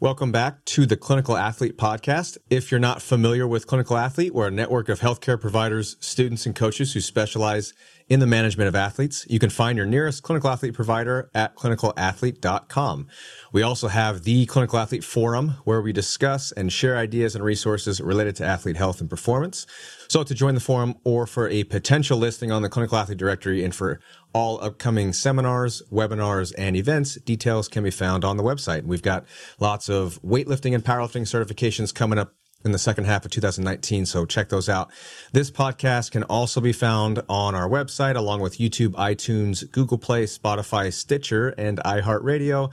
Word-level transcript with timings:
Welcome 0.00 0.30
back 0.30 0.64
to 0.66 0.86
the 0.86 0.96
Clinical 0.96 1.36
Athlete 1.36 1.76
Podcast. 1.76 2.38
If 2.48 2.70
you're 2.70 2.78
not 2.78 3.02
familiar 3.02 3.48
with 3.48 3.66
Clinical 3.66 3.96
Athlete, 3.96 4.32
we're 4.32 4.46
a 4.46 4.50
network 4.52 4.88
of 4.88 5.00
healthcare 5.00 5.40
providers, 5.40 5.96
students, 5.98 6.46
and 6.46 6.54
coaches 6.54 6.92
who 6.92 7.00
specialize 7.00 7.74
in 8.08 8.20
the 8.20 8.26
management 8.26 8.68
of 8.68 8.74
athletes. 8.74 9.26
You 9.28 9.38
can 9.38 9.50
find 9.50 9.76
your 9.76 9.86
nearest 9.86 10.22
clinical 10.22 10.50
athlete 10.50 10.74
provider 10.74 11.30
at 11.34 11.54
clinicalathlete.com. 11.56 13.06
We 13.52 13.62
also 13.62 13.88
have 13.88 14.24
the 14.24 14.46
Clinical 14.46 14.78
Athlete 14.78 15.04
Forum 15.04 15.56
where 15.64 15.82
we 15.82 15.92
discuss 15.92 16.52
and 16.52 16.72
share 16.72 16.96
ideas 16.96 17.34
and 17.34 17.44
resources 17.44 18.00
related 18.00 18.36
to 18.36 18.44
athlete 18.44 18.76
health 18.76 19.00
and 19.00 19.10
performance. 19.10 19.66
So 20.08 20.22
to 20.22 20.34
join 20.34 20.54
the 20.54 20.60
forum 20.60 20.96
or 21.04 21.26
for 21.26 21.48
a 21.48 21.64
potential 21.64 22.18
listing 22.18 22.50
on 22.50 22.62
the 22.62 22.68
Clinical 22.68 22.96
Athlete 22.96 23.18
Directory 23.18 23.62
and 23.62 23.74
for 23.74 24.00
all 24.32 24.62
upcoming 24.62 25.12
seminars, 25.12 25.82
webinars, 25.90 26.52
and 26.56 26.76
events, 26.76 27.16
details 27.16 27.68
can 27.68 27.84
be 27.84 27.90
found 27.90 28.24
on 28.24 28.36
the 28.36 28.42
website. 28.42 28.84
We've 28.84 29.02
got 29.02 29.26
lots 29.58 29.88
of 29.88 30.20
weightlifting 30.22 30.74
and 30.74 30.84
powerlifting 30.84 31.22
certifications 31.22 31.94
coming 31.94 32.18
up 32.18 32.34
in 32.64 32.72
the 32.72 32.78
second 32.78 33.04
half 33.04 33.24
of 33.24 33.30
2019. 33.30 34.06
So 34.06 34.26
check 34.26 34.48
those 34.48 34.68
out. 34.68 34.90
This 35.32 35.50
podcast 35.50 36.10
can 36.10 36.24
also 36.24 36.60
be 36.60 36.72
found 36.72 37.22
on 37.28 37.54
our 37.54 37.68
website 37.68 38.16
along 38.16 38.40
with 38.40 38.58
YouTube, 38.58 38.90
iTunes, 38.90 39.70
Google 39.70 39.98
Play, 39.98 40.24
Spotify, 40.24 40.92
Stitcher, 40.92 41.50
and 41.50 41.78
iHeartRadio. 41.78 42.72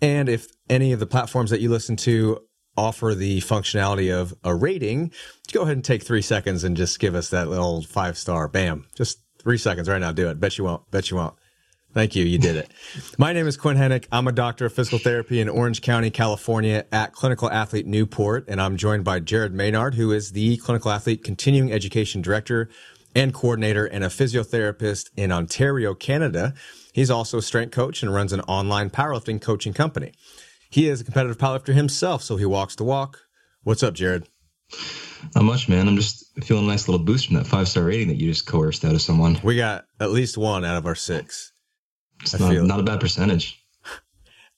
And 0.00 0.28
if 0.28 0.48
any 0.68 0.92
of 0.92 1.00
the 1.00 1.06
platforms 1.06 1.50
that 1.50 1.60
you 1.60 1.70
listen 1.70 1.96
to 1.96 2.40
offer 2.76 3.14
the 3.14 3.40
functionality 3.40 4.14
of 4.14 4.34
a 4.44 4.54
rating, 4.54 5.12
go 5.52 5.62
ahead 5.62 5.76
and 5.76 5.84
take 5.84 6.02
three 6.02 6.22
seconds 6.22 6.64
and 6.64 6.76
just 6.76 6.98
give 6.98 7.14
us 7.14 7.30
that 7.30 7.48
little 7.48 7.82
five 7.82 8.18
star. 8.18 8.48
Bam. 8.48 8.86
Just 8.94 9.20
three 9.38 9.58
seconds 9.58 9.88
right 9.88 10.00
now. 10.00 10.12
Do 10.12 10.28
it. 10.28 10.40
Bet 10.40 10.58
you 10.58 10.64
won't. 10.64 10.90
Bet 10.90 11.10
you 11.10 11.16
won't. 11.16 11.34
Thank 11.96 12.14
you. 12.14 12.26
You 12.26 12.36
did 12.36 12.56
it. 12.56 12.70
My 13.18 13.32
name 13.32 13.46
is 13.46 13.56
Quinn 13.56 13.78
Henoch. 13.78 14.06
I'm 14.12 14.28
a 14.28 14.32
doctor 14.32 14.66
of 14.66 14.74
physical 14.74 14.98
therapy 14.98 15.40
in 15.40 15.48
Orange 15.48 15.80
County, 15.80 16.10
California 16.10 16.84
at 16.92 17.14
Clinical 17.14 17.50
Athlete 17.50 17.86
Newport. 17.86 18.44
And 18.48 18.60
I'm 18.60 18.76
joined 18.76 19.02
by 19.02 19.18
Jared 19.18 19.54
Maynard, 19.54 19.94
who 19.94 20.12
is 20.12 20.32
the 20.32 20.58
Clinical 20.58 20.90
Athlete 20.90 21.24
Continuing 21.24 21.72
Education 21.72 22.20
Director 22.20 22.68
and 23.14 23.32
Coordinator 23.32 23.86
and 23.86 24.04
a 24.04 24.08
physiotherapist 24.08 25.08
in 25.16 25.32
Ontario, 25.32 25.94
Canada. 25.94 26.52
He's 26.92 27.10
also 27.10 27.38
a 27.38 27.42
strength 27.42 27.72
coach 27.72 28.02
and 28.02 28.12
runs 28.12 28.34
an 28.34 28.42
online 28.42 28.90
powerlifting 28.90 29.40
coaching 29.40 29.72
company. 29.72 30.12
He 30.68 30.90
is 30.90 31.00
a 31.00 31.04
competitive 31.04 31.38
powerlifter 31.38 31.72
himself, 31.72 32.22
so 32.22 32.36
he 32.36 32.44
walks 32.44 32.76
the 32.76 32.84
walk. 32.84 33.20
What's 33.62 33.82
up, 33.82 33.94
Jared? 33.94 34.28
Not 35.34 35.44
much, 35.44 35.66
man. 35.66 35.88
I'm 35.88 35.96
just 35.96 36.26
feeling 36.44 36.66
a 36.66 36.68
nice 36.68 36.88
little 36.88 37.02
boost 37.02 37.28
from 37.28 37.36
that 37.36 37.46
five 37.46 37.68
star 37.68 37.84
rating 37.84 38.08
that 38.08 38.20
you 38.20 38.28
just 38.28 38.46
coerced 38.46 38.84
out 38.84 38.92
of 38.92 39.00
someone. 39.00 39.40
We 39.42 39.56
got 39.56 39.86
at 39.98 40.10
least 40.10 40.36
one 40.36 40.62
out 40.62 40.76
of 40.76 40.84
our 40.84 40.94
six. 40.94 41.52
It's 42.20 42.38
not, 42.38 42.52
not 42.54 42.80
a 42.80 42.82
bad 42.82 43.00
percentage. 43.00 43.62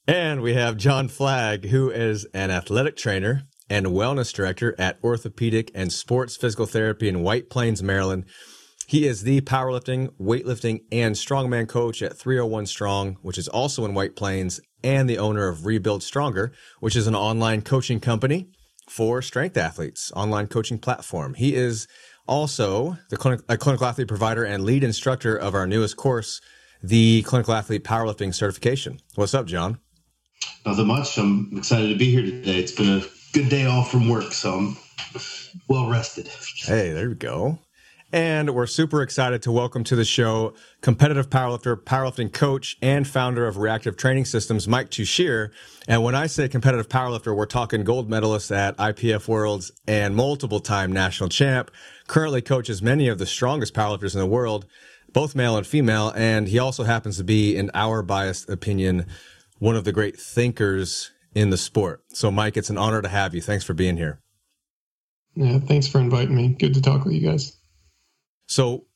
And 0.06 0.40
we 0.40 0.54
have 0.54 0.76
John 0.78 1.08
Flagg, 1.08 1.66
who 1.66 1.90
is 1.90 2.24
an 2.32 2.50
athletic 2.50 2.96
trainer 2.96 3.42
and 3.68 3.86
wellness 3.86 4.32
director 4.32 4.74
at 4.78 4.98
Orthopedic 5.04 5.70
and 5.74 5.92
Sports 5.92 6.36
Physical 6.36 6.64
Therapy 6.64 7.08
in 7.08 7.22
White 7.22 7.50
Plains, 7.50 7.82
Maryland. 7.82 8.24
He 8.86 9.06
is 9.06 9.22
the 9.22 9.42
powerlifting, 9.42 10.08
weightlifting, 10.18 10.80
and 10.90 11.14
strongman 11.14 11.68
coach 11.68 12.00
at 12.00 12.16
301 12.16 12.64
Strong, 12.66 13.18
which 13.20 13.36
is 13.36 13.48
also 13.48 13.84
in 13.84 13.92
White 13.92 14.16
Plains, 14.16 14.60
and 14.82 15.10
the 15.10 15.18
owner 15.18 15.48
of 15.48 15.66
Rebuild 15.66 16.02
Stronger, 16.02 16.52
which 16.80 16.96
is 16.96 17.06
an 17.06 17.14
online 17.14 17.60
coaching 17.60 18.00
company 18.00 18.48
for 18.88 19.20
strength 19.20 19.58
athletes, 19.58 20.10
online 20.16 20.46
coaching 20.46 20.78
platform. 20.78 21.34
He 21.34 21.54
is 21.54 21.86
also 22.26 22.96
the 23.10 23.18
clinic, 23.18 23.40
a 23.48 23.58
clinical 23.58 23.86
athlete 23.86 24.08
provider 24.08 24.44
and 24.44 24.64
lead 24.64 24.82
instructor 24.82 25.36
of 25.36 25.54
our 25.54 25.66
newest 25.66 25.98
course, 25.98 26.40
the 26.82 27.22
clinical 27.22 27.54
athlete 27.54 27.84
powerlifting 27.84 28.34
certification. 28.34 29.00
What's 29.14 29.34
up, 29.34 29.46
John? 29.46 29.78
Nothing 30.64 30.86
much. 30.86 31.18
I'm 31.18 31.50
excited 31.56 31.88
to 31.88 31.98
be 31.98 32.10
here 32.10 32.22
today. 32.22 32.58
It's 32.58 32.72
been 32.72 33.00
a 33.00 33.04
good 33.32 33.48
day 33.48 33.66
off 33.66 33.90
from 33.90 34.08
work, 34.08 34.32
so 34.32 34.52
I'm 34.52 34.76
well 35.68 35.88
rested. 35.88 36.28
Hey, 36.64 36.92
there 36.92 37.08
we 37.08 37.14
go. 37.14 37.58
And 38.10 38.54
we're 38.54 38.66
super 38.66 39.02
excited 39.02 39.42
to 39.42 39.52
welcome 39.52 39.84
to 39.84 39.94
the 39.94 40.04
show 40.04 40.54
competitive 40.80 41.28
powerlifter, 41.28 41.76
powerlifting 41.76 42.32
coach, 42.32 42.78
and 42.80 43.06
founder 43.06 43.46
of 43.46 43.58
Reactive 43.58 43.98
Training 43.98 44.24
Systems, 44.24 44.66
Mike 44.66 44.90
Tuchscherer. 44.90 45.50
And 45.86 46.02
when 46.02 46.14
I 46.14 46.26
say 46.26 46.48
competitive 46.48 46.88
powerlifter, 46.88 47.36
we're 47.36 47.44
talking 47.44 47.84
gold 47.84 48.08
medalist 48.08 48.50
at 48.50 48.78
IPF 48.78 49.28
Worlds 49.28 49.72
and 49.86 50.16
multiple 50.16 50.60
time 50.60 50.90
national 50.90 51.28
champ. 51.28 51.70
Currently 52.06 52.40
coaches 52.40 52.80
many 52.80 53.08
of 53.08 53.18
the 53.18 53.26
strongest 53.26 53.74
powerlifters 53.74 54.14
in 54.14 54.20
the 54.20 54.26
world, 54.26 54.64
both 55.12 55.34
male 55.34 55.56
and 55.56 55.66
female. 55.66 56.12
And 56.14 56.48
he 56.48 56.58
also 56.58 56.84
happens 56.84 57.16
to 57.18 57.24
be, 57.24 57.56
in 57.56 57.70
our 57.74 58.02
biased 58.02 58.48
opinion, 58.48 59.06
one 59.58 59.76
of 59.76 59.84
the 59.84 59.92
great 59.92 60.18
thinkers 60.18 61.10
in 61.34 61.50
the 61.50 61.56
sport. 61.56 62.02
So, 62.08 62.30
Mike, 62.30 62.56
it's 62.56 62.70
an 62.70 62.78
honor 62.78 63.02
to 63.02 63.08
have 63.08 63.34
you. 63.34 63.40
Thanks 63.40 63.64
for 63.64 63.74
being 63.74 63.96
here. 63.96 64.20
Yeah, 65.34 65.58
thanks 65.58 65.86
for 65.86 66.00
inviting 66.00 66.34
me. 66.34 66.48
Good 66.48 66.74
to 66.74 66.82
talk 66.82 67.04
with 67.04 67.14
you 67.14 67.20
guys. 67.20 67.56
So 68.46 68.86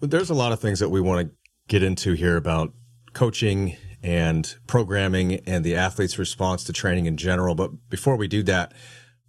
there's 0.00 0.30
a 0.30 0.34
lot 0.34 0.52
of 0.52 0.60
things 0.60 0.80
that 0.80 0.88
we 0.88 1.00
want 1.00 1.28
to 1.28 1.34
get 1.68 1.82
into 1.82 2.12
here 2.12 2.36
about 2.36 2.72
coaching 3.12 3.76
and 4.02 4.56
programming 4.66 5.36
and 5.46 5.64
the 5.64 5.76
athlete's 5.76 6.18
response 6.18 6.64
to 6.64 6.72
training 6.72 7.06
in 7.06 7.16
general. 7.16 7.54
But 7.54 7.88
before 7.88 8.16
we 8.16 8.28
do 8.28 8.42
that, 8.44 8.72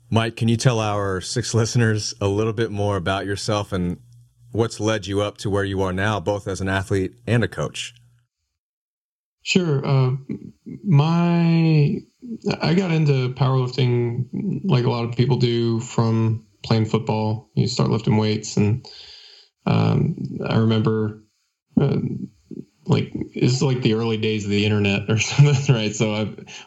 Mike, 0.09 0.35
can 0.35 0.47
you 0.47 0.57
tell 0.57 0.79
our 0.79 1.21
six 1.21 1.53
listeners 1.53 2.13
a 2.19 2.27
little 2.27 2.53
bit 2.53 2.71
more 2.71 2.97
about 2.97 3.25
yourself 3.25 3.71
and 3.71 3.99
what's 4.51 4.79
led 4.79 5.07
you 5.07 5.21
up 5.21 5.37
to 5.37 5.49
where 5.49 5.63
you 5.63 5.81
are 5.81 5.93
now, 5.93 6.19
both 6.19 6.47
as 6.47 6.61
an 6.61 6.69
athlete 6.69 7.13
and 7.27 7.43
a 7.43 7.47
coach? 7.47 7.93
Sure. 9.43 9.85
Uh, 9.85 10.11
my 10.83 11.97
I 12.61 12.73
got 12.75 12.91
into 12.91 13.33
powerlifting 13.33 14.61
like 14.63 14.85
a 14.85 14.89
lot 14.89 15.05
of 15.05 15.15
people 15.15 15.37
do 15.37 15.79
from 15.79 16.45
playing 16.63 16.85
football. 16.85 17.49
You 17.55 17.67
start 17.67 17.89
lifting 17.89 18.17
weights 18.17 18.57
and 18.57 18.85
um, 19.65 20.15
I 20.47 20.57
remember 20.57 21.23
uh, 21.79 21.97
like 22.85 23.11
it's 23.33 23.61
like 23.61 23.81
the 23.81 23.93
early 23.93 24.17
days 24.17 24.43
of 24.43 24.51
the 24.51 24.65
internet 24.65 25.09
or 25.09 25.17
something, 25.19 25.73
right? 25.73 25.95
So 25.95 26.13
I 26.13 26.23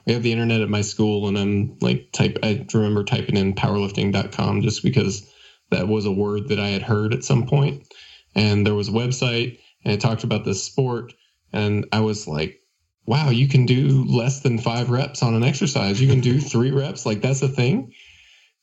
we 0.06 0.12
have 0.12 0.22
the 0.22 0.32
internet 0.32 0.60
at 0.60 0.68
my 0.68 0.82
school, 0.82 1.28
and 1.28 1.38
I'm 1.38 1.78
like 1.80 2.12
type. 2.12 2.38
I 2.42 2.66
remember 2.72 3.04
typing 3.04 3.36
in 3.36 3.54
powerlifting.com 3.54 4.62
just 4.62 4.82
because 4.82 5.30
that 5.74 5.88
was 5.88 6.06
a 6.06 6.12
word 6.12 6.48
that 6.48 6.60
I 6.60 6.68
had 6.68 6.82
heard 6.82 7.12
at 7.12 7.24
some 7.24 7.46
point, 7.46 7.92
and 8.34 8.66
there 8.66 8.74
was 8.74 8.88
a 8.88 8.92
website 8.92 9.58
and 9.84 9.92
it 9.92 10.00
talked 10.00 10.24
about 10.24 10.44
this 10.44 10.64
sport, 10.64 11.12
and 11.52 11.86
I 11.92 12.00
was 12.00 12.26
like, 12.26 12.60
wow, 13.06 13.28
you 13.28 13.48
can 13.48 13.66
do 13.66 14.04
less 14.04 14.40
than 14.40 14.58
five 14.58 14.90
reps 14.90 15.22
on 15.22 15.34
an 15.34 15.44
exercise. 15.44 16.00
You 16.00 16.08
can 16.08 16.20
do 16.20 16.40
three 16.52 16.70
reps, 16.70 17.04
like 17.04 17.20
that's 17.20 17.42
a 17.42 17.48
thing, 17.48 17.92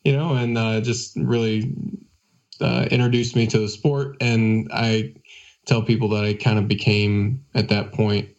you 0.03 0.13
know, 0.13 0.33
and 0.33 0.57
uh, 0.57 0.81
just 0.81 1.15
really 1.15 1.75
uh, 2.59 2.87
introduced 2.89 3.35
me 3.35 3.47
to 3.47 3.59
the 3.59 3.69
sport, 3.69 4.17
and 4.19 4.69
I 4.73 5.13
tell 5.65 5.83
people 5.83 6.09
that 6.09 6.23
I 6.23 6.33
kind 6.33 6.57
of 6.57 6.67
became 6.67 7.45
at 7.53 7.69
that 7.69 7.93
point 7.93 8.29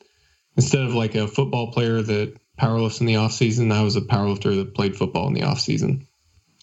instead 0.56 0.82
of 0.82 0.94
like 0.94 1.14
a 1.14 1.28
football 1.28 1.72
player 1.72 2.02
that 2.02 2.36
powerlifts 2.60 3.00
in 3.00 3.06
the 3.06 3.16
off 3.16 3.32
season, 3.32 3.72
I 3.72 3.82
was 3.82 3.96
a 3.96 4.00
powerlifter 4.00 4.56
that 4.56 4.74
played 4.74 4.96
football 4.96 5.28
in 5.28 5.34
the 5.34 5.42
off 5.42 5.60
season. 5.60 6.06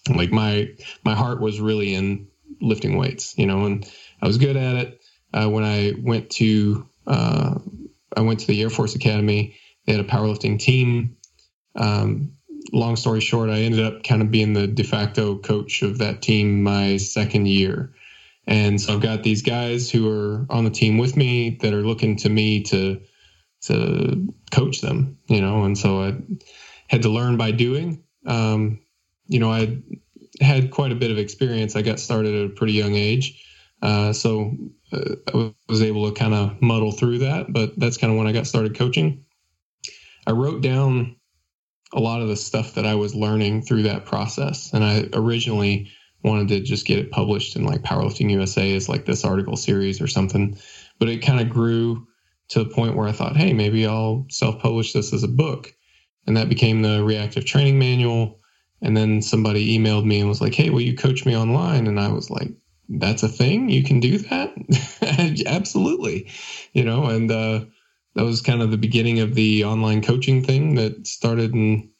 Like 0.08 0.30
my 0.30 0.68
my 1.04 1.14
heart 1.14 1.40
was 1.40 1.60
really 1.60 1.94
in 1.94 2.28
lifting 2.60 2.96
weights, 2.96 3.36
you 3.38 3.46
know, 3.46 3.64
and 3.66 3.90
I 4.22 4.26
was 4.26 4.38
good 4.38 4.56
at 4.56 4.76
it. 4.76 5.00
Uh, 5.32 5.48
when 5.48 5.64
I 5.64 5.92
went 6.00 6.30
to 6.30 6.86
uh, 7.06 7.58
I 8.16 8.20
went 8.20 8.40
to 8.40 8.46
the 8.46 8.60
Air 8.62 8.70
Force 8.70 8.94
Academy, 8.94 9.56
they 9.86 9.92
had 9.92 10.04
a 10.04 10.08
powerlifting 10.08 10.58
team. 10.58 11.16
Um, 11.76 12.32
long 12.72 12.96
story 12.96 13.20
short, 13.20 13.50
I 13.50 13.60
ended 13.60 13.84
up 13.84 14.02
kind 14.02 14.22
of 14.22 14.30
being 14.30 14.52
the 14.52 14.66
de 14.66 14.82
facto 14.84 15.36
coach 15.36 15.82
of 15.82 15.98
that 15.98 16.22
team 16.22 16.62
my 16.62 16.96
second 16.96 17.46
year. 17.46 17.94
And 18.46 18.80
so 18.80 18.94
I've 18.94 19.00
got 19.00 19.22
these 19.22 19.42
guys 19.42 19.90
who 19.90 20.10
are 20.10 20.46
on 20.50 20.64
the 20.64 20.70
team 20.70 20.98
with 20.98 21.16
me 21.16 21.58
that 21.60 21.72
are 21.72 21.86
looking 21.86 22.16
to 22.16 22.28
me 22.28 22.62
to 22.64 23.00
to 23.62 24.26
coach 24.50 24.80
them, 24.80 25.18
you 25.28 25.40
know, 25.40 25.64
and 25.64 25.76
so 25.76 26.02
I 26.02 26.16
had 26.88 27.02
to 27.02 27.10
learn 27.10 27.36
by 27.36 27.50
doing. 27.50 28.02
Um, 28.26 28.80
you 29.30 29.38
know, 29.38 29.50
I 29.50 29.78
had 30.40 30.70
quite 30.70 30.92
a 30.92 30.96
bit 30.96 31.10
of 31.10 31.18
experience. 31.18 31.76
I 31.76 31.82
got 31.82 32.00
started 32.00 32.34
at 32.34 32.46
a 32.46 32.54
pretty 32.54 32.74
young 32.74 32.94
age. 32.94 33.42
Uh, 33.80 34.12
so 34.12 34.52
uh, 34.92 35.14
I 35.32 35.54
was 35.68 35.82
able 35.82 36.10
to 36.10 36.18
kind 36.18 36.34
of 36.34 36.60
muddle 36.60 36.92
through 36.92 37.18
that, 37.18 37.52
but 37.52 37.78
that's 37.78 37.96
kind 37.96 38.12
of 38.12 38.18
when 38.18 38.26
I 38.26 38.32
got 38.32 38.46
started 38.46 38.76
coaching. 38.76 39.24
I 40.26 40.32
wrote 40.32 40.62
down 40.62 41.16
a 41.92 42.00
lot 42.00 42.22
of 42.22 42.28
the 42.28 42.36
stuff 42.36 42.74
that 42.74 42.86
I 42.86 42.94
was 42.94 43.14
learning 43.14 43.62
through 43.62 43.84
that 43.84 44.04
process. 44.04 44.72
And 44.72 44.84
I 44.84 45.08
originally 45.12 45.88
wanted 46.22 46.48
to 46.48 46.60
just 46.60 46.86
get 46.86 46.98
it 46.98 47.10
published 47.10 47.56
in 47.56 47.64
like 47.64 47.82
Powerlifting 47.82 48.30
USA 48.30 48.74
as 48.74 48.88
like 48.88 49.06
this 49.06 49.24
article 49.24 49.56
series 49.56 50.00
or 50.00 50.06
something. 50.06 50.58
But 50.98 51.08
it 51.08 51.18
kind 51.18 51.40
of 51.40 51.48
grew 51.48 52.06
to 52.48 52.64
the 52.64 52.70
point 52.70 52.96
where 52.96 53.08
I 53.08 53.12
thought, 53.12 53.36
hey, 53.36 53.52
maybe 53.52 53.86
I'll 53.86 54.26
self 54.28 54.60
publish 54.60 54.92
this 54.92 55.12
as 55.12 55.22
a 55.22 55.28
book. 55.28 55.72
And 56.26 56.36
that 56.36 56.48
became 56.48 56.82
the 56.82 57.02
reactive 57.02 57.44
training 57.44 57.78
manual. 57.78 58.39
And 58.82 58.96
then 58.96 59.22
somebody 59.22 59.78
emailed 59.78 60.04
me 60.04 60.20
and 60.20 60.28
was 60.28 60.40
like, 60.40 60.54
hey, 60.54 60.70
will 60.70 60.80
you 60.80 60.96
coach 60.96 61.26
me 61.26 61.36
online? 61.36 61.86
And 61.86 62.00
I 62.00 62.08
was 62.08 62.30
like, 62.30 62.48
that's 62.88 63.22
a 63.22 63.28
thing? 63.28 63.68
You 63.68 63.84
can 63.84 64.00
do 64.00 64.18
that? 64.18 64.52
Absolutely. 65.46 66.28
You 66.72 66.84
know, 66.84 67.06
and, 67.06 67.30
uh, 67.30 67.64
that 68.14 68.24
was 68.24 68.42
kind 68.42 68.60
of 68.60 68.70
the 68.70 68.76
beginning 68.76 69.20
of 69.20 69.34
the 69.34 69.64
online 69.64 70.02
coaching 70.02 70.42
thing 70.42 70.74
that 70.74 71.06
started 71.06 71.54
in 71.54 71.90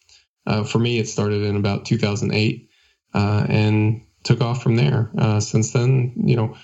uh, 0.46 0.64
for 0.64 0.78
me, 0.78 0.98
it 0.98 1.08
started 1.08 1.42
in 1.42 1.56
about 1.56 1.84
2008 1.84 2.68
uh, 3.14 3.46
and 3.48 4.02
took 4.24 4.40
off 4.40 4.62
from 4.62 4.76
there. 4.76 5.10
Uh, 5.16 5.40
since 5.40 5.72
then, 5.72 6.12
you 6.16 6.36
know, 6.36 6.56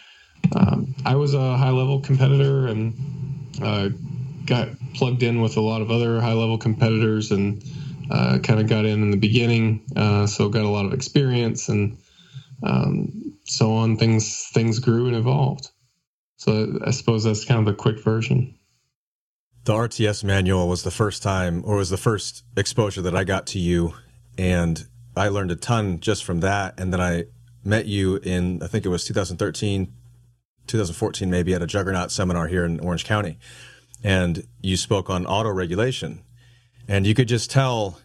um, 0.55 0.95
I 1.05 1.15
was 1.17 1.35
a 1.35 1.57
high 1.57 1.71
level 1.71 2.01
competitor 2.01 2.67
and 2.67 2.95
uh, 3.63 3.91
got 4.45 4.69
plugged 4.95 5.23
in 5.23 5.41
with 5.41 5.57
a 5.57 5.61
lot 5.61 5.83
of 5.83 5.91
other 5.91 6.21
high 6.21 6.33
level 6.33 6.59
competitors 6.59 7.31
and 7.31 7.63
uh, 8.11 8.39
kind 8.43 8.61
of 8.61 8.69
got 8.69 8.85
in 8.85 9.03
in 9.03 9.11
the 9.11 9.17
beginning. 9.17 9.85
Uh, 9.95 10.27
so 10.27 10.49
got 10.49 10.65
a 10.65 10.69
lot 10.69 10.87
of 10.87 10.93
experience 10.93 11.69
and 11.69 11.99
um, 12.63 13.39
so 13.45 13.75
on. 13.75 13.97
Things 13.97 14.49
things 14.53 14.79
grew 14.79 15.07
and 15.07 15.17
evolved. 15.17 15.71
So 16.37 16.79
I 16.85 16.91
suppose 16.91 17.25
that's 17.25 17.45
kind 17.45 17.61
of 17.61 17.67
the 17.67 17.81
quick 17.81 18.03
version. 18.03 18.55
The 19.65 19.73
RTS 19.73 20.23
manual 20.23 20.69
was 20.69 20.85
the 20.85 20.91
first 20.91 21.23
time, 21.23 21.65
or 21.65 21.77
was 21.77 21.91
the 21.91 21.97
first 21.97 22.45
exposure 22.57 23.03
that 23.03 23.17
I 23.17 23.25
got 23.25 23.47
to 23.49 23.59
you, 23.59 23.95
and 24.39 24.87
I 25.17 25.29
learned 25.29 25.51
a 25.51 25.57
ton 25.57 25.99
just 25.99 26.25
from 26.25 26.41
that. 26.41 26.79
And 26.79 26.93
then 26.93 27.01
I 27.01 27.25
met 27.65 27.87
you 27.87 28.17
in, 28.17 28.63
I 28.63 28.69
think 28.69 28.87
it 28.87 28.91
was 28.91 29.05
2013, 29.07 29.93
2014, 30.69 31.31
maybe 31.31 31.53
at 31.53 31.63
a 31.63 31.67
Juggernaut 31.67 32.13
seminar 32.13 32.47
here 32.47 32.65
in 32.65 32.79
Orange 32.79 33.05
County, 33.05 33.39
and 34.05 34.47
you 34.61 34.77
spoke 34.77 35.11
on 35.11 35.27
auto 35.27 35.51
regulation, 35.51 36.23
and 36.89 37.07
you 37.07 37.15
could 37.15 37.29
just 37.29 37.51
tell 37.51 38.01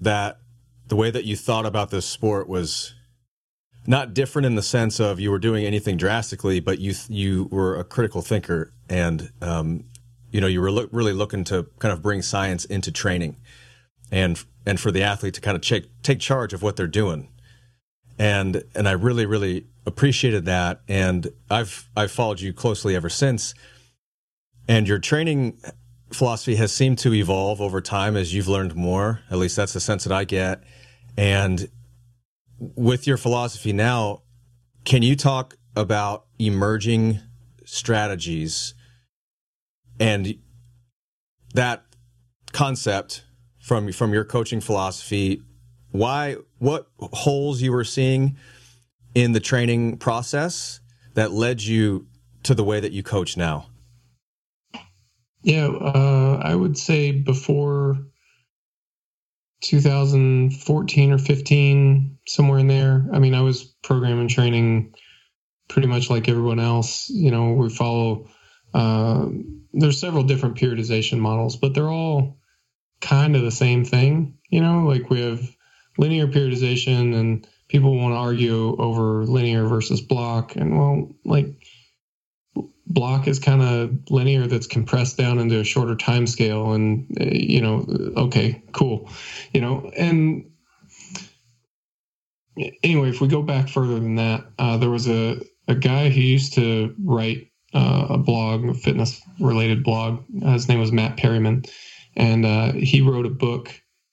that 0.00 0.38
the 0.88 0.96
way 0.96 1.10
that 1.10 1.24
you 1.24 1.36
thought 1.36 1.66
about 1.66 1.90
this 1.90 2.06
sport 2.06 2.48
was 2.48 2.94
not 3.86 4.14
different 4.14 4.46
in 4.46 4.54
the 4.54 4.62
sense 4.62 5.00
of 5.00 5.20
you 5.20 5.30
were 5.30 5.38
doing 5.38 5.64
anything 5.64 5.96
drastically, 5.96 6.60
but 6.60 6.78
you 6.78 6.94
you 7.08 7.48
were 7.50 7.76
a 7.76 7.84
critical 7.84 8.22
thinker, 8.22 8.72
and 8.88 9.30
um, 9.42 9.84
you 10.30 10.40
know 10.40 10.46
you 10.46 10.60
were 10.60 10.70
lo- 10.70 10.88
really 10.90 11.12
looking 11.12 11.44
to 11.44 11.66
kind 11.78 11.92
of 11.92 12.02
bring 12.02 12.22
science 12.22 12.64
into 12.64 12.90
training, 12.90 13.36
and 14.10 14.42
and 14.66 14.80
for 14.80 14.90
the 14.90 15.02
athlete 15.02 15.34
to 15.34 15.40
kind 15.40 15.56
of 15.56 15.62
take 15.62 15.86
take 16.02 16.20
charge 16.20 16.52
of 16.52 16.62
what 16.62 16.76
they're 16.76 16.86
doing, 16.86 17.28
and 18.18 18.62
and 18.74 18.88
I 18.88 18.92
really 18.92 19.26
really 19.26 19.66
appreciated 19.86 20.46
that, 20.46 20.80
and 20.88 21.28
I've 21.50 21.88
I've 21.96 22.12
followed 22.12 22.40
you 22.40 22.52
closely 22.54 22.96
ever 22.96 23.10
since, 23.10 23.54
and 24.66 24.88
your 24.88 24.98
training 24.98 25.60
philosophy 26.14 26.56
has 26.56 26.72
seemed 26.72 26.98
to 26.98 27.12
evolve 27.12 27.60
over 27.60 27.80
time 27.80 28.16
as 28.16 28.32
you've 28.32 28.48
learned 28.48 28.74
more. 28.74 29.20
At 29.30 29.38
least 29.38 29.56
that's 29.56 29.72
the 29.72 29.80
sense 29.80 30.04
that 30.04 30.12
I 30.12 30.24
get, 30.24 30.62
and 31.16 31.68
with 32.58 33.06
your 33.06 33.16
philosophy 33.16 33.72
now, 33.72 34.22
can 34.84 35.02
you 35.02 35.16
talk 35.16 35.56
about 35.76 36.26
emerging 36.38 37.20
strategies 37.64 38.74
and 39.98 40.36
that 41.54 41.84
concept 42.52 43.24
from 43.60 43.90
from 43.92 44.12
your 44.12 44.24
coaching 44.24 44.60
philosophy? 44.60 45.42
Why 45.90 46.36
what 46.58 46.88
holes 47.00 47.62
you 47.62 47.72
were 47.72 47.84
seeing 47.84 48.36
in 49.14 49.32
the 49.32 49.40
training 49.40 49.98
process 49.98 50.80
that 51.14 51.30
led 51.30 51.62
you 51.62 52.06
to 52.42 52.54
the 52.54 52.64
way 52.64 52.80
that 52.80 52.92
you 52.92 53.02
coach 53.02 53.36
now? 53.36 53.66
Yeah, 55.44 55.68
uh, 55.68 56.40
I 56.42 56.54
would 56.54 56.78
say 56.78 57.12
before 57.12 57.98
2014 59.62 61.12
or 61.12 61.18
15, 61.18 62.18
somewhere 62.26 62.58
in 62.60 62.68
there. 62.68 63.06
I 63.12 63.18
mean, 63.18 63.34
I 63.34 63.42
was 63.42 63.64
programming 63.82 64.28
training 64.28 64.94
pretty 65.68 65.88
much 65.88 66.10
like 66.10 66.28
everyone 66.28 66.60
else. 66.60 67.10
You 67.10 67.30
know, 67.30 67.52
we 67.52 67.70
follow, 67.70 68.30
uh, 68.74 69.26
there's 69.74 70.00
several 70.00 70.24
different 70.24 70.56
periodization 70.56 71.18
models, 71.18 71.56
but 71.56 71.74
they're 71.74 71.90
all 71.90 72.38
kind 73.02 73.36
of 73.36 73.42
the 73.42 73.50
same 73.50 73.84
thing. 73.84 74.38
You 74.50 74.62
know, 74.62 74.84
like 74.86 75.10
we 75.10 75.22
have 75.22 75.42
linear 75.98 76.26
periodization 76.28 77.14
and 77.18 77.48
people 77.68 77.96
want 77.98 78.14
to 78.14 78.18
argue 78.18 78.76
over 78.78 79.24
linear 79.24 79.66
versus 79.66 80.00
block. 80.00 80.56
And 80.56 80.78
well, 80.78 81.14
like, 81.24 81.63
block 82.86 83.26
is 83.26 83.38
kind 83.38 83.62
of 83.62 83.98
linear 84.10 84.46
that's 84.46 84.66
compressed 84.66 85.16
down 85.16 85.38
into 85.38 85.58
a 85.58 85.64
shorter 85.64 85.96
time 85.96 86.26
scale 86.26 86.72
and 86.72 87.06
uh, 87.20 87.24
you 87.24 87.60
know 87.60 87.86
okay 88.16 88.62
cool 88.72 89.08
you 89.52 89.60
know 89.60 89.90
and 89.96 90.50
anyway 92.82 93.08
if 93.08 93.20
we 93.20 93.28
go 93.28 93.42
back 93.42 93.68
further 93.68 93.94
than 93.94 94.16
that 94.16 94.44
uh, 94.58 94.76
there 94.76 94.90
was 94.90 95.08
a, 95.08 95.40
a 95.66 95.74
guy 95.74 96.10
who 96.10 96.20
used 96.20 96.52
to 96.52 96.94
write 97.04 97.50
uh, 97.74 98.06
a 98.10 98.18
blog 98.18 98.64
a 98.64 98.74
fitness 98.74 99.20
related 99.40 99.82
blog. 99.82 100.24
Uh, 100.42 100.52
his 100.52 100.68
name 100.68 100.80
was 100.80 100.92
matt 100.92 101.16
perryman. 101.16 101.64
And 102.16 102.46
uh, 102.46 102.72
he 102.72 103.00
wrote 103.00 103.26
a 103.26 103.30
book 103.30 103.68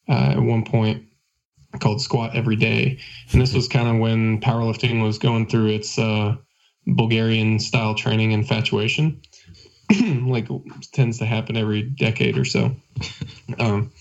uh, 0.10 0.34
at 0.36 0.42
one 0.42 0.66
point 0.66 1.06
called 1.80 2.02
squat 2.02 2.36
every 2.36 2.56
day. 2.56 3.00
And 3.32 3.42
this 3.42 3.54
was 3.54 3.68
kind 3.68 3.88
of 3.88 3.98
when 4.00 4.42
powerlifting 4.42 5.04
was 5.04 5.20
going 5.20 5.48
through 5.48 5.68
its 5.68 5.98
Bulgarian 6.88 7.60
style 7.60 7.96
training 7.96 8.32
infatuation, 8.32 9.22
like 10.00 10.48
tends 10.94 11.20
to 11.20 11.26
happen 11.26 11.56
every 11.56 11.84
decade 11.84 12.38
or 12.38 12.46
so. 12.46 12.76
Um, 13.60 13.92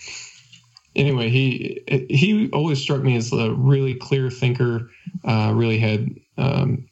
anyway, 0.94 1.28
he 1.28 1.82
he 2.08 2.48
always 2.52 2.80
struck 2.80 3.02
me 3.02 3.16
as 3.16 3.32
a 3.32 3.50
really 3.50 3.94
clear 3.94 4.30
thinker. 4.30 4.88
Uh, 5.24 5.52
really 5.54 5.78
had 5.78 6.08
um, 6.38 6.88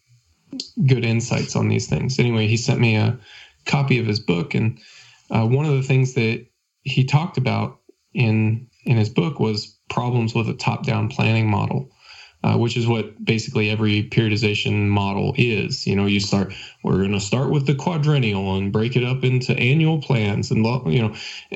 good 0.87 1.05
insights 1.05 1.55
on 1.55 1.69
these 1.69 1.87
things. 1.87 2.19
Anyway, 2.19 2.49
he 2.49 2.57
sent 2.57 2.81
me 2.81 2.97
a 2.97 3.17
copy 3.65 3.99
of 4.01 4.07
his 4.07 4.19
book, 4.19 4.55
and 4.55 4.81
uh, 5.31 5.47
one 5.47 5.67
of 5.67 5.73
the 5.75 5.83
things 5.83 6.15
that 6.15 6.47
he 6.83 7.05
talked 7.05 7.39
about 7.39 7.81
in 8.13 8.67
in 8.85 8.97
his 8.97 9.09
book 9.09 9.39
was 9.39 9.79
problems 9.89 10.35
with 10.35 10.49
a 10.49 10.55
top 10.55 10.85
down 10.85 11.09
planning 11.09 11.49
model 11.49 11.91
uh, 12.45 12.57
which 12.57 12.77
is 12.77 12.87
what 12.87 13.25
basically 13.25 13.69
every 13.69 14.09
periodization 14.09 14.87
model 14.87 15.35
is. 15.37 15.87
You 15.87 15.97
know, 15.97 16.07
you 16.07 16.21
start, 16.21 16.55
we're 16.85 16.99
going 16.99 17.13
to 17.13 17.21
start 17.21 17.51
with 17.51 17.67
the 17.67 17.75
quadrennial 17.75 18.57
and 18.57 18.73
break 18.73 18.95
it 18.95 19.03
up 19.03 19.25
into 19.25 19.57
annual 19.57 20.01
plans 20.01 20.51
and, 20.51 20.65
you 20.93 21.03
know, 21.03 21.15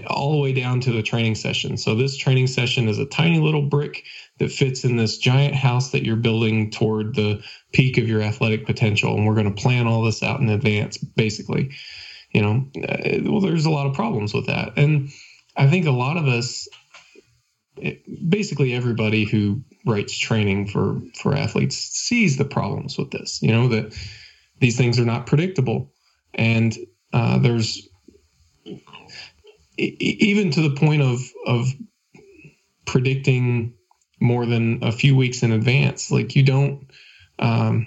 all 0.08 0.32
the 0.32 0.38
way 0.38 0.52
down 0.52 0.80
to 0.80 0.92
the 0.92 1.02
training 1.02 1.36
session. 1.36 1.76
So 1.76 1.94
this 1.94 2.16
training 2.16 2.48
session 2.48 2.88
is 2.88 2.98
a 2.98 3.06
tiny 3.06 3.38
little 3.38 3.62
brick 3.62 4.04
that 4.38 4.50
fits 4.50 4.82
in 4.82 4.96
this 4.96 5.18
giant 5.18 5.54
house 5.54 5.90
that 5.92 6.04
you're 6.04 6.16
building 6.16 6.70
toward 6.70 7.14
the 7.14 7.44
peak 7.72 7.96
of 7.96 8.08
your 8.08 8.20
athletic 8.20 8.66
potential. 8.66 9.14
And 9.14 9.24
we're 9.24 9.34
going 9.36 9.54
to 9.54 9.62
plan 9.62 9.86
all 9.86 10.02
this 10.02 10.22
out 10.22 10.40
in 10.40 10.48
advance, 10.48 10.98
basically. 10.98 11.70
You 12.32 12.42
know, 12.42 12.66
uh, 12.88 13.30
well, 13.30 13.40
there's 13.40 13.66
a 13.66 13.70
lot 13.70 13.86
of 13.86 13.94
problems 13.94 14.34
with 14.34 14.46
that. 14.46 14.72
And 14.76 15.10
I 15.56 15.68
think 15.68 15.86
a 15.86 15.92
lot 15.92 16.16
of 16.16 16.26
us, 16.26 16.66
basically 18.28 18.74
everybody 18.74 19.24
who 19.24 19.62
writes 19.86 20.16
training 20.16 20.66
for 20.66 21.00
for 21.14 21.34
athletes 21.34 21.76
sees 21.76 22.36
the 22.36 22.44
problems 22.44 22.98
with 22.98 23.10
this. 23.10 23.42
You 23.42 23.52
know 23.52 23.68
that 23.68 23.96
these 24.60 24.76
things 24.76 24.98
are 24.98 25.04
not 25.04 25.26
predictable, 25.26 25.92
and 26.34 26.76
uh, 27.12 27.38
there's 27.38 27.88
even 29.76 30.50
to 30.52 30.68
the 30.68 30.74
point 30.76 31.02
of 31.02 31.20
of 31.46 31.68
predicting 32.86 33.74
more 34.20 34.46
than 34.46 34.82
a 34.82 34.92
few 34.92 35.16
weeks 35.16 35.42
in 35.42 35.52
advance. 35.52 36.10
Like 36.10 36.36
you 36.36 36.42
don't 36.42 36.86
um, 37.38 37.86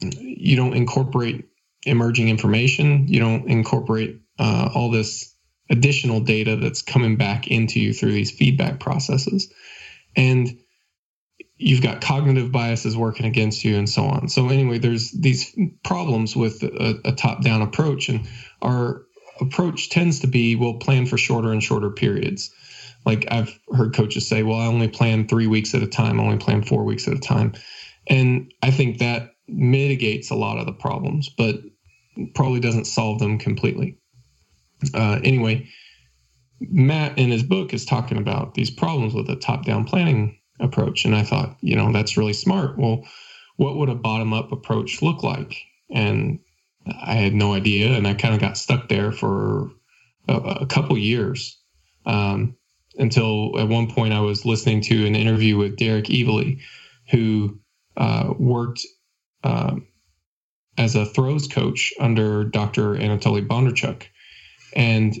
you 0.00 0.56
don't 0.56 0.74
incorporate 0.74 1.46
emerging 1.84 2.28
information. 2.28 3.08
You 3.08 3.20
don't 3.20 3.48
incorporate 3.48 4.20
uh, 4.38 4.70
all 4.74 4.90
this 4.90 5.34
additional 5.70 6.20
data 6.20 6.56
that's 6.56 6.80
coming 6.80 7.16
back 7.16 7.48
into 7.48 7.80
you 7.80 7.92
through 7.92 8.12
these 8.12 8.30
feedback 8.30 8.80
processes, 8.80 9.52
and 10.16 10.56
you've 11.58 11.82
got 11.82 12.00
cognitive 12.00 12.52
biases 12.52 12.96
working 12.96 13.26
against 13.26 13.64
you 13.64 13.76
and 13.76 13.88
so 13.88 14.04
on. 14.04 14.28
So 14.28 14.48
anyway, 14.48 14.78
there's 14.78 15.10
these 15.10 15.54
problems 15.84 16.36
with 16.36 16.62
a, 16.62 17.00
a 17.04 17.12
top-down 17.12 17.62
approach, 17.62 18.08
and 18.08 18.26
our 18.62 19.02
approach 19.40 19.90
tends 19.90 20.20
to 20.20 20.26
be 20.26 20.56
we'll 20.56 20.78
plan 20.78 21.06
for 21.06 21.18
shorter 21.18 21.52
and 21.52 21.62
shorter 21.62 21.90
periods. 21.90 22.50
Like 23.04 23.26
I've 23.30 23.58
heard 23.72 23.94
coaches 23.94 24.26
say, 24.26 24.42
"Well, 24.42 24.58
I 24.58 24.66
only 24.66 24.88
plan 24.88 25.26
three 25.26 25.46
weeks 25.46 25.74
at 25.74 25.82
a 25.82 25.86
time. 25.86 26.20
I 26.20 26.24
only 26.24 26.38
plan 26.38 26.62
four 26.62 26.84
weeks 26.84 27.08
at 27.08 27.14
a 27.14 27.20
time," 27.20 27.54
and 28.06 28.52
I 28.62 28.70
think 28.70 28.98
that 28.98 29.34
mitigates 29.48 30.30
a 30.30 30.36
lot 30.36 30.58
of 30.58 30.66
the 30.66 30.72
problems, 30.72 31.28
but 31.28 31.56
probably 32.34 32.60
doesn't 32.60 32.86
solve 32.86 33.18
them 33.18 33.38
completely. 33.38 33.98
Uh, 34.94 35.20
anyway, 35.24 35.68
Matt 36.60 37.18
in 37.18 37.30
his 37.30 37.42
book 37.42 37.72
is 37.72 37.84
talking 37.84 38.18
about 38.18 38.54
these 38.54 38.70
problems 38.70 39.14
with 39.14 39.28
a 39.30 39.36
top-down 39.36 39.84
planning 39.84 40.37
approach. 40.60 41.04
And 41.04 41.14
I 41.14 41.22
thought, 41.22 41.56
you 41.60 41.76
know, 41.76 41.92
that's 41.92 42.16
really 42.16 42.32
smart. 42.32 42.78
Well, 42.78 43.04
what 43.56 43.76
would 43.76 43.88
a 43.88 43.94
bottom 43.94 44.32
up 44.32 44.52
approach 44.52 45.02
look 45.02 45.22
like? 45.22 45.56
And 45.90 46.38
I 47.02 47.14
had 47.14 47.34
no 47.34 47.54
idea. 47.54 47.92
And 47.92 48.06
I 48.06 48.14
kind 48.14 48.34
of 48.34 48.40
got 48.40 48.56
stuck 48.56 48.88
there 48.88 49.12
for 49.12 49.70
a, 50.28 50.34
a 50.34 50.66
couple 50.66 50.96
years 50.96 51.58
um, 52.06 52.56
until 52.98 53.58
at 53.58 53.68
one 53.68 53.90
point 53.90 54.14
I 54.14 54.20
was 54.20 54.44
listening 54.44 54.80
to 54.82 55.06
an 55.06 55.14
interview 55.14 55.56
with 55.56 55.76
Derek 55.76 56.06
Evely, 56.06 56.60
who 57.10 57.58
uh, 57.96 58.32
worked 58.38 58.80
um, 59.44 59.86
as 60.76 60.94
a 60.94 61.04
throws 61.04 61.48
coach 61.48 61.92
under 61.98 62.44
Dr. 62.44 62.94
Anatoly 62.94 63.46
Bondarchuk. 63.46 64.04
And 64.74 65.14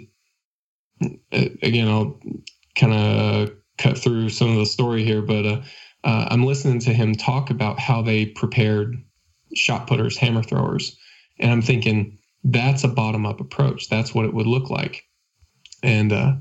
uh, 1.02 1.08
again, 1.62 1.88
I'll 1.88 2.20
kind 2.76 2.92
of 2.92 3.57
cut 3.78 3.96
through 3.96 4.28
some 4.28 4.50
of 4.50 4.56
the 4.56 4.66
story 4.66 5.04
here, 5.04 5.22
but 5.22 5.46
uh, 5.46 5.62
uh, 6.04 6.28
I'm 6.30 6.44
listening 6.44 6.80
to 6.80 6.92
him 6.92 7.14
talk 7.14 7.50
about 7.50 7.78
how 7.78 8.02
they 8.02 8.26
prepared 8.26 8.96
shot 9.54 9.86
putters, 9.86 10.16
hammer 10.16 10.42
throwers, 10.42 10.96
and 11.38 11.50
I'm 11.50 11.62
thinking 11.62 12.18
that's 12.44 12.84
a 12.84 12.88
bottom 12.88 13.26
up 13.26 13.40
approach. 13.40 13.88
That's 13.88 14.14
what 14.14 14.24
it 14.24 14.34
would 14.34 14.46
look 14.46 14.70
like. 14.70 15.04
And 15.82 16.12
uh, 16.12 16.34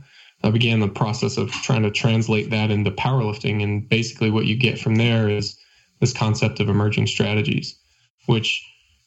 I 0.43 0.51
began 0.51 0.79
the 0.79 0.87
process 0.87 1.37
of 1.37 1.51
trying 1.51 1.83
to 1.83 1.91
translate 1.91 2.49
that 2.51 2.71
into 2.71 2.91
powerlifting. 2.91 3.63
And 3.63 3.87
basically, 3.87 4.31
what 4.31 4.45
you 4.45 4.55
get 4.55 4.79
from 4.79 4.95
there 4.95 5.29
is 5.29 5.57
this 5.99 6.13
concept 6.13 6.59
of 6.59 6.69
emerging 6.69 7.07
strategies, 7.07 7.77
which 8.25 8.63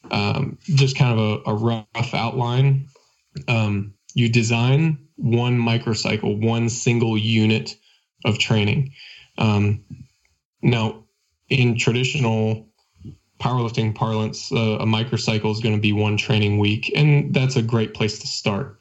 um, 0.09 0.57
just 0.63 0.97
kind 0.97 1.17
of 1.17 1.41
a, 1.45 1.51
a 1.51 1.53
rough 1.53 2.13
outline. 2.13 2.87
Um, 3.47 3.93
you 4.13 4.29
design 4.29 4.97
one 5.15 5.57
microcycle, 5.57 6.41
one 6.41 6.67
single 6.67 7.17
unit 7.17 7.75
of 8.25 8.37
training. 8.37 8.93
Um, 9.37 9.83
now, 10.61 11.05
in 11.49 11.77
traditional 11.77 12.67
powerlifting 13.39 13.95
parlance, 13.95 14.51
uh, 14.51 14.77
a 14.79 14.85
microcycle 14.85 15.51
is 15.51 15.59
going 15.59 15.75
to 15.75 15.81
be 15.81 15.93
one 15.93 16.15
training 16.15 16.59
week, 16.59 16.91
and 16.95 17.33
that's 17.33 17.55
a 17.55 17.61
great 17.61 17.93
place 17.93 18.19
to 18.19 18.27
start. 18.27 18.79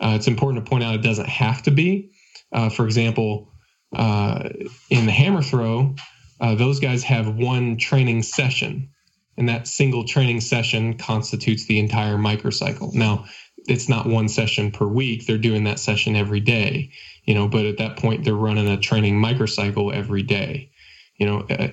Uh, 0.00 0.12
it's 0.16 0.26
important 0.26 0.64
to 0.64 0.68
point 0.68 0.82
out 0.82 0.94
it 0.94 1.02
doesn't 1.02 1.28
have 1.28 1.62
to 1.62 1.70
be. 1.70 2.10
Uh, 2.52 2.70
for 2.70 2.86
example, 2.86 3.52
uh, 3.94 4.48
in 4.90 5.06
the 5.06 5.12
hammer 5.12 5.42
throw, 5.42 5.94
uh, 6.40 6.54
those 6.54 6.80
guys 6.80 7.02
have 7.02 7.36
one 7.36 7.76
training 7.76 8.22
session, 8.22 8.90
and 9.36 9.48
that 9.48 9.68
single 9.68 10.04
training 10.04 10.40
session 10.40 10.94
constitutes 10.96 11.66
the 11.66 11.78
entire 11.78 12.16
microcycle. 12.16 12.94
Now, 12.94 13.26
it's 13.66 13.88
not 13.88 14.06
one 14.06 14.28
session 14.28 14.70
per 14.70 14.86
week; 14.86 15.26
they're 15.26 15.36
doing 15.36 15.64
that 15.64 15.78
session 15.78 16.16
every 16.16 16.40
day, 16.40 16.92
you 17.28 17.34
know. 17.34 17.46
But 17.46 17.66
at 17.66 17.76
that 17.76 17.98
point, 17.98 18.24
they're 18.24 18.34
running 18.34 18.66
a 18.66 18.78
training 18.78 19.20
microcycle 19.20 19.94
every 19.94 20.22
day. 20.22 20.70
You 21.18 21.26
know, 21.26 21.40
uh, 21.50 21.68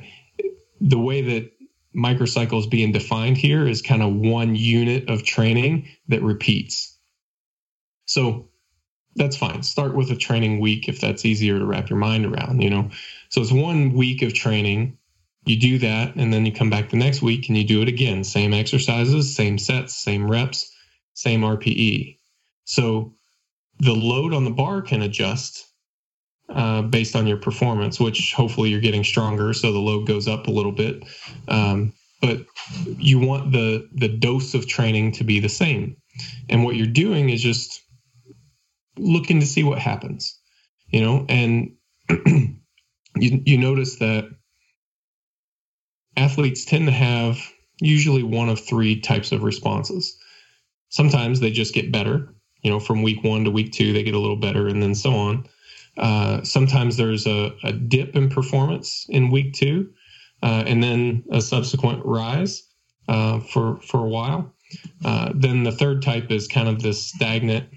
the 0.82 1.00
way 1.00 1.22
that 1.22 1.52
microcycle 1.96 2.60
is 2.60 2.68
being 2.68 2.92
defined 2.92 3.38
here 3.38 3.66
is 3.66 3.82
kind 3.82 4.04
of 4.04 4.14
one 4.14 4.56
unit 4.56 5.10
of 5.10 5.24
training 5.24 5.88
that 6.10 6.22
repeats. 6.22 6.98
So 8.06 8.50
that's 9.16 9.38
fine. 9.38 9.64
Start 9.64 9.96
with 9.96 10.12
a 10.12 10.16
training 10.18 10.60
week 10.60 10.90
if 10.90 11.00
that's 11.00 11.24
easier 11.24 11.58
to 11.58 11.66
wrap 11.66 11.90
your 11.90 12.00
mind 12.00 12.26
around, 12.26 12.62
you 12.62 12.70
know. 12.70 12.90
So 13.30 13.42
it's 13.42 13.52
one 13.52 13.94
week 13.94 14.22
of 14.24 14.34
training. 14.34 14.98
You 15.46 15.58
do 15.58 15.78
that 15.80 16.16
and 16.16 16.34
then 16.34 16.46
you 16.46 16.52
come 16.52 16.70
back 16.70 16.90
the 16.90 16.98
next 16.98 17.22
week 17.22 17.48
and 17.48 17.58
you 17.58 17.64
do 17.64 17.82
it 17.82 17.88
again. 17.88 18.26
Same 18.26 18.54
exercises, 18.54 19.34
same 19.34 19.58
sets, 19.58 19.96
same 19.96 20.30
reps, 20.30 20.76
same 21.14 21.42
RPE. 21.42 22.18
So 22.66 23.15
the 23.80 23.94
load 23.94 24.34
on 24.34 24.46
the 24.46 24.52
bar 24.52 24.82
can 24.82 25.02
adjust 25.02 25.66
uh, 26.50 26.84
based 26.84 27.16
on 27.16 27.28
your 27.28 27.38
performance, 27.38 28.00
which 28.00 28.34
hopefully 28.34 28.70
you're 28.70 28.82
getting 28.82 29.04
stronger, 29.04 29.54
so 29.54 29.72
the 29.72 29.80
load 29.80 30.08
goes 30.08 30.28
up 30.28 30.48
a 30.48 30.52
little 30.52 30.72
bit. 30.72 31.04
Um, 31.48 31.94
but 32.22 32.46
you 32.98 33.20
want 33.20 33.52
the 33.52 33.88
the 33.94 34.08
dose 34.08 34.54
of 34.54 34.68
training 34.68 35.14
to 35.14 35.24
be 35.24 35.40
the 35.40 35.50
same, 35.50 35.98
and 36.50 36.64
what 36.64 36.76
you're 36.76 36.88
doing 36.88 37.30
is 37.30 37.42
just 37.42 37.82
looking 38.98 39.40
to 39.40 39.46
see 39.46 39.64
what 39.64 39.80
happens, 39.80 40.40
you 40.90 41.02
know, 41.02 41.26
and 41.30 41.74
you 42.10 42.58
you 43.16 43.58
notice 43.58 43.98
that 43.98 44.26
athletes 46.18 46.66
tend 46.66 46.88
to 46.88 46.94
have 46.94 47.40
usually 47.82 48.24
one 48.24 48.50
of 48.50 48.60
three 48.60 49.02
types 49.02 49.32
of 49.32 49.44
responses. 49.44 50.18
Sometimes 50.90 51.40
they 51.40 51.52
just 51.52 51.74
get 51.74 51.92
better, 51.92 52.35
you 52.66 52.72
know, 52.72 52.80
from 52.80 53.04
week 53.04 53.24
one 53.24 53.44
to 53.44 53.52
week 53.52 53.72
two, 53.72 53.94
they 53.94 54.02
get 54.02 54.16
a 54.16 54.20
little 54.20 54.36
better, 54.36 54.68
and 54.68 54.82
then 54.82 54.96
so 54.96 55.14
on. 55.14 55.46
Uh, 55.98 56.42
sometimes 56.42 56.98
there's 56.98 57.28
a, 57.28 57.56
a, 57.64 57.72
dip 57.72 58.16
in 58.16 58.28
performance 58.28 59.06
in 59.08 59.30
week 59.30 59.54
two, 59.54 59.92
uh, 60.42 60.64
and 60.66 60.84
then 60.84 61.24
a 61.32 61.40
subsequent 61.42 62.04
rise 62.04 62.68
uh, 63.08 63.40
for 63.40 63.80
for 63.82 64.00
a 64.00 64.10
while. 64.10 64.52
Uh, 65.06 65.32
then 65.36 65.64
the 65.64 65.72
third 65.72 66.02
type 66.02 66.32
is 66.32 66.48
kind 66.48 66.68
of 66.68 66.82
this 66.82 67.04
stagnant 67.04 67.70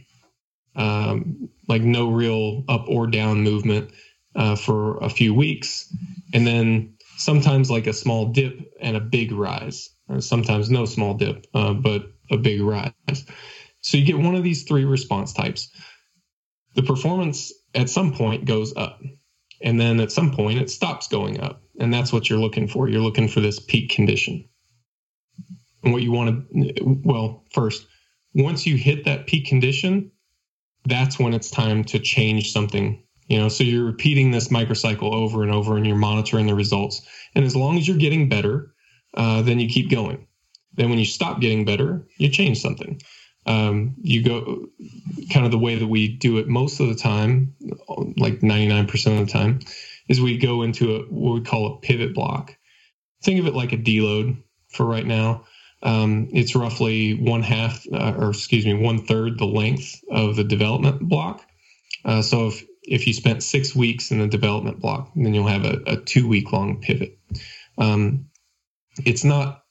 um, 0.74 1.50
like 1.68 1.82
no 1.82 2.10
real 2.10 2.64
up 2.66 2.86
or 2.88 3.06
down 3.06 3.42
movement 3.42 3.90
uh, 4.36 4.56
for 4.56 4.96
a 5.04 5.10
few 5.10 5.34
weeks, 5.34 5.94
and 6.32 6.46
then 6.46 6.94
sometimes 7.18 7.70
like 7.70 7.86
a 7.86 7.92
small 7.92 8.32
dip 8.32 8.58
and 8.80 8.96
a 8.96 9.00
big 9.00 9.32
rise, 9.32 9.90
or 10.08 10.22
sometimes 10.22 10.70
no 10.70 10.86
small 10.86 11.12
dip, 11.12 11.46
uh, 11.52 11.74
but 11.74 12.10
a 12.30 12.38
big 12.38 12.62
rise. 12.62 13.26
So 13.88 13.96
you 13.96 14.04
get 14.04 14.18
one 14.18 14.34
of 14.34 14.44
these 14.44 14.64
three 14.64 14.84
response 14.84 15.32
types. 15.32 15.70
The 16.74 16.82
performance 16.82 17.50
at 17.74 17.88
some 17.88 18.12
point 18.12 18.44
goes 18.44 18.76
up, 18.76 19.00
and 19.62 19.80
then 19.80 19.98
at 20.00 20.12
some 20.12 20.30
point 20.30 20.58
it 20.58 20.68
stops 20.68 21.08
going 21.08 21.40
up, 21.40 21.62
and 21.80 21.92
that's 21.92 22.12
what 22.12 22.28
you're 22.28 22.38
looking 22.38 22.68
for. 22.68 22.90
You're 22.90 23.00
looking 23.00 23.28
for 23.28 23.40
this 23.40 23.58
peak 23.58 23.88
condition. 23.88 24.46
And 25.82 25.94
what 25.94 26.02
you 26.02 26.12
want 26.12 26.46
to, 26.52 27.00
well, 27.02 27.46
first, 27.50 27.86
once 28.34 28.66
you 28.66 28.76
hit 28.76 29.06
that 29.06 29.26
peak 29.26 29.46
condition, 29.46 30.12
that's 30.84 31.18
when 31.18 31.32
it's 31.32 31.50
time 31.50 31.82
to 31.84 31.98
change 31.98 32.52
something 32.52 33.02
you 33.28 33.38
know 33.38 33.48
so 33.48 33.62
you're 33.62 33.84
repeating 33.84 34.30
this 34.30 34.48
microcycle 34.48 35.12
over 35.12 35.42
and 35.42 35.52
over 35.52 35.76
and 35.76 35.86
you're 35.86 35.96
monitoring 35.96 36.46
the 36.46 36.54
results 36.54 37.02
and 37.34 37.44
as 37.44 37.54
long 37.54 37.76
as 37.76 37.86
you're 37.86 37.98
getting 37.98 38.26
better 38.26 38.72
uh, 39.14 39.42
then 39.42 39.60
you 39.60 39.68
keep 39.68 39.90
going 39.90 40.26
then 40.74 40.88
when 40.88 40.98
you 40.98 41.04
stop 41.04 41.40
getting 41.40 41.64
better 41.64 42.06
you 42.16 42.30
change 42.30 42.58
something 42.58 42.98
um, 43.46 43.94
you 44.00 44.22
go 44.22 44.66
kind 45.32 45.46
of 45.46 45.52
the 45.52 45.58
way 45.58 45.76
that 45.76 45.86
we 45.86 46.08
do 46.08 46.38
it 46.38 46.48
most 46.48 46.80
of 46.80 46.88
the 46.88 46.94
time 46.94 47.54
like 48.16 48.40
99% 48.40 49.20
of 49.20 49.26
the 49.26 49.32
time 49.32 49.60
is 50.08 50.20
we 50.20 50.38
go 50.38 50.62
into 50.62 50.96
a 50.96 50.98
what 51.10 51.34
we 51.34 51.40
call 51.42 51.66
a 51.66 51.80
pivot 51.80 52.14
block 52.14 52.56
think 53.22 53.40
of 53.40 53.46
it 53.46 53.54
like 53.54 53.72
a 53.72 53.78
deload 53.78 54.42
for 54.68 54.84
right 54.84 55.06
now 55.06 55.44
um, 55.82 56.28
it's 56.32 56.56
roughly 56.56 57.14
one 57.14 57.42
half, 57.42 57.86
uh, 57.92 58.14
or 58.18 58.30
excuse 58.30 58.66
me, 58.66 58.74
one 58.74 58.98
third 58.98 59.38
the 59.38 59.46
length 59.46 60.02
of 60.10 60.36
the 60.36 60.44
development 60.44 61.08
block. 61.08 61.46
Uh, 62.04 62.22
so 62.22 62.48
if 62.48 62.64
if 62.82 63.06
you 63.06 63.12
spent 63.12 63.42
six 63.42 63.76
weeks 63.76 64.10
in 64.10 64.18
the 64.18 64.26
development 64.26 64.80
block, 64.80 65.12
then 65.14 65.34
you'll 65.34 65.46
have 65.46 65.64
a, 65.64 65.80
a 65.86 65.96
two 65.96 66.26
week 66.26 66.52
long 66.52 66.80
pivot. 66.80 67.18
Um, 67.76 68.28
it's 69.04 69.24
not 69.24 69.62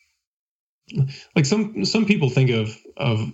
like 1.36 1.46
some 1.46 1.84
some 1.84 2.06
people 2.06 2.30
think 2.30 2.52
of 2.52 2.78
of 2.96 3.30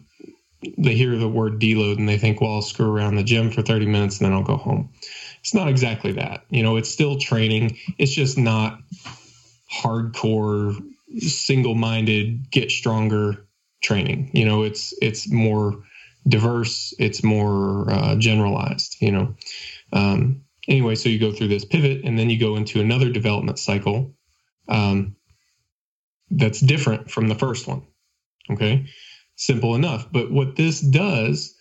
they 0.78 0.96
hear 0.96 1.18
the 1.18 1.30
word 1.30 1.60
deload 1.60 1.98
and 1.98 2.08
they 2.08 2.18
think, 2.18 2.42
well, 2.42 2.54
I'll 2.54 2.62
screw 2.62 2.92
around 2.92 3.16
the 3.16 3.24
gym 3.24 3.52
for 3.52 3.62
30 3.62 3.86
minutes 3.86 4.20
and 4.20 4.26
then 4.26 4.34
I'll 4.34 4.44
go 4.44 4.58
home. 4.58 4.90
It's 5.42 5.54
not 5.54 5.68
exactly 5.68 6.14
that. 6.14 6.46
You 6.50 6.64
know, 6.64 6.78
it's 6.78 6.90
still 6.90 7.18
training. 7.18 7.78
It's 7.98 8.14
just 8.14 8.38
not 8.38 8.80
hardcore 9.72 10.78
single-minded 11.20 12.50
get 12.52 12.72
stronger 12.72 13.46
training 13.82 14.32
you 14.34 14.46
know 14.46 14.64
it's 14.64 14.94
it's 15.02 15.30
more 15.30 15.84
diverse 16.28 16.94
it's 17.00 17.24
more 17.24 17.92
uh, 17.92 18.16
generalized 18.16 18.96
you 19.00 19.12
know 19.12 19.36
um, 19.92 20.42
anyway 20.68 20.96
so 20.96 21.10
you 21.10 21.20
go 21.20 21.32
through 21.32 21.50
this 21.50 21.66
pivot 21.66 22.02
and 22.04 22.18
then 22.18 22.30
you 22.30 22.40
go 22.40 22.56
into 22.56 22.80
another 22.80 23.10
development 23.10 23.60
cycle 23.60 24.14
um, 24.70 25.16
that's 26.32 26.60
different 26.60 27.12
from 27.12 27.28
the 27.28 27.36
first 27.36 27.68
one 27.68 27.84
okay 28.50 28.88
simple 29.46 29.76
enough 29.76 30.12
but 30.12 30.32
what 30.32 30.56
this 30.56 30.80
does 30.80 31.56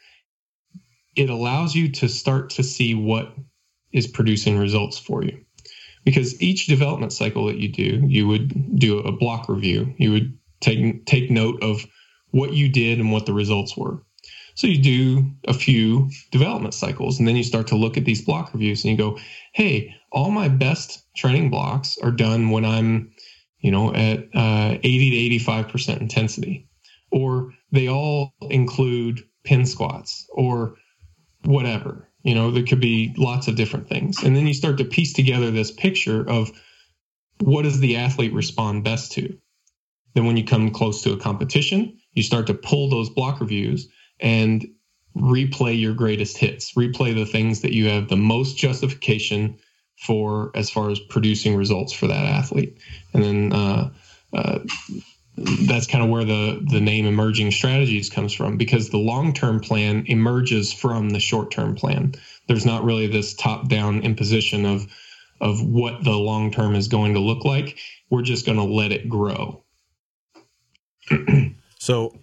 it 1.17 1.29
allows 1.29 1.75
you 1.75 1.91
to 1.91 2.09
start 2.09 2.51
to 2.51 2.63
see 2.63 2.95
what 2.95 3.35
is 3.93 4.07
producing 4.07 4.59
results 4.59 4.99
for 4.99 5.23
you 5.23 5.43
because 6.05 6.41
each 6.43 6.67
development 6.67 7.13
cycle 7.13 7.47
that 7.47 7.59
you 7.59 7.69
do, 7.69 8.03
you 8.07 8.27
would 8.27 8.79
do 8.79 8.99
a 8.99 9.13
block 9.13 9.49
review. 9.49 9.95
You 9.99 10.13
would 10.13 10.39
take 10.61 11.07
take 11.07 11.31
note 11.31 11.63
of 11.63 11.87
what 12.31 12.53
you 12.53 12.69
did 12.69 12.99
and 12.99 13.13
what 13.13 13.27
the 13.27 13.33
results 13.33 13.77
were. 13.77 14.03
So 14.55 14.67
you 14.67 14.83
do 14.83 15.31
a 15.49 15.55
few 15.55 16.11
development 16.31 16.75
cycles, 16.75 17.19
and 17.19 17.27
then 17.27 17.37
you 17.37 17.45
start 17.45 17.67
to 17.69 17.77
look 17.77 17.97
at 17.97 18.05
these 18.05 18.23
block 18.25 18.53
reviews, 18.53 18.85
and 18.85 18.91
you 18.91 18.99
go, 18.99 19.19
"Hey, 19.55 19.95
all 20.11 20.31
my 20.31 20.49
best 20.49 21.03
training 21.17 21.51
blocks 21.51 21.97
are 22.03 22.11
done 22.11 22.51
when 22.51 22.65
I'm, 22.65 23.13
you 23.61 23.71
know, 23.71 23.95
at 23.95 24.29
uh, 24.35 24.79
80 24.83 25.11
to 25.11 25.17
85 25.17 25.69
percent 25.69 26.01
intensity, 26.03 26.69
or 27.11 27.53
they 27.73 27.89
all 27.89 28.35
include 28.43 29.25
pin 29.45 29.67
squats, 29.67 30.27
or 30.31 30.77
whatever." 31.45 32.09
You 32.23 32.37
know, 32.37 32.53
there 32.53 32.65
could 32.65 32.81
be 32.81 33.13
lots 33.17 33.49
of 33.49 33.57
different 33.57 33.89
things. 33.89 34.23
And 34.23 34.37
then 34.37 34.47
you 34.47 34.55
start 34.55 34.79
to 34.79 34.85
piece 34.85 35.13
together 35.13 35.51
this 35.51 35.73
picture 35.73 36.29
of 36.29 36.53
what 37.41 37.63
does 37.63 37.81
the 37.81 37.97
athlete 37.97 38.33
respond 38.33 38.85
best 38.85 39.13
to? 39.13 39.37
Then 40.15 40.27
when 40.27 40.37
you 40.37 40.45
come 40.45 40.71
close 40.71 41.03
to 41.03 41.13
a 41.13 41.17
competition, 41.17 41.99
you 42.13 42.23
start 42.23 42.47
to 42.47 42.55
pull 42.55 42.89
those 42.89 43.11
block 43.11 43.41
reviews 43.41 43.89
and 44.21 44.65
replay 45.17 45.79
your 45.79 45.95
greatest 45.95 46.39
hits, 46.39 46.75
replay 46.75 47.15
the 47.15 47.27
things 47.27 47.61
that 47.63 47.73
you 47.73 47.89
have 47.89 48.09
the 48.09 48.17
most 48.17 48.57
justification 48.57 49.59
for 49.99 50.51
as 50.55 50.71
far 50.71 50.91
as 50.91 50.99
producing 50.99 51.57
results 51.57 51.93
for 51.93 52.07
that 52.07 52.25
athlete. 52.25 52.79
And 53.13 53.23
then 53.23 53.53
uh, 53.53 53.91
uh, 54.33 54.59
that's 55.37 55.87
kind 55.87 56.05
of 56.05 56.11
where 56.11 56.25
the 56.25 56.65
the 56.71 56.81
name 56.81 57.07
emerging 57.07 57.51
strategies 57.51 58.11
comes 58.11 58.33
from 58.33 58.57
because 58.59 58.91
the 58.91 58.99
long 58.99 59.33
term 59.33 59.61
plan 59.61 60.05
emerges 60.07 60.73
from 60.73 61.11
the 61.11 61.21
short 61.21 61.51
term 61.51 61.75
plan. 61.75 62.15
There's 62.49 62.67
not 62.67 62.85
really 62.85 63.07
this 63.07 63.35
top 63.35 63.69
down 63.69 64.03
imposition 64.03 64.67
of 64.67 64.87
of 65.41 65.65
what 65.65 66.05
the 66.05 66.13
long 66.13 66.51
term 66.51 66.75
is 66.75 66.89
going 66.89 67.15
to 67.15 67.21
look 67.21 67.45
like. 67.45 67.79
We're 68.11 68.23
just 68.23 68.45
going 68.45 68.59
to 68.59 68.65
let 68.65 68.93
it 68.93 69.09
grow. 69.09 69.65
so 71.79 72.15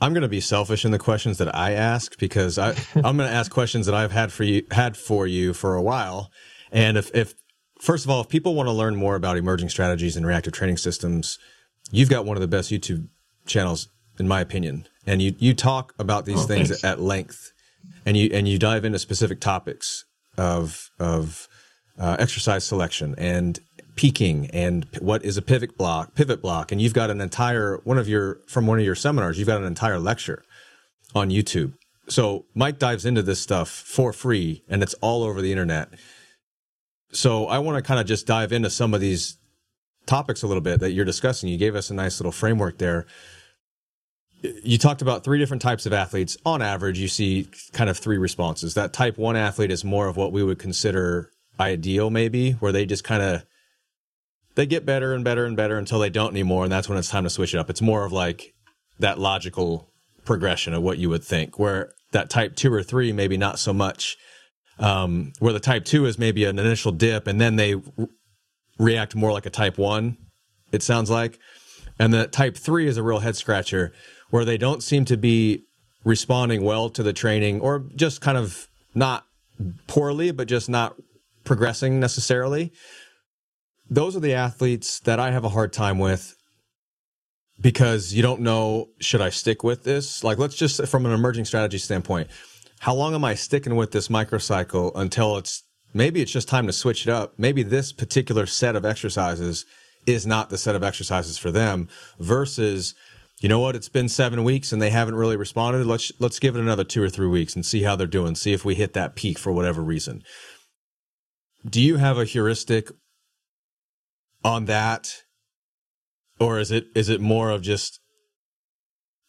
I'm 0.00 0.12
going 0.12 0.22
to 0.22 0.28
be 0.28 0.40
selfish 0.40 0.84
in 0.84 0.92
the 0.92 0.98
questions 0.98 1.38
that 1.38 1.54
I 1.54 1.72
ask 1.72 2.16
because 2.18 2.58
I 2.58 2.76
I'm 2.94 3.16
going 3.16 3.28
to 3.28 3.34
ask 3.34 3.50
questions 3.50 3.86
that 3.86 3.94
I've 3.94 4.12
had 4.12 4.32
for 4.32 4.44
you 4.44 4.62
had 4.70 4.96
for 4.96 5.26
you 5.26 5.52
for 5.52 5.74
a 5.74 5.82
while. 5.82 6.30
And 6.70 6.96
if 6.96 7.12
if 7.12 7.34
first 7.80 8.04
of 8.04 8.10
all, 8.10 8.20
if 8.20 8.28
people 8.28 8.54
want 8.54 8.68
to 8.68 8.72
learn 8.72 8.94
more 8.94 9.16
about 9.16 9.36
emerging 9.36 9.70
strategies 9.70 10.16
and 10.16 10.24
reactive 10.24 10.52
training 10.52 10.76
systems, 10.76 11.38
you've 11.90 12.10
got 12.10 12.24
one 12.24 12.36
of 12.36 12.40
the 12.40 12.48
best 12.48 12.70
YouTube 12.70 13.08
channels, 13.46 13.88
in 14.18 14.28
my 14.28 14.40
opinion. 14.40 14.86
And 15.06 15.22
you, 15.22 15.34
you 15.38 15.54
talk 15.54 15.94
about 15.98 16.24
these 16.24 16.44
oh, 16.44 16.46
things 16.46 16.68
thanks. 16.68 16.84
at 16.84 17.00
length 17.00 17.52
and 18.04 18.16
you, 18.16 18.30
and 18.32 18.48
you 18.48 18.58
dive 18.58 18.84
into 18.84 18.98
specific 18.98 19.40
topics 19.40 20.04
of, 20.36 20.90
of, 20.98 21.48
uh, 21.98 22.16
exercise 22.18 22.64
selection 22.64 23.14
and 23.16 23.60
peaking 23.94 24.50
and 24.50 24.86
what 25.00 25.24
is 25.24 25.36
a 25.36 25.42
pivot 25.42 25.78
block, 25.78 26.14
pivot 26.14 26.42
block. 26.42 26.70
And 26.70 26.80
you've 26.80 26.92
got 26.92 27.10
an 27.10 27.20
entire, 27.20 27.78
one 27.84 27.98
of 27.98 28.08
your, 28.08 28.40
from 28.46 28.66
one 28.66 28.78
of 28.78 28.84
your 28.84 28.94
seminars, 28.94 29.38
you've 29.38 29.48
got 29.48 29.60
an 29.60 29.66
entire 29.66 29.98
lecture 29.98 30.44
on 31.14 31.30
YouTube. 31.30 31.72
So 32.08 32.44
Mike 32.54 32.78
dives 32.78 33.06
into 33.06 33.22
this 33.22 33.40
stuff 33.40 33.68
for 33.68 34.12
free 34.12 34.62
and 34.68 34.82
it's 34.82 34.94
all 34.94 35.22
over 35.22 35.40
the 35.40 35.50
internet. 35.50 35.88
So 37.12 37.46
I 37.46 37.58
want 37.58 37.76
to 37.76 37.82
kind 37.82 37.98
of 37.98 38.06
just 38.06 38.26
dive 38.26 38.52
into 38.52 38.68
some 38.68 38.92
of 38.92 39.00
these 39.00 39.38
topics 40.06 40.42
a 40.42 40.46
little 40.46 40.60
bit 40.60 40.80
that 40.80 40.92
you're 40.92 41.04
discussing. 41.04 41.48
You 41.48 41.58
gave 41.58 41.74
us 41.74 41.90
a 41.90 41.94
nice 41.94 42.20
little 42.20 42.32
framework 42.32 42.78
there. 42.78 43.06
You 44.42 44.78
talked 44.78 45.02
about 45.02 45.24
three 45.24 45.38
different 45.38 45.62
types 45.62 45.86
of 45.86 45.92
athletes. 45.92 46.36
On 46.44 46.62
average, 46.62 46.98
you 46.98 47.08
see 47.08 47.48
kind 47.72 47.90
of 47.90 47.98
three 47.98 48.18
responses. 48.18 48.74
That 48.74 48.92
type 48.92 49.18
one 49.18 49.36
athlete 49.36 49.70
is 49.70 49.84
more 49.84 50.08
of 50.08 50.16
what 50.16 50.32
we 50.32 50.42
would 50.42 50.58
consider 50.58 51.30
ideal, 51.58 52.10
maybe, 52.10 52.52
where 52.52 52.72
they 52.72 52.86
just 52.86 53.02
kind 53.02 53.22
of 53.22 53.46
they 54.54 54.66
get 54.66 54.86
better 54.86 55.12
and 55.12 55.22
better 55.22 55.44
and 55.44 55.56
better 55.56 55.78
until 55.78 55.98
they 55.98 56.10
don't 56.10 56.30
anymore, 56.30 56.64
and 56.64 56.72
that's 56.72 56.88
when 56.88 56.98
it's 56.98 57.10
time 57.10 57.24
to 57.24 57.30
switch 57.30 57.54
it 57.54 57.58
up. 57.58 57.70
It's 57.70 57.82
more 57.82 58.04
of 58.04 58.12
like 58.12 58.54
that 58.98 59.18
logical 59.18 59.90
progression 60.24 60.74
of 60.74 60.82
what 60.82 60.98
you 60.98 61.10
would 61.10 61.24
think. 61.24 61.58
Where 61.58 61.92
that 62.12 62.30
type 62.30 62.56
two 62.56 62.72
or 62.72 62.82
three, 62.82 63.12
maybe 63.12 63.36
not 63.36 63.58
so 63.58 63.72
much. 63.72 64.16
Um, 64.78 65.32
where 65.38 65.52
the 65.54 65.60
type 65.60 65.84
two 65.86 66.04
is 66.04 66.18
maybe 66.18 66.44
an 66.44 66.58
initial 66.58 66.92
dip, 66.92 67.26
and 67.26 67.40
then 67.40 67.56
they 67.56 67.76
react 68.78 69.14
more 69.14 69.32
like 69.32 69.46
a 69.46 69.50
type 69.50 69.78
one, 69.78 70.16
it 70.72 70.82
sounds 70.82 71.10
like. 71.10 71.38
And 71.98 72.12
the 72.12 72.26
type 72.26 72.56
three 72.56 72.86
is 72.86 72.96
a 72.96 73.02
real 73.02 73.20
head 73.20 73.36
scratcher 73.36 73.92
where 74.30 74.44
they 74.44 74.58
don't 74.58 74.82
seem 74.82 75.04
to 75.06 75.16
be 75.16 75.64
responding 76.04 76.62
well 76.62 76.88
to 76.90 77.02
the 77.02 77.12
training 77.12 77.60
or 77.60 77.84
just 77.96 78.20
kind 78.20 78.36
of 78.36 78.68
not 78.94 79.24
poorly, 79.86 80.30
but 80.30 80.48
just 80.48 80.68
not 80.68 80.96
progressing 81.44 81.98
necessarily. 81.98 82.72
Those 83.88 84.16
are 84.16 84.20
the 84.20 84.34
athletes 84.34 85.00
that 85.00 85.18
I 85.20 85.30
have 85.30 85.44
a 85.44 85.48
hard 85.48 85.72
time 85.72 85.98
with 85.98 86.34
because 87.60 88.12
you 88.12 88.22
don't 88.22 88.40
know, 88.40 88.88
should 89.00 89.22
I 89.22 89.30
stick 89.30 89.64
with 89.64 89.84
this? 89.84 90.22
Like, 90.22 90.38
let's 90.38 90.56
just, 90.56 90.86
from 90.88 91.06
an 91.06 91.12
emerging 91.12 91.46
strategy 91.46 91.78
standpoint, 91.78 92.28
how 92.80 92.94
long 92.94 93.14
am 93.14 93.24
I 93.24 93.34
sticking 93.34 93.76
with 93.76 93.92
this 93.92 94.08
microcycle 94.08 94.92
until 94.94 95.38
it's 95.38 95.62
maybe 95.96 96.20
it's 96.20 96.30
just 96.30 96.48
time 96.48 96.66
to 96.66 96.72
switch 96.72 97.06
it 97.06 97.10
up. 97.12 97.34
Maybe 97.38 97.62
this 97.62 97.92
particular 97.92 98.46
set 98.46 98.76
of 98.76 98.84
exercises 98.84 99.64
is 100.06 100.26
not 100.26 100.50
the 100.50 100.58
set 100.58 100.76
of 100.76 100.84
exercises 100.84 101.38
for 101.38 101.50
them 101.50 101.88
versus 102.20 102.94
you 103.40 103.48
know 103.48 103.58
what 103.58 103.74
it's 103.74 103.88
been 103.88 104.08
7 104.08 104.44
weeks 104.44 104.72
and 104.72 104.80
they 104.80 104.90
haven't 104.90 105.16
really 105.16 105.36
responded. 105.36 105.86
Let's 105.86 106.12
let's 106.20 106.38
give 106.38 106.54
it 106.54 106.60
another 106.60 106.84
2 106.84 107.02
or 107.02 107.08
3 107.08 107.26
weeks 107.26 107.54
and 107.54 107.66
see 107.66 107.82
how 107.82 107.96
they're 107.96 108.06
doing. 108.06 108.34
See 108.34 108.52
if 108.52 108.64
we 108.64 108.74
hit 108.74 108.92
that 108.92 109.16
peak 109.16 109.38
for 109.38 109.52
whatever 109.52 109.82
reason. 109.82 110.22
Do 111.68 111.80
you 111.80 111.96
have 111.96 112.18
a 112.18 112.24
heuristic 112.24 112.90
on 114.44 114.66
that? 114.66 115.22
Or 116.38 116.60
is 116.60 116.70
it 116.70 116.86
is 116.94 117.08
it 117.08 117.20
more 117.20 117.50
of 117.50 117.62
just 117.62 118.00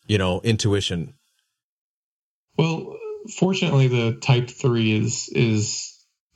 you 0.05 0.17
know 0.17 0.41
intuition? 0.41 1.13
Well 2.57 2.97
fortunately 3.39 3.87
the 3.87 4.17
type 4.21 4.49
3 4.49 4.99
is 4.99 5.29
is 5.33 5.86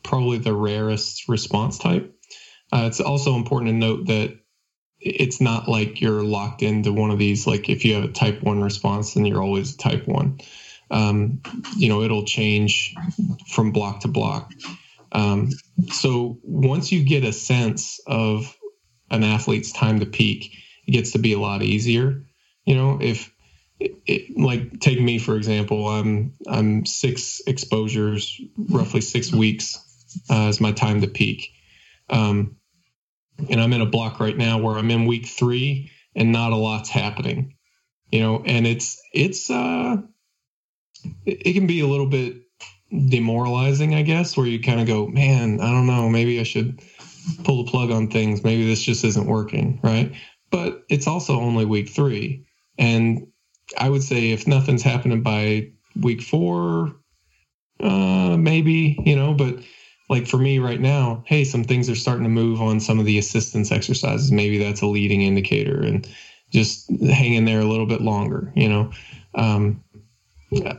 probably 0.03 0.37
the 0.37 0.53
rarest 0.53 1.27
response 1.27 1.77
type. 1.77 2.15
Uh, 2.73 2.85
it's 2.87 3.01
also 3.01 3.35
important 3.35 3.69
to 3.69 3.75
note 3.75 4.07
that 4.07 4.37
it's 4.99 5.41
not 5.41 5.67
like 5.67 5.99
you're 5.99 6.23
locked 6.23 6.61
into 6.61 6.93
one 6.93 7.11
of 7.11 7.19
these. 7.19 7.47
Like 7.47 7.69
if 7.69 7.83
you 7.83 7.95
have 7.95 8.03
a 8.03 8.11
type 8.11 8.43
one 8.43 8.61
response, 8.61 9.13
then 9.13 9.25
you're 9.25 9.41
always 9.41 9.75
type 9.75 10.07
one. 10.07 10.39
Um, 10.91 11.41
you 11.75 11.89
know, 11.89 12.01
it'll 12.03 12.25
change 12.25 12.95
from 13.47 13.71
block 13.71 14.01
to 14.01 14.07
block. 14.07 14.51
Um, 15.11 15.49
so 15.91 16.37
once 16.43 16.91
you 16.91 17.03
get 17.03 17.23
a 17.23 17.33
sense 17.33 17.99
of 18.07 18.55
an 19.09 19.23
athlete's 19.23 19.71
time 19.71 19.99
to 19.99 20.05
peak, 20.05 20.55
it 20.87 20.91
gets 20.91 21.11
to 21.11 21.19
be 21.19 21.33
a 21.33 21.39
lot 21.39 21.63
easier. 21.63 22.23
You 22.65 22.75
know, 22.75 22.99
if 23.01 23.33
it, 23.79 23.95
it, 24.05 24.37
like 24.37 24.79
take 24.79 25.01
me 25.01 25.17
for 25.17 25.35
example, 25.35 25.87
I'm 25.89 26.33
I'm 26.47 26.85
six 26.85 27.41
exposures, 27.47 28.39
roughly 28.55 29.01
six 29.01 29.33
weeks 29.33 29.79
uh, 30.29 30.47
is 30.49 30.61
my 30.61 30.71
time 30.71 31.01
to 31.01 31.07
peak. 31.07 31.51
Um, 32.09 32.57
and 33.49 33.61
I'm 33.61 33.73
in 33.73 33.81
a 33.81 33.85
block 33.85 34.19
right 34.19 34.37
now 34.37 34.59
where 34.59 34.77
I'm 34.77 34.91
in 34.91 35.05
week 35.05 35.25
three 35.25 35.91
and 36.15 36.31
not 36.31 36.51
a 36.51 36.57
lot's 36.57 36.89
happening, 36.89 37.55
you 38.11 38.19
know, 38.19 38.43
and 38.45 38.67
it's, 38.67 39.01
it's, 39.13 39.49
uh, 39.49 39.97
it 41.25 41.53
can 41.53 41.67
be 41.67 41.79
a 41.79 41.87
little 41.87 42.05
bit 42.05 42.43
demoralizing, 42.91 43.95
I 43.95 44.01
guess, 44.01 44.35
where 44.35 44.45
you 44.45 44.59
kind 44.59 44.81
of 44.81 44.87
go, 44.87 45.07
man, 45.07 45.61
I 45.61 45.71
don't 45.71 45.87
know, 45.87 46.09
maybe 46.09 46.39
I 46.39 46.43
should 46.43 46.81
pull 47.43 47.63
the 47.63 47.71
plug 47.71 47.91
on 47.91 48.09
things. 48.09 48.43
Maybe 48.43 48.67
this 48.67 48.81
just 48.81 49.03
isn't 49.03 49.27
working. 49.27 49.79
Right. 49.81 50.13
But 50.49 50.83
it's 50.89 51.07
also 51.07 51.39
only 51.39 51.65
week 51.65 51.89
three. 51.89 52.45
And 52.77 53.27
I 53.77 53.89
would 53.89 54.03
say 54.03 54.31
if 54.31 54.47
nothing's 54.47 54.83
happening 54.83 55.23
by 55.23 55.71
week 55.99 56.21
four, 56.21 56.95
uh, 57.79 58.35
maybe, 58.37 59.01
you 59.05 59.15
know, 59.15 59.33
but 59.33 59.55
like 60.11 60.27
for 60.27 60.37
me 60.37 60.59
right 60.59 60.81
now, 60.81 61.23
hey, 61.25 61.45
some 61.45 61.63
things 61.63 61.89
are 61.89 61.95
starting 61.95 62.25
to 62.25 62.29
move 62.29 62.61
on 62.61 62.81
some 62.81 62.99
of 62.99 63.05
the 63.05 63.17
assistance 63.17 63.71
exercises. 63.71 64.29
Maybe 64.29 64.57
that's 64.57 64.81
a 64.81 64.85
leading 64.85 65.21
indicator 65.21 65.81
and 65.81 66.05
just 66.51 66.89
hang 67.01 67.35
in 67.35 67.45
there 67.45 67.61
a 67.61 67.65
little 67.65 67.85
bit 67.85 68.01
longer, 68.01 68.51
you 68.53 68.67
know. 68.67 68.91
Um, 69.35 69.85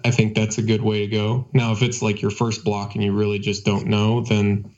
I 0.04 0.10
think 0.10 0.34
that's 0.34 0.58
a 0.58 0.62
good 0.62 0.82
way 0.82 1.06
to 1.06 1.06
go. 1.06 1.48
Now, 1.54 1.72
if 1.72 1.80
it's 1.80 2.02
like 2.02 2.20
your 2.20 2.30
first 2.30 2.62
block 2.62 2.94
and 2.94 3.02
you 3.02 3.14
really 3.14 3.38
just 3.38 3.64
don't 3.64 3.86
know, 3.86 4.20
then 4.20 4.70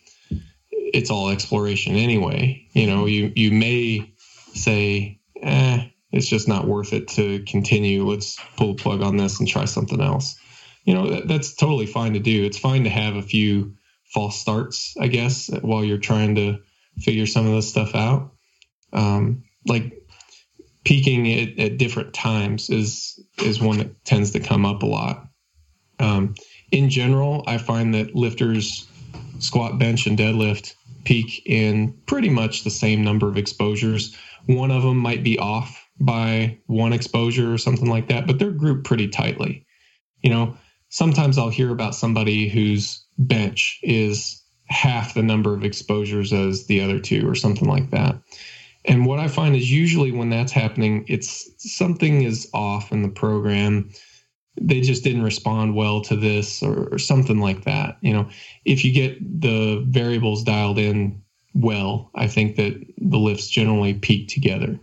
it's 0.70 1.10
all 1.10 1.30
exploration 1.30 1.96
anyway. 1.96 2.64
You 2.74 2.86
know, 2.86 3.06
you 3.06 3.32
you 3.34 3.50
may 3.50 4.14
say, 4.52 5.18
eh, 5.42 5.88
it's 6.12 6.28
just 6.28 6.46
not 6.46 6.68
worth 6.68 6.92
it 6.92 7.08
to 7.08 7.42
continue. 7.42 8.08
Let's 8.08 8.38
pull 8.56 8.74
the 8.74 8.80
plug 8.80 9.02
on 9.02 9.16
this 9.16 9.40
and 9.40 9.48
try 9.48 9.64
something 9.64 10.00
else. 10.00 10.38
You 10.84 10.94
know, 10.94 11.10
that, 11.10 11.26
that's 11.26 11.56
totally 11.56 11.86
fine 11.86 12.12
to 12.12 12.20
do. 12.20 12.44
It's 12.44 12.58
fine 12.58 12.84
to 12.84 12.90
have 12.90 13.16
a 13.16 13.22
few 13.22 13.74
false 14.14 14.40
starts, 14.40 14.94
I 14.98 15.08
guess, 15.08 15.50
while 15.60 15.84
you're 15.84 15.98
trying 15.98 16.36
to 16.36 16.58
figure 17.00 17.26
some 17.26 17.46
of 17.46 17.52
this 17.52 17.68
stuff 17.68 17.94
out. 17.94 18.32
Um, 18.92 19.42
like 19.66 19.92
peaking 20.84 21.32
at, 21.32 21.58
at, 21.58 21.78
different 21.78 22.14
times 22.14 22.70
is 22.70 23.20
is 23.42 23.60
one 23.60 23.78
that 23.78 24.04
tends 24.04 24.30
to 24.30 24.40
come 24.40 24.64
up 24.64 24.82
a 24.82 24.86
lot. 24.86 25.26
Um, 25.98 26.34
in 26.70 26.88
general, 26.90 27.42
I 27.48 27.58
find 27.58 27.92
that 27.94 28.14
lifters 28.14 28.86
squat, 29.40 29.78
bench, 29.78 30.06
and 30.06 30.16
deadlift 30.16 30.74
peak 31.04 31.42
in 31.44 31.92
pretty 32.06 32.30
much 32.30 32.64
the 32.64 32.70
same 32.70 33.02
number 33.02 33.28
of 33.28 33.36
exposures. 33.36 34.16
One 34.46 34.70
of 34.70 34.82
them 34.82 34.96
might 34.96 35.24
be 35.24 35.38
off 35.38 35.84
by 35.98 36.58
one 36.66 36.92
exposure 36.92 37.52
or 37.52 37.58
something 37.58 37.88
like 37.88 38.08
that, 38.08 38.26
but 38.26 38.38
they're 38.38 38.50
grouped 38.52 38.84
pretty 38.84 39.08
tightly. 39.08 39.66
You 40.22 40.30
know, 40.30 40.56
sometimes 40.94 41.38
I'll 41.38 41.48
hear 41.48 41.72
about 41.72 41.96
somebody 41.96 42.48
whose 42.48 43.04
bench 43.18 43.80
is 43.82 44.40
half 44.68 45.12
the 45.12 45.24
number 45.24 45.52
of 45.52 45.64
exposures 45.64 46.32
as 46.32 46.66
the 46.66 46.80
other 46.82 47.00
two 47.00 47.28
or 47.28 47.34
something 47.34 47.68
like 47.68 47.90
that. 47.90 48.14
And 48.84 49.04
what 49.04 49.18
I 49.18 49.26
find 49.26 49.56
is 49.56 49.72
usually 49.72 50.12
when 50.12 50.30
that's 50.30 50.52
happening, 50.52 51.04
it's 51.08 51.50
something 51.58 52.22
is 52.22 52.48
off 52.54 52.92
in 52.92 53.02
the 53.02 53.08
program. 53.08 53.90
They 54.60 54.82
just 54.82 55.02
didn't 55.02 55.24
respond 55.24 55.74
well 55.74 56.00
to 56.02 56.14
this 56.14 56.62
or, 56.62 56.90
or 56.92 56.98
something 57.00 57.40
like 57.40 57.64
that. 57.64 57.98
You 58.00 58.12
know, 58.12 58.28
if 58.64 58.84
you 58.84 58.92
get 58.92 59.18
the 59.40 59.84
variables 59.88 60.44
dialed 60.44 60.78
in 60.78 61.20
well, 61.54 62.12
I 62.14 62.28
think 62.28 62.54
that 62.54 62.80
the 62.98 63.18
lifts 63.18 63.48
generally 63.48 63.94
peak 63.94 64.28
together. 64.28 64.78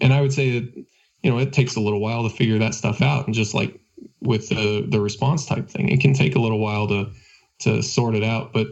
And 0.00 0.12
I 0.12 0.20
would 0.20 0.32
say 0.32 0.60
that, 0.60 0.86
you 1.24 1.30
know, 1.30 1.38
it 1.38 1.52
takes 1.52 1.74
a 1.74 1.80
little 1.80 2.00
while 2.00 2.22
to 2.22 2.34
figure 2.34 2.58
that 2.58 2.74
stuff 2.74 3.02
out. 3.02 3.26
And 3.26 3.34
just 3.34 3.52
like 3.52 3.80
with 4.20 4.48
the, 4.48 4.86
the 4.88 5.00
response 5.00 5.46
type 5.46 5.68
thing, 5.68 5.88
it 5.88 6.00
can 6.00 6.14
take 6.14 6.36
a 6.36 6.40
little 6.40 6.58
while 6.58 6.88
to 6.88 7.10
to 7.58 7.82
sort 7.82 8.14
it 8.14 8.22
out, 8.22 8.52
but 8.52 8.66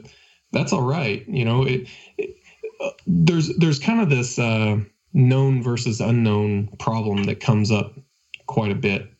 that's 0.53 0.73
all 0.73 0.83
right. 0.83 1.27
You 1.27 1.45
know, 1.45 1.63
it, 1.65 1.89
it 2.19 2.37
uh, 2.81 2.91
there's 3.07 3.57
there's 3.57 3.79
kind 3.79 4.01
of 4.01 4.11
this 4.11 4.39
uh, 4.39 4.79
known 5.13 5.63
versus 5.63 6.01
unknown 6.01 6.69
problem 6.79 7.25
that 7.25 7.41
comes 7.41 7.71
up 7.71 7.99
quite 8.47 8.73
a 8.73 8.77
bit. 8.77 9.11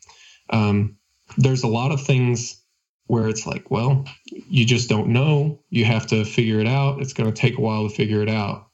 Um, 0.51 0.97
there's 1.39 1.63
a 1.63 1.69
lot 1.69 1.93
of 1.93 2.03
things 2.03 2.61
where 3.07 3.29
it's 3.29 3.47
like, 3.47 3.71
well, 3.71 4.05
you 4.49 4.65
just 4.65 4.89
don't 4.89 5.09
know. 5.09 5.63
You 5.71 5.85
have 5.85 6.07
to 6.09 6.25
figure 6.25 6.61
it 6.61 6.67
out. 6.67 7.01
It's 7.01 7.13
going 7.13 7.31
to 7.31 7.41
take 7.41 7.59
a 7.59 7.61
while 7.61 7.89
to 7.89 7.95
figure 7.95 8.23
it 8.23 8.29
out, 8.29 8.69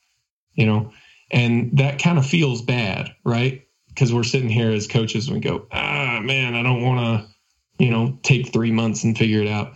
you 0.54 0.66
know, 0.66 0.92
and 1.30 1.76
that 1.78 2.00
kind 2.00 2.18
of 2.18 2.26
feels 2.26 2.62
bad, 2.62 3.14
right? 3.24 3.66
Because 3.88 4.12
we're 4.12 4.24
sitting 4.24 4.48
here 4.48 4.70
as 4.70 4.86
coaches 4.86 5.26
and 5.26 5.36
we 5.36 5.40
go, 5.40 5.66
ah, 5.72 6.20
man, 6.22 6.54
I 6.54 6.62
don't 6.62 6.82
want 6.82 7.00
to, 7.00 7.28
you 7.80 7.90
know, 7.90 8.18
take 8.22 8.52
three 8.52 8.72
months 8.72 9.04
and 9.04 9.18
figure 9.18 9.42
it 9.42 9.48
out. 9.48 9.74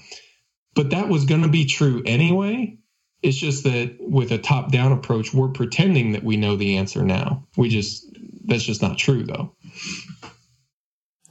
But 0.75 0.91
that 0.91 1.09
was 1.09 1.25
going 1.25 1.43
to 1.43 1.49
be 1.49 1.67
true 1.67 2.03
anyway. 2.07 2.79
It's 3.23 3.39
just 3.39 3.65
that 3.65 3.97
with 4.01 4.33
a 4.33 4.39
top 4.39 4.73
down 4.73 4.93
approach, 4.93 5.35
we're 5.35 5.49
pretending 5.49 6.13
that 6.13 6.25
we 6.25 6.37
know 6.37 6.57
the 6.57 6.77
answer 6.77 7.03
now. 7.05 7.47
We 7.57 7.71
just, 7.71 8.07
that's 8.47 8.65
just 8.65 8.83
not 8.83 8.99
true 8.99 9.25
though. 9.25 9.55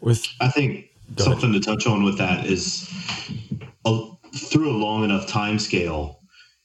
With 0.01 0.25
I 0.41 0.49
think 0.49 0.89
something 1.17 1.53
to 1.53 1.62
touch 1.62 1.88
on 1.88 2.03
with 2.03 2.17
that 2.17 2.47
is 2.47 2.89
a, 3.86 4.05
through 4.36 4.71
a 4.71 4.77
long 4.77 5.05
enough 5.05 5.27
time 5.27 5.59
scale, 5.59 6.19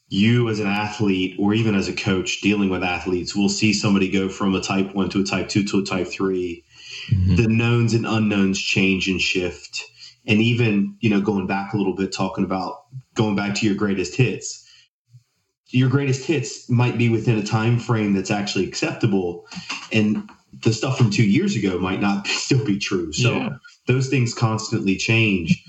you 0.08 0.48
as 0.48 0.60
an 0.60 0.68
athlete 0.68 1.36
or 1.38 1.54
even 1.54 1.74
as 1.74 1.88
a 1.88 1.94
coach 1.94 2.40
dealing 2.40 2.70
with 2.70 2.84
athletes 2.84 3.36
will 3.36 3.50
see 3.50 3.74
somebody 3.74 4.10
go 4.10 4.28
from 4.30 4.54
a 4.54 4.62
type 4.62 4.94
one 4.94 5.10
to 5.10 5.20
a 5.20 5.24
type 5.24 5.48
two 5.48 5.64
to 5.64 5.80
a 5.80 5.84
type 5.84 6.08
3 6.08 6.64
Mhm. 7.10 7.36
The 7.36 7.48
knowns 7.48 7.94
and 7.94 8.06
unknowns 8.06 8.60
change 8.60 9.08
and 9.08 9.20
shift. 9.20 9.84
And 10.28 10.40
even, 10.40 10.96
you 11.00 11.10
know, 11.10 11.20
going 11.20 11.46
back 11.48 11.72
a 11.72 11.76
little 11.76 11.96
bit, 11.96 12.12
talking 12.12 12.44
about 12.44 12.84
going 13.14 13.34
back 13.34 13.54
to 13.56 13.66
your 13.66 13.74
greatest 13.74 14.14
hits. 14.14 14.64
Your 15.70 15.88
greatest 15.88 16.24
hits 16.24 16.70
might 16.70 16.96
be 16.96 17.08
within 17.08 17.38
a 17.38 17.42
time 17.42 17.78
frame 17.80 18.14
that's 18.14 18.30
actually 18.30 18.66
acceptable. 18.66 19.46
And 19.92 20.30
the 20.62 20.72
stuff 20.72 20.96
from 20.98 21.10
two 21.10 21.26
years 21.26 21.56
ago 21.56 21.78
might 21.78 22.00
not 22.00 22.26
still 22.46 22.64
be 22.64 22.78
true. 22.78 23.12
So 23.12 23.36
Yeah. 23.38 23.48
those 23.86 24.08
things 24.08 24.34
constantly 24.34 24.96
change 24.96 25.64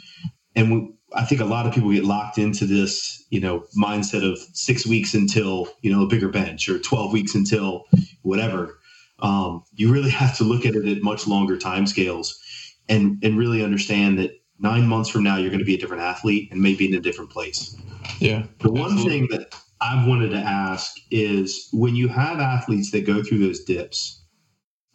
and 0.56 0.72
we, 0.72 0.92
i 1.16 1.24
think 1.26 1.42
a 1.42 1.46
lot 1.46 1.66
of 1.66 1.74
people 1.74 1.92
get 1.92 2.04
locked 2.04 2.38
into 2.38 2.66
this 2.66 3.26
you 3.30 3.40
know 3.40 3.64
mindset 3.78 4.30
of 4.30 4.38
six 4.54 4.86
weeks 4.86 5.14
until 5.14 5.68
you 5.82 5.92
know 5.92 6.04
a 6.04 6.08
bigger 6.08 6.30
bench 6.30 6.70
or 6.70 6.80
12 6.80 7.14
weeks 7.14 7.36
until 7.36 7.86
whatever 8.22 8.80
um, 9.22 9.64
you 9.74 9.92
really 9.92 10.10
have 10.24 10.38
to 10.38 10.44
look 10.44 10.66
at 10.66 10.76
it 10.76 10.88
at 10.88 11.04
much 11.04 11.28
longer 11.28 11.58
time 11.58 11.88
scales 11.88 12.40
and 12.88 13.24
and 13.24 13.38
really 13.38 13.64
understand 13.64 14.20
that 14.20 14.32
nine 14.60 14.88
months 14.88 15.10
from 15.10 15.24
now 15.24 15.38
you're 15.38 15.50
going 15.50 15.60
to 15.60 15.66
be 15.66 15.76
a 15.76 15.80
different 15.80 16.04
athlete 16.04 16.50
and 16.52 16.62
maybe 16.62 16.88
in 16.88 16.94
a 16.96 17.02
different 17.02 17.30
place 17.30 17.76
Yeah. 18.20 18.44
the 18.60 18.72
one 18.72 18.92
Absolutely. 18.94 19.10
thing 19.12 19.28
that 19.32 19.56
I've 19.82 20.08
wanted 20.08 20.30
to 20.32 20.38
ask 20.38 20.98
is 21.10 21.70
when 21.72 21.96
you 21.96 22.10
have 22.10 22.40
athletes 22.40 22.92
that 22.92 23.06
go 23.06 23.24
through 23.24 23.38
those 23.40 23.64
dips, 23.64 24.22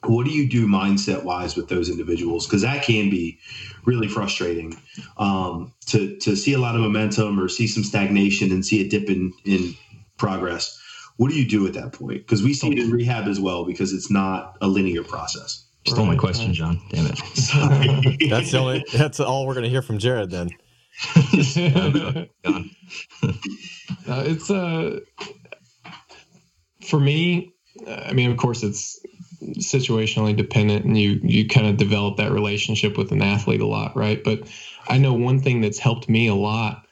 what 0.02 0.26
do 0.26 0.30
you 0.32 0.46
do 0.46 0.66
mindset 0.66 1.24
wise 1.24 1.56
with 1.56 1.68
those 1.68 1.88
individuals? 1.88 2.46
Because 2.46 2.60
that 2.60 2.84
can 2.84 3.08
be 3.08 3.38
really 3.86 4.08
frustrating 4.08 4.76
um, 5.16 5.72
to 5.86 6.16
to 6.18 6.36
see 6.36 6.52
a 6.52 6.58
lot 6.58 6.74
of 6.74 6.82
momentum 6.82 7.40
or 7.40 7.48
see 7.48 7.66
some 7.66 7.82
stagnation 7.82 8.52
and 8.52 8.66
see 8.66 8.84
a 8.84 8.88
dip 8.88 9.08
in 9.08 9.32
in 9.46 9.74
progress. 10.18 10.78
What 11.16 11.30
do 11.30 11.38
you 11.40 11.48
do 11.48 11.66
at 11.66 11.72
that 11.72 11.92
point? 11.94 12.18
Because 12.18 12.42
we 12.42 12.52
see 12.52 12.70
it 12.72 12.78
in 12.78 12.90
rehab 12.90 13.26
as 13.26 13.40
well 13.40 13.64
because 13.64 13.94
it's 13.94 14.10
not 14.10 14.58
a 14.60 14.66
linear 14.68 15.02
process. 15.04 15.63
Stole 15.86 16.06
my 16.06 16.12
Right, 16.12 16.18
question. 16.20 16.54
John. 16.54 16.80
Damn 16.90 17.06
it. 17.06 17.18
Sorry. 17.34 18.16
that's 18.30 18.52
the 18.52 18.58
only 18.58 18.84
that's 18.92 19.20
all 19.20 19.46
we're 19.46 19.54
going 19.54 19.64
to 19.64 19.70
hear 19.70 19.82
from 19.82 19.98
Jared 19.98 20.30
then. 20.30 20.50
Gone. 22.44 22.70
Uh, 24.08 24.22
it's 24.26 24.50
uh, 24.50 25.00
for 26.86 27.00
me. 27.00 27.54
I 27.88 28.12
mean, 28.12 28.30
of 28.30 28.36
course, 28.38 28.62
it's 28.62 29.00
situationally 29.58 30.36
dependent, 30.36 30.84
and 30.84 30.98
you 30.98 31.20
you 31.22 31.48
kind 31.48 31.66
of 31.66 31.76
develop 31.76 32.16
that 32.18 32.32
relationship 32.32 32.98
with 32.98 33.12
an 33.12 33.22
athlete 33.22 33.60
a 33.60 33.66
lot, 33.66 33.96
right? 33.96 34.22
But 34.24 34.48
I 34.88 34.98
know 34.98 35.14
one 35.14 35.40
thing 35.40 35.60
that's 35.60 35.78
helped 35.78 36.08
me 36.08 36.28
a 36.28 36.34
lot 36.34 36.86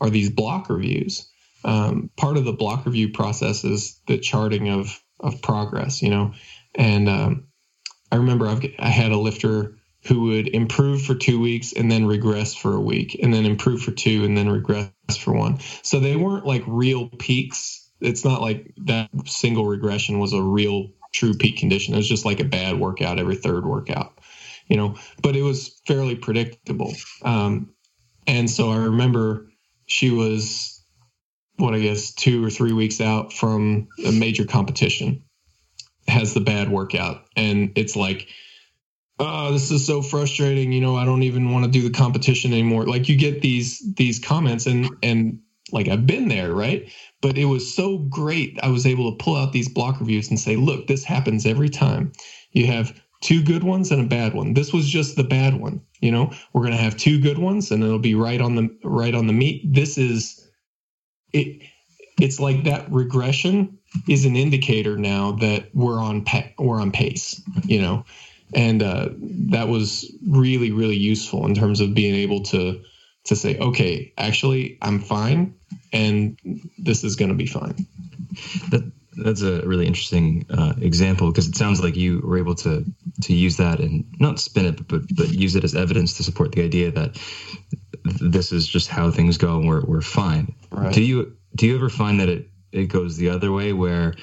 are 0.00 0.10
these 0.10 0.30
block 0.30 0.70
reviews. 0.70 1.28
Um, 1.64 2.10
part 2.16 2.36
of 2.36 2.44
the 2.44 2.52
block 2.52 2.86
review 2.86 3.10
process 3.12 3.64
is 3.64 4.00
the 4.08 4.18
charting 4.18 4.68
of 4.70 5.00
of 5.20 5.42
progress, 5.42 6.02
you 6.02 6.10
know. 6.10 6.32
And 6.74 7.08
um, 7.08 7.48
I 8.12 8.16
remember 8.16 8.46
I've, 8.46 8.64
I 8.78 8.90
had 8.90 9.10
a 9.10 9.16
lifter 9.16 9.78
who 10.04 10.22
would 10.22 10.48
improve 10.48 11.02
for 11.02 11.14
two 11.14 11.40
weeks 11.40 11.72
and 11.72 11.90
then 11.90 12.06
regress 12.06 12.54
for 12.54 12.74
a 12.74 12.80
week, 12.80 13.18
and 13.22 13.32
then 13.32 13.46
improve 13.46 13.82
for 13.82 13.92
two 13.92 14.24
and 14.24 14.36
then 14.36 14.50
regress 14.50 14.90
for 15.18 15.32
one. 15.32 15.58
So 15.82 15.98
they 15.98 16.16
weren't 16.16 16.46
like 16.46 16.62
real 16.66 17.08
peaks. 17.08 17.88
It's 18.00 18.24
not 18.24 18.40
like 18.40 18.74
that 18.84 19.08
single 19.26 19.64
regression 19.64 20.18
was 20.18 20.32
a 20.32 20.42
real 20.42 20.90
true 21.12 21.34
peak 21.34 21.58
condition. 21.58 21.94
It 21.94 21.98
was 21.98 22.08
just 22.08 22.24
like 22.24 22.40
a 22.40 22.44
bad 22.44 22.78
workout 22.78 23.18
every 23.18 23.36
third 23.36 23.64
workout, 23.64 24.18
you 24.66 24.76
know. 24.76 24.96
But 25.22 25.36
it 25.36 25.42
was 25.42 25.80
fairly 25.86 26.16
predictable. 26.16 26.92
Um, 27.22 27.72
and 28.26 28.50
so 28.50 28.70
I 28.70 28.76
remember 28.76 29.48
she 29.86 30.10
was 30.10 30.84
what 31.56 31.74
I 31.74 31.80
guess 31.80 32.12
two 32.12 32.44
or 32.44 32.50
three 32.50 32.72
weeks 32.72 33.00
out 33.00 33.32
from 33.32 33.88
a 34.04 34.10
major 34.10 34.44
competition, 34.44 35.22
has 36.08 36.34
the 36.34 36.40
bad 36.40 36.70
workout, 36.70 37.24
and 37.36 37.72
it's 37.76 37.96
like 37.96 38.28
oh 39.18 39.52
this 39.52 39.70
is 39.70 39.86
so 39.86 40.02
frustrating. 40.02 40.72
You 40.72 40.80
know 40.80 40.96
i 40.96 41.04
don't 41.04 41.22
even 41.22 41.50
want 41.50 41.64
to 41.64 41.70
do 41.70 41.82
the 41.88 41.96
competition 41.96 42.52
anymore. 42.52 42.86
Like 42.86 43.08
you 43.08 43.16
get 43.16 43.42
these 43.42 43.82
these 43.94 44.18
comments 44.18 44.66
and 44.66 44.88
and 45.02 45.40
like 45.72 45.88
i've 45.88 46.06
been 46.06 46.28
there 46.28 46.52
right? 46.52 46.90
But 47.20 47.38
it 47.38 47.46
was 47.46 47.72
so 47.74 47.98
great 47.98 48.58
i 48.62 48.68
was 48.68 48.86
able 48.86 49.10
to 49.10 49.24
pull 49.24 49.36
out 49.36 49.52
these 49.52 49.68
block 49.68 50.00
reviews 50.00 50.28
and 50.28 50.38
say 50.38 50.56
look 50.56 50.86
this 50.86 51.04
happens 51.04 51.46
every 51.46 51.68
time. 51.68 52.12
You 52.52 52.66
have 52.66 53.00
two 53.22 53.42
good 53.42 53.64
ones 53.64 53.90
and 53.92 54.02
a 54.02 54.08
bad 54.08 54.34
one. 54.34 54.54
This 54.54 54.72
was 54.72 54.88
just 54.88 55.16
the 55.16 55.24
bad 55.24 55.60
one 55.60 55.80
you 56.02 56.10
know? 56.10 56.30
We're 56.52 56.62
going 56.62 56.76
to 56.76 56.82
have 56.82 56.98
two 56.98 57.18
good 57.18 57.38
ones 57.38 57.70
and 57.70 57.82
it'll 57.82 57.98
be 57.98 58.14
right 58.14 58.40
on 58.40 58.56
the 58.56 58.68
right 58.84 59.14
on 59.14 59.26
the 59.26 59.32
meet. 59.32 59.72
This 59.72 59.96
is 59.96 60.46
it 61.32 61.62
it's 62.20 62.38
like 62.38 62.64
that 62.64 62.92
regression 62.92 63.78
is 64.08 64.24
an 64.24 64.36
indicator 64.36 64.96
now 64.96 65.32
that 65.32 65.74
we're 65.74 66.00
on 66.00 66.24
pa- 66.24 66.50
we're 66.58 66.80
on 66.80 66.90
pace 66.90 67.40
you 67.64 67.80
know 67.80 68.04
and 68.54 68.82
uh, 68.82 69.08
that 69.50 69.68
was 69.68 70.10
really 70.28 70.70
really 70.70 70.96
useful 70.96 71.46
in 71.46 71.54
terms 71.54 71.80
of 71.80 71.94
being 71.94 72.14
able 72.14 72.42
to 72.42 72.82
to 73.24 73.36
say 73.36 73.58
okay 73.58 74.12
actually 74.18 74.78
i'm 74.82 75.00
fine 75.00 75.54
and 75.92 76.38
this 76.78 77.04
is 77.04 77.16
going 77.16 77.30
to 77.30 77.34
be 77.34 77.46
fine 77.46 77.86
That 78.70 78.90
that's 79.16 79.42
a 79.42 79.66
really 79.66 79.86
interesting 79.86 80.46
uh, 80.50 80.74
example 80.80 81.30
because 81.30 81.48
it 81.48 81.56
sounds 81.56 81.82
like 81.82 81.96
you 81.96 82.20
were 82.24 82.38
able 82.38 82.54
to 82.56 82.84
to 83.22 83.34
use 83.34 83.56
that 83.58 83.80
and 83.80 84.04
not 84.18 84.40
spin 84.40 84.66
it, 84.66 84.88
but 84.88 85.02
but 85.14 85.28
use 85.28 85.54
it 85.54 85.64
as 85.64 85.74
evidence 85.74 86.16
to 86.16 86.22
support 86.22 86.52
the 86.52 86.62
idea 86.62 86.90
that 86.90 87.18
this 88.04 88.52
is 88.52 88.66
just 88.66 88.88
how 88.88 89.10
things 89.10 89.36
go 89.36 89.58
and 89.58 89.68
we're 89.68 89.84
we're 89.84 90.00
fine. 90.00 90.54
Right. 90.70 90.92
Do 90.92 91.02
you 91.02 91.36
do 91.54 91.66
you 91.66 91.76
ever 91.76 91.88
find 91.88 92.20
that 92.20 92.28
it 92.28 92.48
it 92.72 92.86
goes 92.86 93.16
the 93.16 93.30
other 93.30 93.52
way 93.52 93.72
where 93.72 94.14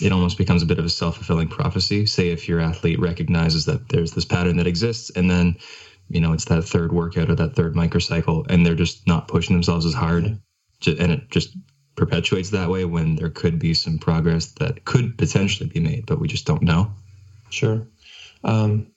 it 0.00 0.12
almost 0.12 0.38
becomes 0.38 0.62
a 0.62 0.66
bit 0.66 0.78
of 0.78 0.84
a 0.84 0.90
self 0.90 1.16
fulfilling 1.16 1.48
prophecy? 1.48 2.06
Say 2.06 2.28
if 2.30 2.48
your 2.48 2.60
athlete 2.60 3.00
recognizes 3.00 3.66
that 3.66 3.88
there's 3.88 4.12
this 4.12 4.24
pattern 4.24 4.56
that 4.58 4.66
exists 4.66 5.10
and 5.10 5.30
then 5.30 5.56
you 6.08 6.20
know 6.20 6.32
it's 6.32 6.46
that 6.46 6.62
third 6.64 6.92
workout 6.92 7.30
or 7.30 7.34
that 7.34 7.54
third 7.54 7.74
microcycle 7.74 8.46
and 8.50 8.64
they're 8.64 8.74
just 8.74 9.06
not 9.06 9.28
pushing 9.28 9.54
themselves 9.56 9.86
as 9.86 9.94
hard 9.94 10.24
and 10.24 11.12
it 11.12 11.30
just 11.30 11.56
perpetuates 11.96 12.50
that 12.50 12.70
way 12.70 12.84
when 12.84 13.16
there 13.16 13.30
could 13.30 13.58
be 13.58 13.74
some 13.74 13.98
progress 13.98 14.52
that 14.52 14.84
could 14.84 15.18
potentially 15.18 15.68
be 15.68 15.80
made 15.80 16.06
but 16.06 16.20
we 16.20 16.28
just 16.28 16.46
don't 16.46 16.62
know. 16.62 16.92
Sure. 17.50 17.86
Um, 18.44 18.88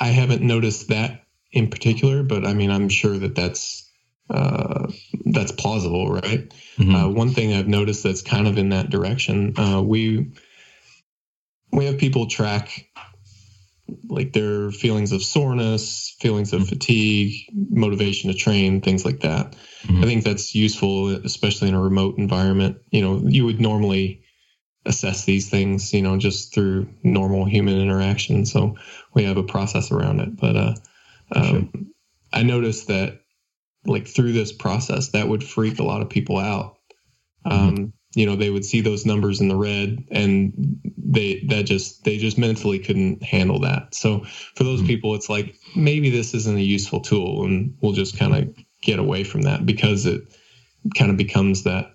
i 0.00 0.08
haven't 0.08 0.42
noticed 0.42 0.88
that 0.88 1.24
in 1.52 1.68
particular 1.68 2.22
but 2.22 2.46
i 2.46 2.54
mean 2.54 2.70
i'm 2.70 2.88
sure 2.88 3.18
that 3.18 3.34
that's 3.34 3.87
uh, 4.30 4.86
that's 5.26 5.52
plausible 5.52 6.10
right 6.10 6.52
Mhm. 6.78 6.94
Uh, 6.94 7.08
one 7.10 7.30
thing 7.30 7.52
I've 7.52 7.68
noticed 7.68 8.02
that's 8.02 8.22
kind 8.22 8.46
of 8.46 8.56
in 8.56 8.68
that 8.70 8.90
direction, 8.90 9.58
uh, 9.58 9.82
we 9.82 10.30
we 11.72 11.84
have 11.84 11.98
people 11.98 12.26
track 12.26 12.88
like 14.08 14.32
their 14.32 14.70
feelings 14.70 15.12
of 15.12 15.22
soreness, 15.22 16.14
feelings 16.20 16.52
of 16.52 16.68
fatigue, 16.68 17.34
motivation 17.70 18.30
to 18.30 18.36
train, 18.36 18.80
things 18.80 19.04
like 19.04 19.20
that. 19.20 19.54
Mhm. 19.86 20.02
I 20.02 20.06
think 20.06 20.24
that's 20.24 20.54
useful, 20.54 21.08
especially 21.08 21.68
in 21.68 21.74
a 21.74 21.80
remote 21.80 22.16
environment. 22.18 22.76
You 22.90 23.02
know, 23.02 23.22
you 23.26 23.44
would 23.44 23.60
normally 23.60 24.22
assess 24.86 25.24
these 25.24 25.50
things, 25.50 25.92
you 25.92 26.02
know, 26.02 26.16
just 26.16 26.54
through 26.54 26.88
normal 27.02 27.44
human 27.44 27.78
interaction. 27.78 28.46
So 28.46 28.76
we 29.14 29.24
have 29.24 29.36
a 29.36 29.42
process 29.42 29.90
around 29.90 30.20
it. 30.20 30.36
But 30.36 30.56
uh, 30.56 30.74
um, 31.32 31.70
I 32.32 32.42
noticed 32.42 32.88
that 32.88 33.20
like 33.88 34.06
through 34.06 34.32
this 34.32 34.52
process 34.52 35.10
that 35.10 35.28
would 35.28 35.42
freak 35.44 35.78
a 35.78 35.84
lot 35.84 36.02
of 36.02 36.08
people 36.10 36.38
out 36.38 36.76
um, 37.44 37.92
you 38.14 38.26
know 38.26 38.36
they 38.36 38.50
would 38.50 38.64
see 38.64 38.80
those 38.80 39.06
numbers 39.06 39.40
in 39.40 39.48
the 39.48 39.56
red 39.56 40.04
and 40.10 40.52
they 40.96 41.44
that 41.48 41.64
just 41.64 42.04
they 42.04 42.18
just 42.18 42.38
mentally 42.38 42.78
couldn't 42.78 43.22
handle 43.22 43.60
that 43.60 43.94
so 43.94 44.20
for 44.54 44.64
those 44.64 44.82
Mhm. 44.82 44.86
people 44.86 45.14
it's 45.14 45.28
like 45.28 45.54
maybe 45.76 46.10
this 46.10 46.34
isn't 46.34 46.58
a 46.58 46.62
useful 46.62 47.00
tool 47.00 47.44
and 47.44 47.76
we'll 47.80 47.92
just 47.92 48.18
kind 48.18 48.34
of 48.34 48.54
get 48.82 48.98
away 48.98 49.24
from 49.24 49.42
that 49.42 49.66
because 49.66 50.06
it 50.06 50.22
kind 50.96 51.10
of 51.10 51.16
becomes 51.16 51.64
that 51.64 51.94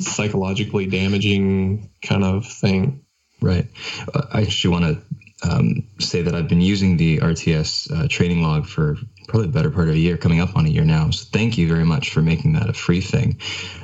psychologically 0.00 0.86
damaging 0.86 1.90
kind 2.02 2.24
of 2.24 2.46
thing. 2.46 3.04
Right. 3.40 3.66
I 4.32 4.42
actually 4.42 4.72
want 4.72 4.84
to 5.42 5.50
um, 5.50 5.84
say 6.00 6.22
that 6.22 6.34
I've 6.34 6.48
been 6.48 6.60
using 6.60 6.96
the 6.96 7.18
RTS 7.18 7.90
uh, 7.90 8.08
training 8.08 8.42
log 8.42 8.66
for 8.66 8.96
probably 9.28 9.46
the 9.46 9.52
better 9.52 9.70
part 9.70 9.88
of 9.88 9.94
a 9.94 9.98
year, 9.98 10.16
coming 10.16 10.40
up 10.40 10.56
on 10.56 10.66
a 10.66 10.70
year 10.70 10.84
now. 10.84 11.10
So 11.10 11.26
thank 11.30 11.58
you 11.58 11.68
very 11.68 11.84
much 11.84 12.10
for 12.10 12.22
making 12.22 12.54
that 12.54 12.68
a 12.68 12.72
free 12.72 13.00
thing. 13.00 13.38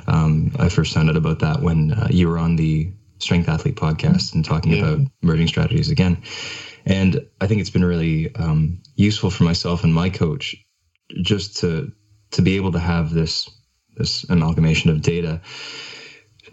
Um, 0.07 0.51
I 0.59 0.69
first 0.69 0.93
found 0.93 1.09
out 1.09 1.15
about 1.15 1.39
that 1.39 1.61
when 1.61 1.93
uh, 1.93 2.07
you 2.09 2.27
were 2.27 2.39
on 2.39 2.55
the 2.55 2.91
Strength 3.19 3.47
Athlete 3.47 3.75
podcast 3.75 4.33
and 4.33 4.43
talking 4.43 4.73
yeah. 4.73 4.79
about 4.79 5.07
emerging 5.23 5.47
strategies 5.47 5.89
again. 5.89 6.21
And 6.85 7.25
I 7.39 7.47
think 7.47 7.61
it's 7.61 7.69
been 7.69 7.85
really 7.85 8.35
um, 8.35 8.81
useful 8.95 9.29
for 9.29 9.43
myself 9.43 9.83
and 9.83 9.93
my 9.93 10.09
coach 10.09 10.55
just 11.21 11.57
to 11.57 11.91
to 12.31 12.41
be 12.41 12.57
able 12.57 12.71
to 12.73 12.79
have 12.79 13.13
this 13.13 13.49
this 13.95 14.27
amalgamation 14.29 14.89
of 14.89 15.01
data 15.01 15.41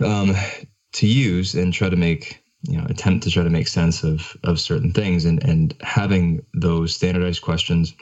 um, 0.01 0.35
to 0.93 1.07
use 1.07 1.55
and 1.55 1.73
try 1.73 1.89
to 1.89 1.97
make 1.97 2.43
you 2.63 2.79
know 2.79 2.87
attempt 2.89 3.25
to 3.25 3.31
try 3.31 3.43
to 3.43 3.51
make 3.51 3.69
sense 3.69 4.05
of 4.05 4.37
of 4.45 4.61
certain 4.61 4.93
things 4.93 5.25
and 5.25 5.43
and 5.43 5.75
having 5.81 6.45
those 6.55 6.95
standardized 6.95 7.43
questions 7.43 7.95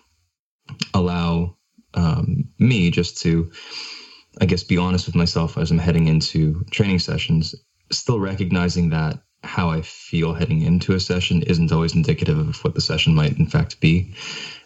allow 0.95 1.57
um, 1.95 2.45
me 2.59 2.91
just 2.91 3.21
to 3.23 3.51
i 4.41 4.47
guess 4.47 4.63
be 4.65 4.79
honest 4.79 5.07
with 5.07 5.17
myself 5.17 5.59
as 5.59 5.71
i'm 5.71 5.79
heading 5.79 6.09
into 6.09 6.65
training 6.71 6.99
sessions. 7.01 7.55
Still 7.93 8.21
recognizing 8.21 8.91
that 8.91 9.19
how 9.45 9.71
i 9.71 9.83
feel 9.83 10.35
heading 10.35 10.63
into 10.63 10.95
a 10.95 11.01
session 11.01 11.43
isn't 11.43 11.73
always 11.73 11.95
indicative 11.95 12.39
of 12.39 12.63
what 12.65 12.75
the 12.75 12.81
session 12.81 13.15
might 13.15 13.39
in 13.39 13.47
fact 13.47 13.81
be. 13.81 14.07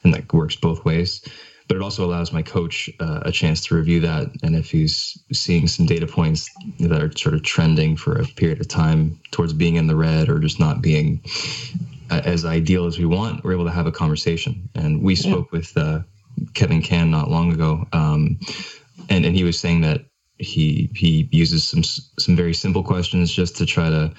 And 0.04 0.14
that 0.14 0.32
works 0.32 0.56
both 0.56 0.84
ways. 0.84 1.20
But 1.68 1.76
it 1.76 1.82
also 1.82 2.04
allows 2.04 2.32
my 2.32 2.42
coach 2.42 2.90
uh, 3.00 3.20
a 3.22 3.32
chance 3.32 3.62
to 3.66 3.74
review 3.76 4.00
that. 4.00 4.28
And 4.42 4.56
if 4.56 4.70
he's 4.70 5.16
seeing 5.32 5.68
some 5.68 5.86
data 5.86 6.06
points 6.06 6.50
that 6.80 7.02
are 7.02 7.10
sort 7.16 7.34
of 7.34 7.42
trending 7.42 7.96
for 7.96 8.14
a 8.14 8.24
period 8.24 8.60
of 8.60 8.68
time 8.68 9.18
towards 9.30 9.52
being 9.52 9.76
in 9.76 9.86
the 9.86 9.96
red 9.96 10.28
or 10.28 10.40
just 10.40 10.60
not 10.60 10.82
being 10.82 11.22
as 12.10 12.44
ideal 12.44 12.86
as 12.86 12.98
we 12.98 13.06
want, 13.06 13.44
we're 13.44 13.54
able 13.54 13.64
to 13.64 13.70
have 13.70 13.86
a 13.86 13.92
conversation. 13.92 14.68
And 14.74 15.02
we 15.02 15.14
spoke 15.14 15.48
yeah. 15.52 15.58
with 15.58 15.76
uh, 15.76 16.00
Kevin 16.54 16.82
Cann 16.82 17.10
not 17.10 17.30
long 17.30 17.52
ago, 17.52 17.86
um, 17.92 18.38
and 19.08 19.24
and 19.24 19.36
he 19.36 19.44
was 19.44 19.58
saying 19.58 19.82
that 19.82 20.02
he 20.38 20.90
he 20.94 21.28
uses 21.30 21.66
some 21.66 21.82
some 21.82 22.36
very 22.36 22.54
simple 22.54 22.82
questions 22.82 23.32
just 23.32 23.56
to 23.56 23.66
try 23.66 23.88
to 23.90 24.12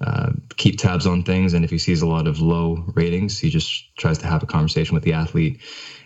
uh, 0.00 0.30
keep 0.56 0.78
tabs 0.78 1.06
on 1.06 1.22
things. 1.22 1.54
And 1.54 1.64
if 1.64 1.70
he 1.70 1.78
sees 1.78 2.02
a 2.02 2.06
lot 2.06 2.26
of 2.26 2.40
low 2.40 2.84
ratings, 2.94 3.38
he 3.38 3.50
just 3.50 3.96
tries 3.96 4.18
to 4.18 4.26
have 4.26 4.42
a 4.42 4.46
conversation 4.46 4.94
with 4.94 5.04
the 5.04 5.14
athlete 5.14 5.60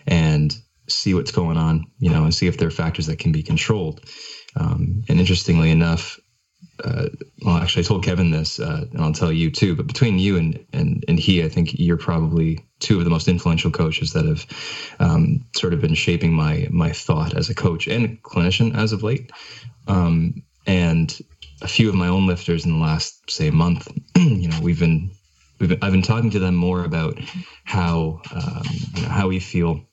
and 0.07 0.55
see 0.89 1.13
what's 1.13 1.31
going 1.31 1.57
on, 1.57 1.85
you 1.99 2.09
know, 2.09 2.23
and 2.23 2.33
see 2.33 2.47
if 2.47 2.57
there 2.57 2.67
are 2.67 2.71
factors 2.71 3.05
that 3.07 3.19
can 3.19 3.31
be 3.31 3.43
controlled. 3.43 4.01
Um, 4.55 5.03
and 5.07 5.19
interestingly 5.19 5.71
enough, 5.71 6.19
uh, 6.83 7.07
well, 7.43 7.57
actually, 7.57 7.83
I 7.83 7.87
told 7.87 8.03
Kevin 8.03 8.31
this, 8.31 8.59
uh, 8.59 8.85
and 8.91 9.01
I'll 9.01 9.13
tell 9.13 9.31
you 9.31 9.51
too. 9.51 9.75
But 9.75 9.87
between 9.87 10.17
you 10.17 10.37
and 10.37 10.65
and 10.73 11.05
and 11.07 11.19
he, 11.19 11.43
I 11.43 11.49
think 11.49 11.79
you're 11.79 11.97
probably 11.97 12.65
two 12.79 12.97
of 12.97 13.03
the 13.03 13.11
most 13.11 13.27
influential 13.27 13.71
coaches 13.71 14.13
that 14.13 14.25
have 14.25 14.45
um, 14.99 15.45
sort 15.55 15.73
of 15.73 15.81
been 15.81 15.93
shaping 15.93 16.33
my 16.33 16.67
my 16.71 16.91
thought 16.91 17.35
as 17.35 17.49
a 17.49 17.55
coach 17.55 17.87
and 17.87 18.21
clinician 18.23 18.75
as 18.75 18.91
of 18.91 19.03
late. 19.03 19.31
Um, 19.87 20.43
and 20.65 21.15
a 21.61 21.67
few 21.67 21.89
of 21.89 21.95
my 21.95 22.07
own 22.07 22.25
lifters 22.25 22.65
in 22.65 22.71
the 22.71 22.83
last 22.83 23.29
say 23.29 23.51
month, 23.51 23.87
you 24.15 24.47
know, 24.47 24.59
we've 24.61 24.79
been 24.79 25.11
we've 25.59 25.69
been, 25.69 25.79
I've 25.83 25.91
been 25.91 26.01
talking 26.01 26.31
to 26.31 26.39
them 26.39 26.55
more 26.55 26.83
about 26.83 27.19
how 27.65 28.21
um, 28.33 28.63
you 28.95 29.01
know, 29.03 29.09
how 29.09 29.27
we 29.27 29.39
feel 29.39 29.85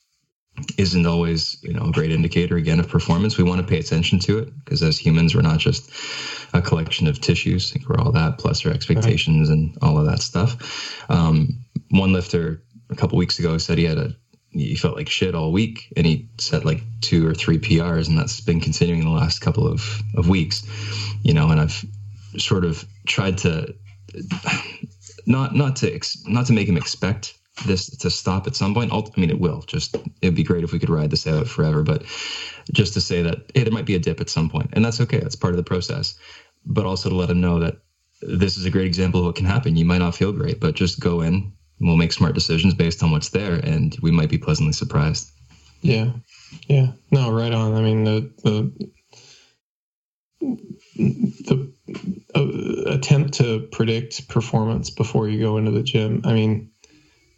isn't 0.77 1.07
always 1.07 1.57
you 1.63 1.73
know 1.73 1.87
a 1.87 1.93
great 1.93 2.11
indicator 2.11 2.57
again 2.57 2.81
of 2.81 2.89
performance. 2.89 3.39
We 3.39 3.45
want 3.45 3.61
to 3.61 3.67
pay 3.67 3.79
attention 3.79 4.19
to 4.21 4.39
it 4.39 4.53
because 4.65 4.83
as 4.83 4.99
humans 4.99 5.35
we're 5.35 5.43
not 5.43 5.59
just 5.59 5.91
a 6.53 6.61
collection 6.61 7.07
of 7.07 7.21
tissues. 7.21 7.71
Think 7.71 7.89
we're 7.89 8.01
all 8.01 8.13
that 8.13 8.39
plus 8.39 8.65
our 8.67 8.73
expectations 8.73 9.49
right. 9.49 9.59
and 9.59 9.79
all 9.83 9.99
of 9.99 10.07
that 10.07 10.21
stuff. 10.21 11.01
Um, 11.11 11.65
one 11.91 12.13
lifter 12.13 12.63
a 12.91 12.97
couple 12.97 13.19
weeks 13.19 13.39
ago 13.39 13.59
said 13.59 13.79
he 13.79 13.85
had 13.85 13.99
a 13.99 14.15
he 14.53 14.75
felt 14.75 14.97
like 14.97 15.09
shit 15.09 15.35
all 15.35 15.53
week 15.53 15.93
and 15.97 16.07
he 16.07 16.29
set 16.39 16.65
like 16.65 16.83
two 17.01 17.27
or 17.27 17.35
three 17.35 17.59
prs 17.59 18.09
and 18.09 18.19
that's 18.19 18.41
been 18.41 18.61
continuing 18.61 19.05
the 19.05 19.11
last 19.11 19.41
couple 19.41 19.67
of 19.67 20.03
of 20.17 20.29
weeks 20.29 20.65
you 21.23 21.33
know 21.33 21.51
and 21.51 21.61
i've 21.61 21.85
sort 22.37 22.65
of 22.65 22.85
tried 23.07 23.39
to 23.39 23.73
not 25.27 25.55
not 25.55 25.77
to 25.77 26.01
not 26.27 26.47
to 26.47 26.53
make 26.53 26.69
him 26.69 26.77
expect 26.77 27.39
this 27.67 27.89
to 27.99 28.11
stop 28.11 28.47
at 28.47 28.57
some 28.57 28.75
point. 28.75 28.93
I 28.93 29.03
mean, 29.17 29.31
it 29.31 29.41
will. 29.41 29.63
Just 29.63 29.97
it'd 30.23 30.35
be 30.35 30.43
great 30.43 30.65
if 30.65 30.73
we 30.73 30.79
could 30.79 30.91
ride 30.91 31.11
this 31.11 31.27
out 31.27 31.49
forever. 31.49 31.83
But 31.83 32.05
just 32.73 32.95
to 32.95 33.01
say 33.01 33.23
that 33.23 33.51
hey, 33.55 33.65
there 33.65 33.73
might 33.73 33.87
be 33.87 33.95
a 33.95 33.99
dip 33.99 34.21
at 34.21 34.31
some 34.31 34.49
point, 34.49 34.71
and 34.73 34.85
that's 34.85 35.01
okay. 35.01 35.19
That's 35.19 35.37
part 35.37 35.53
of 35.53 35.59
the 35.59 35.65
process. 35.65 36.19
But 36.67 36.87
also 36.87 37.09
to 37.09 37.15
let 37.15 37.29
them 37.29 37.41
know 37.41 37.59
that 37.61 37.79
this 38.23 38.57
is 38.57 38.65
a 38.65 38.71
great 38.71 38.87
example 38.87 39.21
of 39.21 39.27
what 39.27 39.37
can 39.37 39.47
happen. 39.47 39.77
You 39.77 39.85
might 39.85 39.99
not 39.99 40.15
feel 40.15 40.33
great, 40.33 40.61
but 40.61 40.75
just 40.75 41.01
go 41.01 41.23
in. 41.23 41.53
We'll 41.81 41.97
make 41.97 42.13
smart 42.13 42.35
decisions 42.35 42.75
based 42.75 43.03
on 43.03 43.11
what's 43.11 43.31
there, 43.31 43.55
and 43.55 43.97
we 44.03 44.11
might 44.11 44.29
be 44.29 44.37
pleasantly 44.39 44.75
surprised. 44.75 45.31
Yeah, 45.81 46.13
yeah. 46.69 46.93
No, 47.11 47.33
right 47.33 47.53
on. 47.53 47.75
I 47.75 47.81
mean, 47.81 48.05
the 48.05 48.31
the 48.45 48.91
the 51.01 51.73
uh, 52.35 52.91
attempt 52.93 53.35
to 53.35 53.61
predict 53.73 54.29
performance 54.29 54.91
before 54.91 55.29
you 55.29 55.41
go 55.41 55.57
into 55.57 55.71
the 55.71 55.83
gym. 55.83 56.21
I 56.25 56.35
mean, 56.35 56.71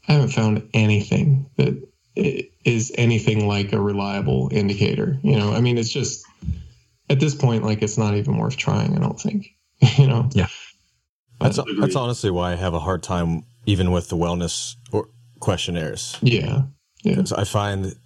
I 0.08 0.12
haven't 0.12 0.30
found 0.30 0.68
anything 0.74 1.48
that 1.56 1.88
is 2.14 2.92
anything 2.96 3.46
like 3.46 3.72
a 3.72 3.80
reliable 3.80 4.48
indicator. 4.52 5.18
You 5.22 5.36
know, 5.36 5.52
I 5.52 5.60
mean, 5.60 5.78
it's 5.78 5.92
just 5.92 6.24
at 7.08 7.20
this 7.20 7.34
point, 7.34 7.64
like 7.64 7.82
it's 7.82 7.98
not 7.98 8.14
even 8.14 8.36
worth 8.36 8.56
trying. 8.56 8.96
I 8.96 9.00
don't 9.00 9.20
think. 9.20 9.48
you 9.96 10.06
know. 10.06 10.28
Yeah. 10.32 10.48
That's 11.40 11.58
that's 11.80 11.96
honestly 11.96 12.30
why 12.30 12.52
I 12.52 12.56
have 12.56 12.74
a 12.74 12.80
hard 12.80 13.02
time 13.02 13.44
even 13.66 13.90
with 13.90 14.08
the 14.08 14.16
wellness 14.16 14.76
or 14.92 15.08
questionnaires. 15.40 16.16
Yeah. 16.22 16.62
Yeah. 17.02 17.22
I 17.36 17.44
find 17.44 17.96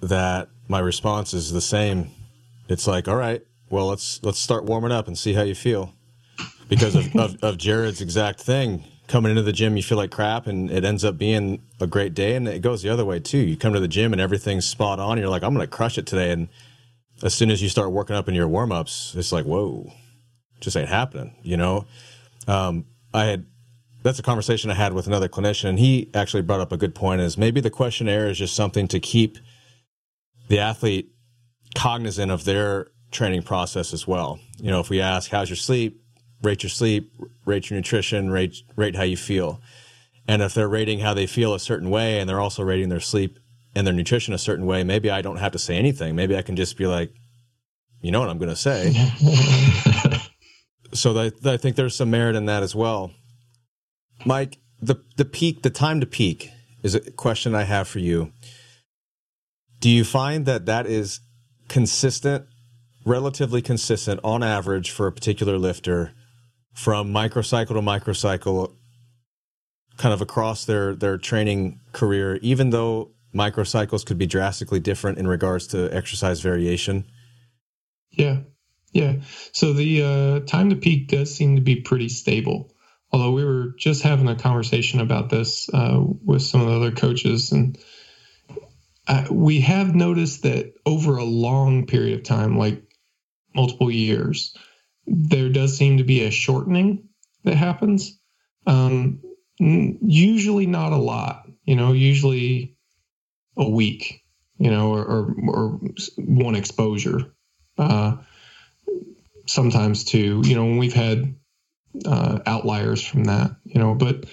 that 0.00 0.48
my 0.68 0.78
response 0.78 1.34
is 1.34 1.52
the 1.52 1.60
same. 1.60 2.10
It's 2.68 2.86
like, 2.86 3.08
all 3.08 3.16
right, 3.16 3.42
well, 3.70 3.86
let's 3.86 4.20
let's 4.22 4.38
start 4.38 4.64
warming 4.64 4.92
up 4.92 5.08
and 5.08 5.18
see 5.18 5.32
how 5.32 5.42
you 5.42 5.54
feel, 5.54 5.94
because 6.68 6.94
of, 6.94 7.14
of, 7.16 7.36
of 7.42 7.58
Jared's 7.58 8.00
exact 8.00 8.40
thing 8.40 8.84
coming 9.08 9.30
into 9.30 9.42
the 9.42 9.52
gym 9.52 9.76
you 9.76 9.82
feel 9.82 9.98
like 9.98 10.10
crap 10.10 10.46
and 10.46 10.70
it 10.70 10.84
ends 10.84 11.04
up 11.04 11.16
being 11.16 11.62
a 11.80 11.86
great 11.86 12.14
day 12.14 12.34
and 12.34 12.48
it 12.48 12.60
goes 12.60 12.82
the 12.82 12.88
other 12.88 13.04
way 13.04 13.20
too. 13.20 13.38
You 13.38 13.56
come 13.56 13.72
to 13.72 13.80
the 13.80 13.88
gym 13.88 14.12
and 14.12 14.20
everything's 14.20 14.66
spot 14.66 14.98
on 14.98 15.18
you're 15.18 15.28
like 15.28 15.42
i'm 15.42 15.54
gonna 15.54 15.66
crush 15.66 15.98
it 15.98 16.06
today 16.06 16.30
and 16.30 16.48
as 17.22 17.34
soon 17.34 17.50
as 17.50 17.62
you 17.62 17.68
start 17.68 17.92
working 17.92 18.16
up 18.16 18.28
in 18.28 18.34
your 18.34 18.48
warm-ups 18.48 19.14
it's 19.16 19.32
like 19.32 19.44
whoa 19.44 19.92
just 20.60 20.76
ain't 20.76 20.88
happening 20.88 21.34
you 21.42 21.56
know? 21.56 21.86
Um, 22.48 22.86
i 23.12 23.24
had 23.24 23.46
that's 24.02 24.18
a 24.18 24.22
conversation 24.22 24.70
i 24.70 24.74
had 24.74 24.92
with 24.92 25.06
another 25.06 25.28
clinician 25.28 25.68
and 25.70 25.78
he 25.78 26.10
actually 26.14 26.42
brought 26.42 26.60
up 26.60 26.72
a 26.72 26.76
good 26.76 26.94
point 26.94 27.20
is 27.20 27.36
maybe 27.36 27.60
the 27.60 27.70
questionnaire 27.70 28.28
is 28.28 28.38
just 28.38 28.54
something 28.54 28.88
to 28.88 29.00
keep 29.00 29.38
the 30.48 30.58
athlete 30.58 31.12
cognizant 31.74 32.30
of 32.32 32.44
their 32.44 32.88
training 33.10 33.42
process 33.42 33.92
as 33.92 34.06
well. 34.06 34.38
You 34.58 34.70
know 34.70 34.80
if 34.80 34.90
we 34.90 35.00
ask 35.00 35.30
how's 35.30 35.48
your 35.48 35.56
sleep 35.56 36.02
rate 36.46 36.62
your 36.62 36.70
sleep, 36.70 37.12
rate 37.44 37.68
your 37.68 37.76
nutrition, 37.76 38.30
rate 38.30 38.62
rate 38.76 38.94
how 38.94 39.02
you 39.02 39.16
feel. 39.16 39.60
And 40.28 40.42
if 40.42 40.54
they're 40.54 40.68
rating 40.68 41.00
how 41.00 41.12
they 41.12 41.26
feel 41.26 41.54
a 41.54 41.60
certain 41.60 41.90
way 41.90 42.20
and 42.20 42.28
they're 42.28 42.40
also 42.40 42.62
rating 42.62 42.88
their 42.88 43.00
sleep 43.00 43.38
and 43.74 43.86
their 43.86 43.94
nutrition 43.94 44.32
a 44.32 44.38
certain 44.38 44.64
way, 44.64 44.84
maybe 44.84 45.10
I 45.10 45.22
don't 45.22 45.38
have 45.38 45.52
to 45.52 45.58
say 45.58 45.76
anything. 45.76 46.16
Maybe 46.16 46.36
I 46.36 46.42
can 46.42 46.56
just 46.56 46.76
be 46.76 46.86
like, 46.86 47.12
you 48.00 48.12
know 48.12 48.20
what 48.20 48.30
I'm 48.30 48.38
going 48.38 48.48
to 48.48 48.56
say. 48.56 48.92
so 50.92 51.12
that, 51.14 51.44
I 51.44 51.56
think 51.56 51.74
there's 51.74 51.96
some 51.96 52.10
merit 52.10 52.36
in 52.36 52.46
that 52.46 52.62
as 52.62 52.74
well. 52.74 53.10
Mike, 54.24 54.58
the 54.80 55.02
the 55.16 55.24
peak, 55.24 55.62
the 55.62 55.70
time 55.70 56.00
to 56.00 56.06
peak 56.06 56.50
is 56.82 56.94
a 56.94 57.10
question 57.10 57.54
I 57.54 57.64
have 57.64 57.88
for 57.88 57.98
you. 57.98 58.32
Do 59.80 59.90
you 59.90 60.04
find 60.04 60.46
that 60.46 60.66
that 60.66 60.86
is 60.86 61.20
consistent, 61.68 62.46
relatively 63.04 63.62
consistent 63.62 64.20
on 64.22 64.42
average 64.42 64.90
for 64.90 65.06
a 65.06 65.12
particular 65.12 65.58
lifter 65.58 66.12
from 66.76 67.12
microcycle 67.12 67.68
to 67.68 67.74
microcycle 67.74 68.74
kind 69.96 70.12
of 70.12 70.20
across 70.20 70.66
their 70.66 70.94
their 70.94 71.16
training 71.16 71.80
career 71.92 72.36
even 72.42 72.68
though 72.68 73.10
microcycles 73.34 74.04
could 74.04 74.18
be 74.18 74.26
drastically 74.26 74.78
different 74.78 75.18
in 75.18 75.26
regards 75.26 75.66
to 75.68 75.94
exercise 75.94 76.40
variation? 76.40 77.04
Yeah. 78.10 78.40
Yeah. 78.92 79.16
So 79.52 79.72
the 79.72 80.02
uh, 80.02 80.40
time 80.46 80.70
to 80.70 80.76
peak 80.76 81.08
does 81.08 81.34
seem 81.34 81.56
to 81.56 81.62
be 81.62 81.76
pretty 81.76 82.08
stable. 82.08 82.72
Although 83.12 83.32
we 83.32 83.44
were 83.44 83.74
just 83.78 84.02
having 84.02 84.28
a 84.28 84.34
conversation 84.34 85.00
about 85.00 85.28
this 85.30 85.68
uh, 85.72 85.98
with 86.00 86.42
some 86.42 86.60
of 86.60 86.68
the 86.68 86.74
other 86.74 86.92
coaches 86.92 87.52
and 87.52 87.78
uh, 89.08 89.26
we 89.30 89.60
have 89.60 89.94
noticed 89.94 90.42
that 90.42 90.74
over 90.84 91.16
a 91.16 91.24
long 91.24 91.86
period 91.86 92.18
of 92.18 92.24
time 92.24 92.58
like 92.58 92.82
multiple 93.54 93.90
years 93.90 94.54
there 95.06 95.48
does 95.48 95.76
seem 95.76 95.98
to 95.98 96.04
be 96.04 96.24
a 96.24 96.30
shortening 96.30 97.08
that 97.44 97.54
happens. 97.54 98.18
Um, 98.66 99.22
usually 99.58 100.66
not 100.66 100.92
a 100.92 100.96
lot, 100.96 101.46
you 101.64 101.76
know, 101.76 101.92
usually 101.92 102.76
a 103.56 103.68
week, 103.68 104.22
you 104.58 104.70
know, 104.70 104.92
or, 104.92 105.04
or, 105.04 105.34
or 105.48 105.80
one 106.16 106.54
exposure. 106.54 107.32
Uh, 107.78 108.16
sometimes 109.46 110.04
too. 110.04 110.42
You 110.44 110.56
know, 110.56 110.64
when 110.64 110.78
we've 110.78 110.92
had 110.92 111.34
uh, 112.04 112.40
outliers 112.46 113.04
from 113.04 113.24
that, 113.24 113.52
you 113.64 113.80
know, 113.80 113.94
but 113.94 114.26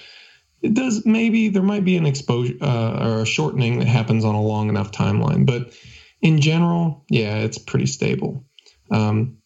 it 0.61 0.73
does 0.73 1.05
maybe 1.05 1.49
there 1.49 1.61
might 1.61 1.85
be 1.85 1.97
an 1.97 2.05
exposure 2.05 2.55
uh, 2.61 3.07
or 3.07 3.21
a 3.21 3.25
shortening 3.25 3.79
that 3.79 3.87
happens 3.87 4.25
on 4.25 4.35
a 4.35 4.41
long 4.41 4.69
enough 4.69 4.91
timeline, 4.91 5.45
but 5.45 5.73
in 6.21 6.39
general, 6.39 7.05
yeah, 7.09 7.37
it's 7.39 7.57
pretty 7.57 7.85
stable. 7.85 8.45
Um, 8.89 9.37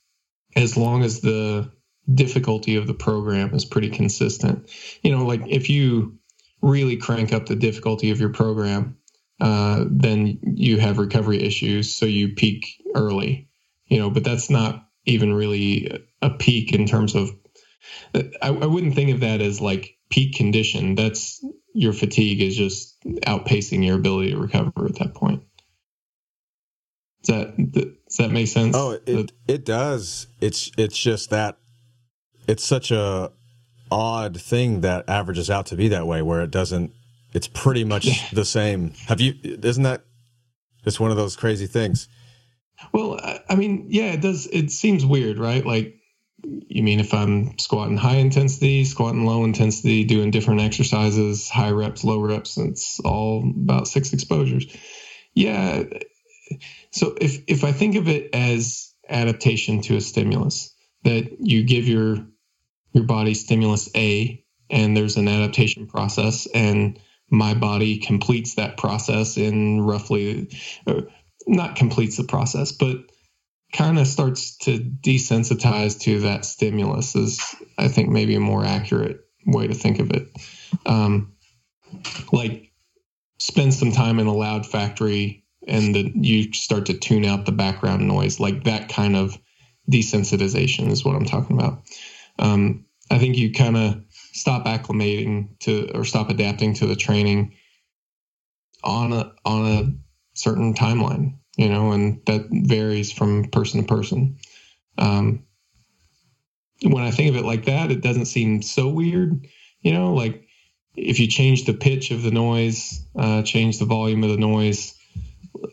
as 0.58 0.76
long 0.76 1.04
as 1.04 1.22
the 1.22 1.72
difficulty 2.14 2.76
of 2.76 2.88
the 2.88 2.94
program 2.94 3.54
is 3.54 3.64
pretty 3.64 3.90
consistent. 3.90 4.70
You 5.04 5.12
know, 5.16 5.26
like 5.26 5.42
if 5.48 5.70
you 5.70 6.18
really 6.62 6.98
crank 6.98 7.32
up 7.32 7.46
the 7.46 7.56
difficulty 7.56 8.12
of 8.12 8.20
your 8.20 8.34
program, 8.34 8.98
uh, 9.40 9.86
then 9.90 10.40
you 10.42 10.80
have 10.80 10.98
recovery 10.98 11.44
issues. 11.44 11.94
So 11.94 12.06
you 12.06 12.34
peak 12.34 12.66
early, 12.96 13.50
you 13.86 14.00
know, 14.00 14.10
but 14.10 14.24
that's 14.24 14.50
not 14.50 14.88
even 15.06 15.34
really 15.34 16.06
a 16.22 16.32
peak 16.32 16.74
in 16.74 16.88
terms 16.88 17.14
of, 17.14 17.30
I, 18.16 18.26
I 18.42 18.66
wouldn't 18.66 18.96
think 18.96 19.12
of 19.12 19.20
that 19.20 19.42
as 19.42 19.62
like 19.62 19.96
peak 20.10 20.36
condition. 20.36 20.96
That's 20.96 21.46
your 21.74 21.94
fatigue 21.94 22.42
is 22.42 22.58
just 22.58 23.00
outpacing 23.22 23.86
your 23.86 23.96
ability 23.96 24.32
to 24.32 24.40
recover 24.40 24.86
at 24.88 24.96
that 24.96 25.14
point. 25.14 25.44
Does 27.24 27.46
that, 27.46 27.97
does 28.18 28.26
that 28.26 28.34
make 28.34 28.48
sense? 28.48 28.76
Oh, 28.76 28.98
it, 29.06 29.32
it 29.48 29.66
does. 29.66 30.28
It's, 30.42 30.72
it's 30.78 30.98
just 30.98 31.30
that 31.30 31.58
it's 32.48 32.64
such 32.64 32.92
a 32.92 33.32
odd 33.92 34.40
thing 34.42 34.82
that 34.82 35.08
averages 35.08 35.50
out 35.50 35.66
to 35.68 35.76
be 35.76 35.88
that 35.90 36.08
way 36.08 36.22
where 36.22 36.42
it 36.42 36.52
doesn't 36.52 36.92
it's 37.34 37.48
pretty 37.48 37.84
much 37.84 38.30
the 38.32 38.46
same. 38.46 38.92
Have 39.08 39.22
you 39.22 39.36
isn't 39.44 39.84
that 39.84 40.04
just 40.84 41.00
one 41.00 41.12
of 41.12 41.18
those 41.18 41.36
crazy 41.36 41.68
things? 41.68 42.08
Well 42.92 43.20
i 43.50 43.56
mean 43.56 43.88
yeah 43.90 44.14
it 44.14 44.22
does 44.22 44.48
it 44.52 44.72
seems 44.72 45.06
weird 45.06 45.38
right? 45.38 45.66
Like 45.66 45.96
you 46.44 46.84
mean 46.84 47.00
if 47.00 47.16
i'm 47.16 47.58
squatting 47.58 47.98
high 47.98 48.18
intensity 48.18 48.86
squatting 48.86 49.26
low 49.26 49.44
intensity 49.44 50.04
doing 50.04 50.30
different 50.30 50.62
exercises 50.62 51.50
high 51.50 51.72
reps 51.72 52.04
low 52.04 52.20
reps 52.20 52.58
it's 52.58 53.00
all 53.00 53.44
about 53.44 53.88
six 53.88 54.14
exposures. 54.14 54.66
Yeah 55.34 55.84
so 56.92 57.16
if 57.20 57.44
if 57.48 57.64
i 57.64 57.72
think 57.72 57.96
of 57.96 58.08
it 58.08 58.30
as 58.34 58.94
adaptation 59.10 59.82
to 59.82 59.96
a 59.96 60.02
stimulus 60.02 60.74
that 61.04 61.38
you 61.40 61.64
give 61.64 61.88
your 61.88 62.28
your 62.94 63.04
body 63.04 63.34
stimulus 63.34 63.90
A, 63.96 64.44
and 64.70 64.98
there's 64.98 65.18
an 65.18 65.28
adaptation 65.28 65.88
process, 65.88 66.48
and 66.54 67.00
my 67.30 67.54
body 67.54 68.00
completes 68.00 68.56
that 68.56 68.78
process 68.78 69.38
in 69.38 69.82
roughly, 69.82 70.50
uh, 70.88 71.02
not 71.46 71.76
completes 71.76 72.18
the 72.18 72.24
process, 72.24 72.72
but 72.72 72.98
kind 73.74 74.00
of 74.00 74.08
starts 74.08 74.58
to 74.58 74.80
desensitize 74.80 76.00
to 76.00 76.22
that 76.22 76.46
stimulus 76.46 77.18
is 77.18 77.54
i 77.78 77.90
think 77.90 78.08
maybe 78.08 78.34
a 78.34 78.40
more 78.40 78.64
accurate 78.64 79.20
way 79.46 79.68
to 79.68 79.74
think 79.74 80.00
of 80.00 80.12
it. 80.12 80.30
Um, 80.86 81.34
like 82.32 82.72
spend 83.40 83.74
some 83.74 83.92
time 83.92 84.20
in 84.20 84.28
a 84.28 84.34
loud 84.34 84.66
factory 84.66 85.46
and 85.68 85.96
that 85.96 86.16
you 86.16 86.52
start 86.54 86.86
to 86.88 86.94
tune 86.94 87.26
out 87.26 87.46
the 87.46 87.52
background 87.52 88.08
noise 88.08 88.40
like 88.40 88.64
that 88.64 88.90
kind 88.90 89.16
of 89.16 89.38
desensitization 89.92 90.90
is 90.90 91.06
what 91.06 91.16
i'm 91.16 91.26
talking 91.26 91.58
about 91.58 91.84
um, 92.40 92.86
I 93.10 93.20
think 93.20 93.38
you 93.38 93.52
kind 93.52 93.78
of 93.78 94.04
stop 94.12 94.66
acclimating 94.66 95.58
to 95.60 95.90
or 95.94 96.04
stop 96.06 96.30
adapting 96.30 96.74
to 96.76 96.88
the 96.88 96.96
training 96.96 97.54
on 98.84 99.14
a 99.14 99.34
on 99.46 99.66
a 99.66 100.38
certain 100.38 100.74
timeline, 100.74 101.38
you 101.58 101.70
know, 101.70 101.92
and 101.92 102.22
that 102.26 102.48
varies 102.52 103.12
from 103.12 103.46
person 103.46 103.82
to 103.82 103.88
person. 103.88 104.38
Um, 104.98 105.44
when 106.84 107.04
I 107.04 107.12
think 107.12 107.30
of 107.30 107.36
it 107.38 107.46
like 107.46 107.66
that, 107.66 107.92
it 107.92 108.02
doesn't 108.02 108.26
seem 108.26 108.62
so 108.62 108.88
weird, 108.88 109.48
you 109.82 109.94
know, 109.94 110.14
like 110.14 110.48
if 110.96 111.20
you 111.20 111.28
change 111.28 111.66
the 111.66 111.74
pitch 111.74 112.12
of 112.12 112.22
the 112.22 112.32
noise, 112.32 113.04
uh, 113.18 113.42
change 113.44 113.80
the 113.80 113.86
volume 113.86 114.24
of 114.24 114.30
the 114.30 114.38
noise, 114.38 114.94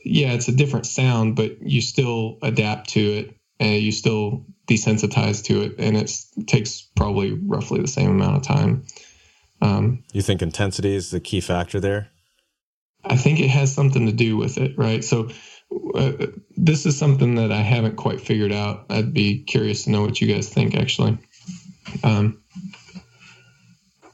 yeah, 0.05 0.33
it's 0.33 0.49
a 0.49 0.53
different 0.53 0.87
sound, 0.87 1.37
but 1.37 1.63
you 1.63 1.81
still 1.81 2.39
adapt 2.43 2.91
to 2.91 3.01
it 3.01 3.37
and 3.61 3.83
you 3.83 3.93
still 3.93 4.45
desensitize 4.67 5.45
to 5.45 5.63
it, 5.63 5.75
and 5.79 5.97
it 5.97 6.11
takes 6.47 6.83
probably 6.97 7.33
roughly 7.33 7.81
the 7.81 7.89
same 7.89 8.11
amount 8.11 8.37
of 8.37 8.43
time. 8.43 8.85
Um, 9.61 10.05
you 10.13 10.23
think 10.23 10.43
intensity 10.43 10.95
is 10.95 11.11
the 11.11 11.21
key 11.21 11.41
factor 11.41 11.81
there? 11.81 12.11
I 13.05 13.17
think 13.17 13.41
it 13.41 13.49
has 13.49 13.73
something 13.73 14.07
to 14.07 14.13
do 14.13 14.37
with 14.37 14.59
it, 14.59 14.77
right? 14.77 15.05
So, 15.05 15.31
uh, 15.95 16.27
this 16.57 16.87
is 16.87 16.99
something 16.99 17.37
that 17.37 17.53
I 17.53 17.61
haven't 17.61 17.97
quite 17.97 18.21
figured 18.21 18.53
out. 18.53 18.87
I'd 18.91 19.13
be 19.13 19.43
curious 19.43 19.85
to 19.85 19.91
know 19.91 20.03
what 20.03 20.21
you 20.21 20.33
guys 20.33 20.49
think, 20.49 20.75
actually. 20.75 21.19
Um, 22.03 22.43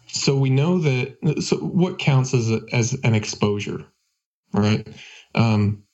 so 0.09 0.37
we 0.37 0.51
know 0.51 0.79
that. 0.79 1.43
So 1.43 1.57
what 1.57 1.99
counts 1.99 2.35
as 2.35 2.51
a, 2.51 2.61
as 2.73 2.95
an 3.05 3.15
exposure, 3.15 3.85
right? 4.53 4.87
Um, 5.35 5.85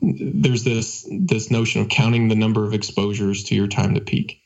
there's 0.00 0.64
this 0.64 1.08
this 1.10 1.50
notion 1.50 1.80
of 1.80 1.88
counting 1.88 2.28
the 2.28 2.34
number 2.34 2.64
of 2.64 2.74
exposures 2.74 3.44
to 3.44 3.54
your 3.54 3.68
time 3.68 3.94
to 3.94 4.00
peak. 4.00 4.40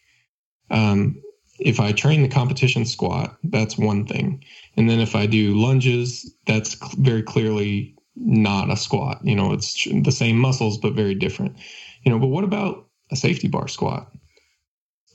Um, 0.70 1.20
if 1.58 1.80
I 1.80 1.92
train 1.92 2.22
the 2.22 2.28
competition 2.28 2.84
squat, 2.84 3.36
that's 3.42 3.76
one 3.76 4.06
thing, 4.06 4.44
and 4.76 4.88
then 4.88 5.00
if 5.00 5.16
I 5.16 5.26
do 5.26 5.54
lunges, 5.54 6.32
that's 6.46 6.76
very 6.96 7.22
clearly 7.22 7.96
not 8.16 8.70
a 8.70 8.76
squat. 8.76 9.20
You 9.24 9.36
know, 9.36 9.52
it's 9.52 9.86
the 10.02 10.12
same 10.12 10.38
muscles 10.38 10.78
but 10.78 10.94
very 10.94 11.14
different. 11.14 11.56
You 12.04 12.12
know, 12.12 12.18
but 12.18 12.28
what 12.28 12.44
about 12.44 12.86
a 13.10 13.16
safety 13.16 13.48
bar 13.48 13.68
squat? 13.68 14.12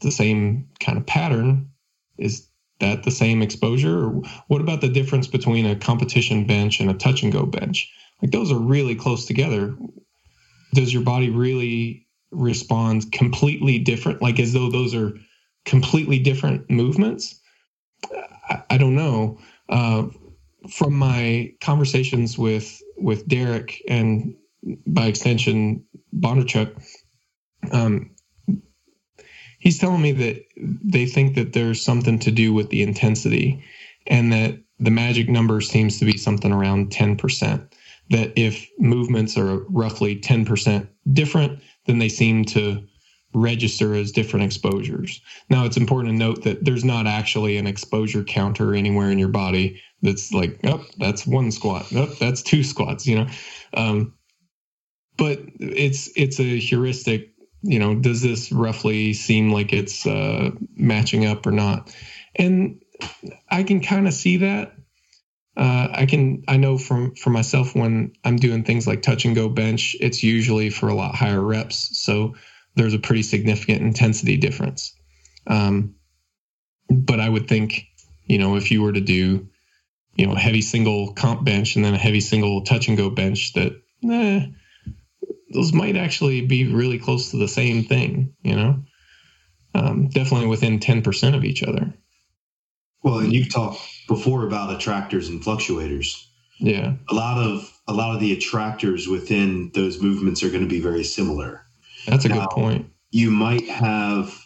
The 0.01 0.11
same 0.11 0.67
kind 0.79 0.97
of 0.97 1.05
pattern. 1.05 1.69
Is 2.17 2.47
that 2.79 3.03
the 3.03 3.11
same 3.11 3.41
exposure? 3.41 4.05
Or 4.05 4.21
what 4.47 4.61
about 4.61 4.81
the 4.81 4.89
difference 4.89 5.27
between 5.27 5.65
a 5.65 5.75
competition 5.75 6.45
bench 6.45 6.79
and 6.79 6.89
a 6.89 6.93
touch 6.93 7.23
and 7.23 7.31
go 7.31 7.45
bench? 7.45 7.91
Like 8.21 8.31
those 8.31 8.51
are 8.51 8.59
really 8.59 8.95
close 8.95 9.25
together. 9.25 9.75
Does 10.73 10.93
your 10.93 11.03
body 11.03 11.29
really 11.29 12.07
respond 12.31 13.11
completely 13.11 13.79
different? 13.79 14.21
Like 14.21 14.39
as 14.39 14.53
though 14.53 14.69
those 14.69 14.95
are 14.95 15.13
completely 15.65 16.19
different 16.19 16.69
movements? 16.69 17.39
I, 18.49 18.63
I 18.71 18.77
don't 18.77 18.95
know. 18.95 19.39
Uh, 19.69 20.07
from 20.69 20.93
my 20.93 21.53
conversations 21.61 22.37
with 22.37 22.81
with 22.97 23.27
derek 23.27 23.81
and 23.87 24.35
by 24.87 25.07
extension 25.07 25.83
bondarchuk 26.19 26.73
um, 27.71 28.11
he's 29.59 29.79
telling 29.79 30.01
me 30.01 30.11
that 30.11 30.43
they 30.57 31.05
think 31.05 31.35
that 31.35 31.53
there's 31.53 31.81
something 31.81 32.19
to 32.19 32.31
do 32.31 32.53
with 32.53 32.69
the 32.69 32.83
intensity 32.83 33.63
and 34.07 34.31
that 34.31 34.59
the 34.79 34.91
magic 34.91 35.29
number 35.29 35.61
seems 35.61 35.99
to 35.99 36.05
be 36.05 36.17
something 36.17 36.51
around 36.51 36.91
10% 36.91 37.67
that 38.09 38.33
if 38.35 38.69
movements 38.79 39.37
are 39.37 39.59
roughly 39.69 40.19
10% 40.19 40.87
different, 41.11 41.59
then 41.85 41.99
they 41.99 42.09
seem 42.09 42.45
to 42.45 42.83
register 43.33 43.95
as 43.95 44.11
different 44.11 44.45
exposures. 44.45 45.21
Now, 45.49 45.65
it's 45.65 45.77
important 45.77 46.13
to 46.13 46.17
note 46.17 46.43
that 46.43 46.63
there's 46.63 46.85
not 46.85 47.07
actually 47.07 47.57
an 47.57 47.67
exposure 47.67 48.23
counter 48.23 48.75
anywhere 48.75 49.09
in 49.09 49.19
your 49.19 49.29
body 49.29 49.81
that's 50.01 50.31
like, 50.31 50.59
oh, 50.65 50.85
that's 50.97 51.25
one 51.25 51.51
squat, 51.51 51.87
oh, 51.95 52.13
that's 52.19 52.41
two 52.41 52.63
squats, 52.63 53.07
you 53.07 53.15
know. 53.15 53.27
Um, 53.73 54.13
but 55.17 55.39
it's 55.59 56.09
it's 56.15 56.39
a 56.39 56.59
heuristic. 56.59 57.29
You 57.61 57.79
know, 57.79 57.95
does 57.95 58.21
this 58.21 58.51
roughly 58.51 59.13
seem 59.13 59.51
like 59.51 59.71
it's 59.71 60.05
uh, 60.05 60.51
matching 60.75 61.25
up 61.25 61.45
or 61.45 61.51
not? 61.51 61.95
And 62.35 62.81
I 63.49 63.63
can 63.63 63.79
kind 63.79 64.07
of 64.07 64.13
see 64.13 64.37
that 64.37 64.73
uh, 65.55 65.87
I 65.91 66.05
can 66.05 66.43
I 66.47 66.57
know 66.57 66.77
from 66.77 67.15
for 67.15 67.29
myself 67.29 67.75
when 67.75 68.13
I'm 68.23 68.37
doing 68.37 68.63
things 68.63 68.87
like 68.87 69.01
touch 69.01 69.25
and 69.25 69.35
go 69.35 69.49
bench, 69.49 69.95
it's 69.99 70.23
usually 70.23 70.69
for 70.69 70.87
a 70.87 70.95
lot 70.95 71.15
higher 71.15 71.41
reps, 71.41 71.99
so 71.99 72.35
there's 72.75 72.95
a 72.95 72.99
pretty 72.99 73.21
significant 73.21 73.81
intensity 73.81 74.37
difference. 74.37 74.95
Um, 75.45 75.95
but 76.89 77.19
I 77.19 77.29
would 77.29 77.47
think, 77.47 77.85
you 78.25 78.39
know, 78.39 78.55
if 78.55 78.71
you 78.71 78.81
were 78.81 78.93
to 78.93 79.01
do, 79.01 79.47
you 80.15 80.25
know, 80.25 80.33
a 80.33 80.39
heavy 80.39 80.61
single 80.61 81.13
comp 81.13 81.43
bench 81.43 81.75
and 81.75 81.85
then 81.85 81.93
a 81.93 81.99
heavy 81.99 82.21
single 82.21 82.63
touch 82.63 82.87
and 82.87 82.97
go 82.97 83.11
bench, 83.11 83.53
that 83.53 83.73
eh, 84.09 84.47
those 85.53 85.71
might 85.71 85.97
actually 85.97 86.41
be 86.41 86.73
really 86.73 86.97
close 86.97 87.29
to 87.29 87.37
the 87.37 87.47
same 87.47 87.83
thing. 87.83 88.33
You 88.41 88.55
know, 88.55 88.83
um, 89.75 90.07
definitely 90.09 90.47
within 90.47 90.79
ten 90.79 91.03
percent 91.03 91.35
of 91.35 91.43
each 91.43 91.61
other. 91.61 91.93
Well, 93.03 93.19
and 93.19 93.31
you've 93.31 93.53
talked 93.53 93.81
before 94.07 94.45
about 94.45 94.73
attractors 94.73 95.29
and 95.29 95.41
fluctuators. 95.41 96.25
Yeah. 96.59 96.95
A 97.09 97.13
lot 97.13 97.37
of 97.37 97.69
a 97.87 97.93
lot 97.93 98.13
of 98.13 98.21
the 98.21 98.33
attractors 98.33 99.07
within 99.07 99.71
those 99.73 100.01
movements 100.01 100.43
are 100.43 100.49
going 100.49 100.63
to 100.63 100.69
be 100.69 100.79
very 100.79 101.03
similar. 101.03 101.65
That's 102.07 102.25
a 102.25 102.29
now, 102.29 102.45
good 102.45 102.49
point. 102.49 102.91
You 103.11 103.31
might 103.31 103.67
have 103.67 104.39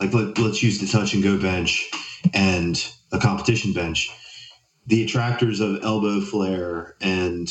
like 0.00 0.12
let, 0.12 0.38
let's 0.38 0.62
use 0.62 0.78
the 0.78 0.86
touch 0.86 1.14
and 1.14 1.22
go 1.22 1.38
bench 1.38 1.90
and 2.34 2.84
a 3.12 3.18
competition 3.18 3.72
bench. 3.72 4.10
The 4.86 5.04
attractors 5.04 5.60
of 5.60 5.82
elbow 5.84 6.20
flare 6.20 6.96
and 7.00 7.48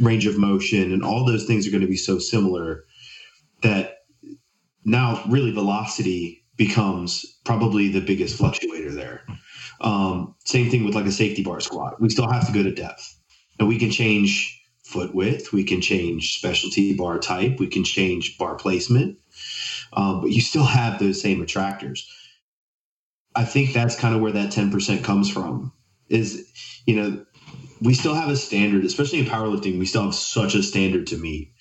range 0.00 0.26
of 0.26 0.38
motion 0.38 0.92
and 0.92 1.04
all 1.04 1.24
those 1.24 1.44
things 1.44 1.66
are 1.66 1.70
going 1.70 1.82
to 1.82 1.86
be 1.86 1.96
so 1.96 2.18
similar 2.18 2.84
that 3.62 3.98
now 4.84 5.22
really 5.28 5.52
velocity 5.52 6.44
becomes 6.56 7.38
probably 7.44 7.88
the 7.88 8.00
biggest 8.00 8.38
fluctuator 8.38 8.94
there. 8.94 9.24
Um, 9.82 10.34
same 10.44 10.70
thing 10.70 10.84
with 10.84 10.94
like 10.94 11.06
a 11.06 11.12
safety 11.12 11.42
bar 11.42 11.60
squat. 11.60 12.00
We 12.00 12.08
still 12.08 12.30
have 12.30 12.46
to 12.46 12.52
go 12.52 12.62
to 12.62 12.72
depth, 12.72 13.18
and 13.58 13.68
we 13.68 13.78
can 13.78 13.90
change 13.90 14.60
foot 14.84 15.14
width, 15.14 15.52
we 15.52 15.64
can 15.64 15.80
change 15.80 16.38
specialty 16.38 16.94
bar 16.94 17.18
type, 17.18 17.58
we 17.58 17.66
can 17.66 17.84
change 17.84 18.36
bar 18.38 18.56
placement, 18.56 19.18
um, 19.92 20.20
but 20.20 20.30
you 20.30 20.40
still 20.40 20.64
have 20.64 20.98
those 20.98 21.20
same 21.20 21.40
attractors. 21.42 22.10
I 23.34 23.44
think 23.44 23.72
that's 23.72 23.98
kind 23.98 24.14
of 24.14 24.20
where 24.20 24.32
that 24.32 24.52
10% 24.52 25.02
comes 25.02 25.30
from. 25.30 25.72
Is 26.08 26.52
you 26.86 26.96
know 26.96 27.24
we 27.80 27.94
still 27.94 28.14
have 28.14 28.28
a 28.28 28.36
standard, 28.36 28.84
especially 28.84 29.18
in 29.18 29.24
powerlifting. 29.24 29.78
We 29.78 29.86
still 29.86 30.04
have 30.04 30.14
such 30.14 30.54
a 30.54 30.62
standard 30.62 31.08
to 31.08 31.16
meet. 31.16 31.52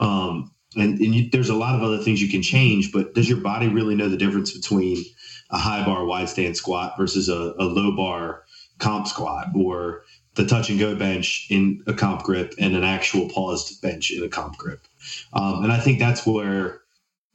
Um, 0.00 0.52
and, 0.76 0.98
and 1.00 1.14
you, 1.14 1.30
there's 1.30 1.48
a 1.48 1.54
lot 1.54 1.74
of 1.74 1.82
other 1.82 1.98
things 1.98 2.22
you 2.22 2.28
can 2.28 2.42
change, 2.42 2.92
but 2.92 3.14
does 3.14 3.28
your 3.28 3.40
body 3.40 3.68
really 3.68 3.94
know 3.94 4.08
the 4.08 4.16
difference 4.16 4.52
between 4.52 5.04
a 5.50 5.58
high 5.58 5.84
bar 5.84 6.04
wide 6.04 6.28
stand 6.28 6.56
squat 6.56 6.94
versus 6.98 7.28
a, 7.28 7.54
a 7.58 7.64
low 7.64 7.96
bar 7.96 8.44
comp 8.78 9.06
squat 9.06 9.48
or 9.56 10.02
the 10.34 10.46
touch 10.46 10.68
and 10.68 10.78
go 10.78 10.94
bench 10.94 11.46
in 11.50 11.82
a 11.86 11.94
comp 11.94 12.22
grip 12.22 12.54
and 12.58 12.76
an 12.76 12.84
actual 12.84 13.28
paused 13.28 13.80
bench 13.80 14.10
in 14.10 14.22
a 14.22 14.28
comp 14.28 14.56
grip? 14.56 14.86
Um, 15.32 15.64
and 15.64 15.72
I 15.72 15.78
think 15.80 15.98
that's 15.98 16.26
where, 16.26 16.82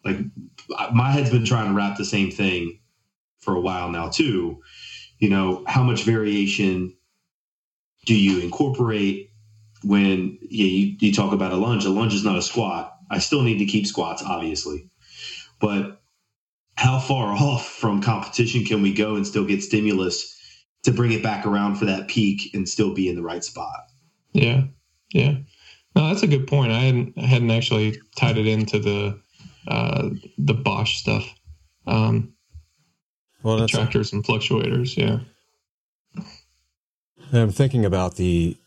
like, 0.06 0.18
my 0.94 1.12
head's 1.12 1.30
been 1.30 1.46
trying 1.46 1.70
to 1.70 1.74
wrap 1.74 1.98
the 1.98 2.06
same 2.06 2.32
thing 2.32 2.80
for 3.40 3.56
a 3.56 3.62
while 3.62 3.90
now, 3.90 4.10
too. 4.10 4.62
You 5.20 5.30
know, 5.30 5.64
how 5.68 5.84
much 5.84 6.04
variation 6.04 6.96
do 8.06 8.16
you 8.16 8.40
incorporate 8.40 9.30
when 9.84 10.38
yeah, 10.42 10.66
you, 10.66 10.98
you 11.00 11.14
talk 11.14 11.34
about 11.34 11.54
a 11.54 11.58
lunge? 11.58 11.86
A 11.86 11.90
lunge 11.90 12.14
is 12.14 12.24
not 12.24 12.38
a 12.38 12.42
squat. 12.42 12.91
I 13.12 13.20
still 13.20 13.44
need 13.44 13.60
to 13.60 13.66
keep 13.66 13.86
squats, 13.86 14.24
obviously. 14.26 14.90
But 15.60 16.02
how 16.78 17.00
far 17.00 17.34
off 17.36 17.68
from 17.68 18.02
competition 18.02 18.64
can 18.66 18.82
we 18.82 18.94
go 18.94 19.16
and 19.16 19.28
still 19.28 19.46
get 19.46 19.62
stimulus 19.62 20.38
to 20.84 20.92
bring 20.92 21.12
it 21.12 21.22
back 21.22 21.46
around 21.46 21.76
for 21.76 21.86
that 21.86 22.08
peak 22.08 22.54
and 22.56 22.68
still 22.68 22.94
be 22.94 23.08
in 23.08 23.16
the 23.16 23.22
right 23.22 23.44
spot? 23.44 23.82
Yeah. 24.34 24.64
Yeah. 25.14 25.36
No, 25.96 26.08
that's 26.08 26.24
a 26.24 26.28
good 26.28 26.48
point. 26.48 26.72
I 26.72 26.80
hadn't, 26.80 27.14
I 27.18 27.26
hadn't 27.26 27.52
actually 27.52 28.00
tied 28.16 28.38
it 28.38 28.48
into 28.48 28.80
the 28.80 29.20
uh, 29.68 30.10
the 30.38 30.54
Bosch 30.54 30.98
stuff. 30.98 31.24
Um, 31.86 32.34
well, 33.44 33.58
that's 33.58 33.74
tractors 33.74 34.12
a- 34.12 34.16
and 34.16 34.26
fluctuators. 34.26 34.96
Yeah. 34.98 35.20
And 37.32 37.42
I'm 37.42 37.52
thinking 37.52 37.86
about 37.86 38.16
the 38.16 38.58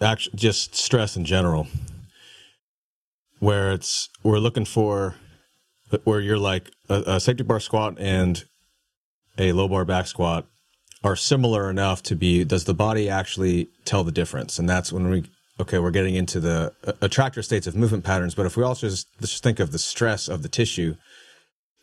act, 0.00 0.34
just 0.34 0.74
stress 0.74 1.16
in 1.16 1.24
general, 1.24 1.66
where 3.38 3.72
it's 3.72 4.08
we're 4.22 4.38
looking 4.38 4.64
for 4.64 5.14
where 6.04 6.20
you're 6.20 6.38
like 6.38 6.70
a, 6.88 7.02
a 7.06 7.20
safety 7.20 7.42
bar 7.42 7.60
squat 7.60 7.96
and 7.98 8.44
a 9.38 9.52
low 9.52 9.68
bar 9.68 9.84
back 9.84 10.06
squat 10.06 10.46
are 11.04 11.16
similar 11.16 11.70
enough 11.70 12.02
to 12.02 12.16
be 12.16 12.44
does 12.44 12.64
the 12.64 12.74
body 12.74 13.08
actually 13.08 13.68
tell 13.84 14.04
the 14.04 14.12
difference? 14.12 14.58
And 14.58 14.68
that's 14.68 14.92
when 14.92 15.08
we 15.08 15.24
okay 15.60 15.78
we're 15.78 15.90
getting 15.90 16.14
into 16.14 16.40
the 16.40 16.72
uh, 16.84 16.92
attractor 17.00 17.42
states 17.42 17.66
of 17.66 17.74
movement 17.74 18.04
patterns 18.04 18.34
but 18.34 18.46
if 18.46 18.56
we 18.56 18.62
also 18.62 18.88
just, 18.88 19.08
just 19.20 19.42
think 19.42 19.58
of 19.60 19.72
the 19.72 19.78
stress 19.78 20.28
of 20.28 20.42
the 20.42 20.48
tissue. 20.48 20.96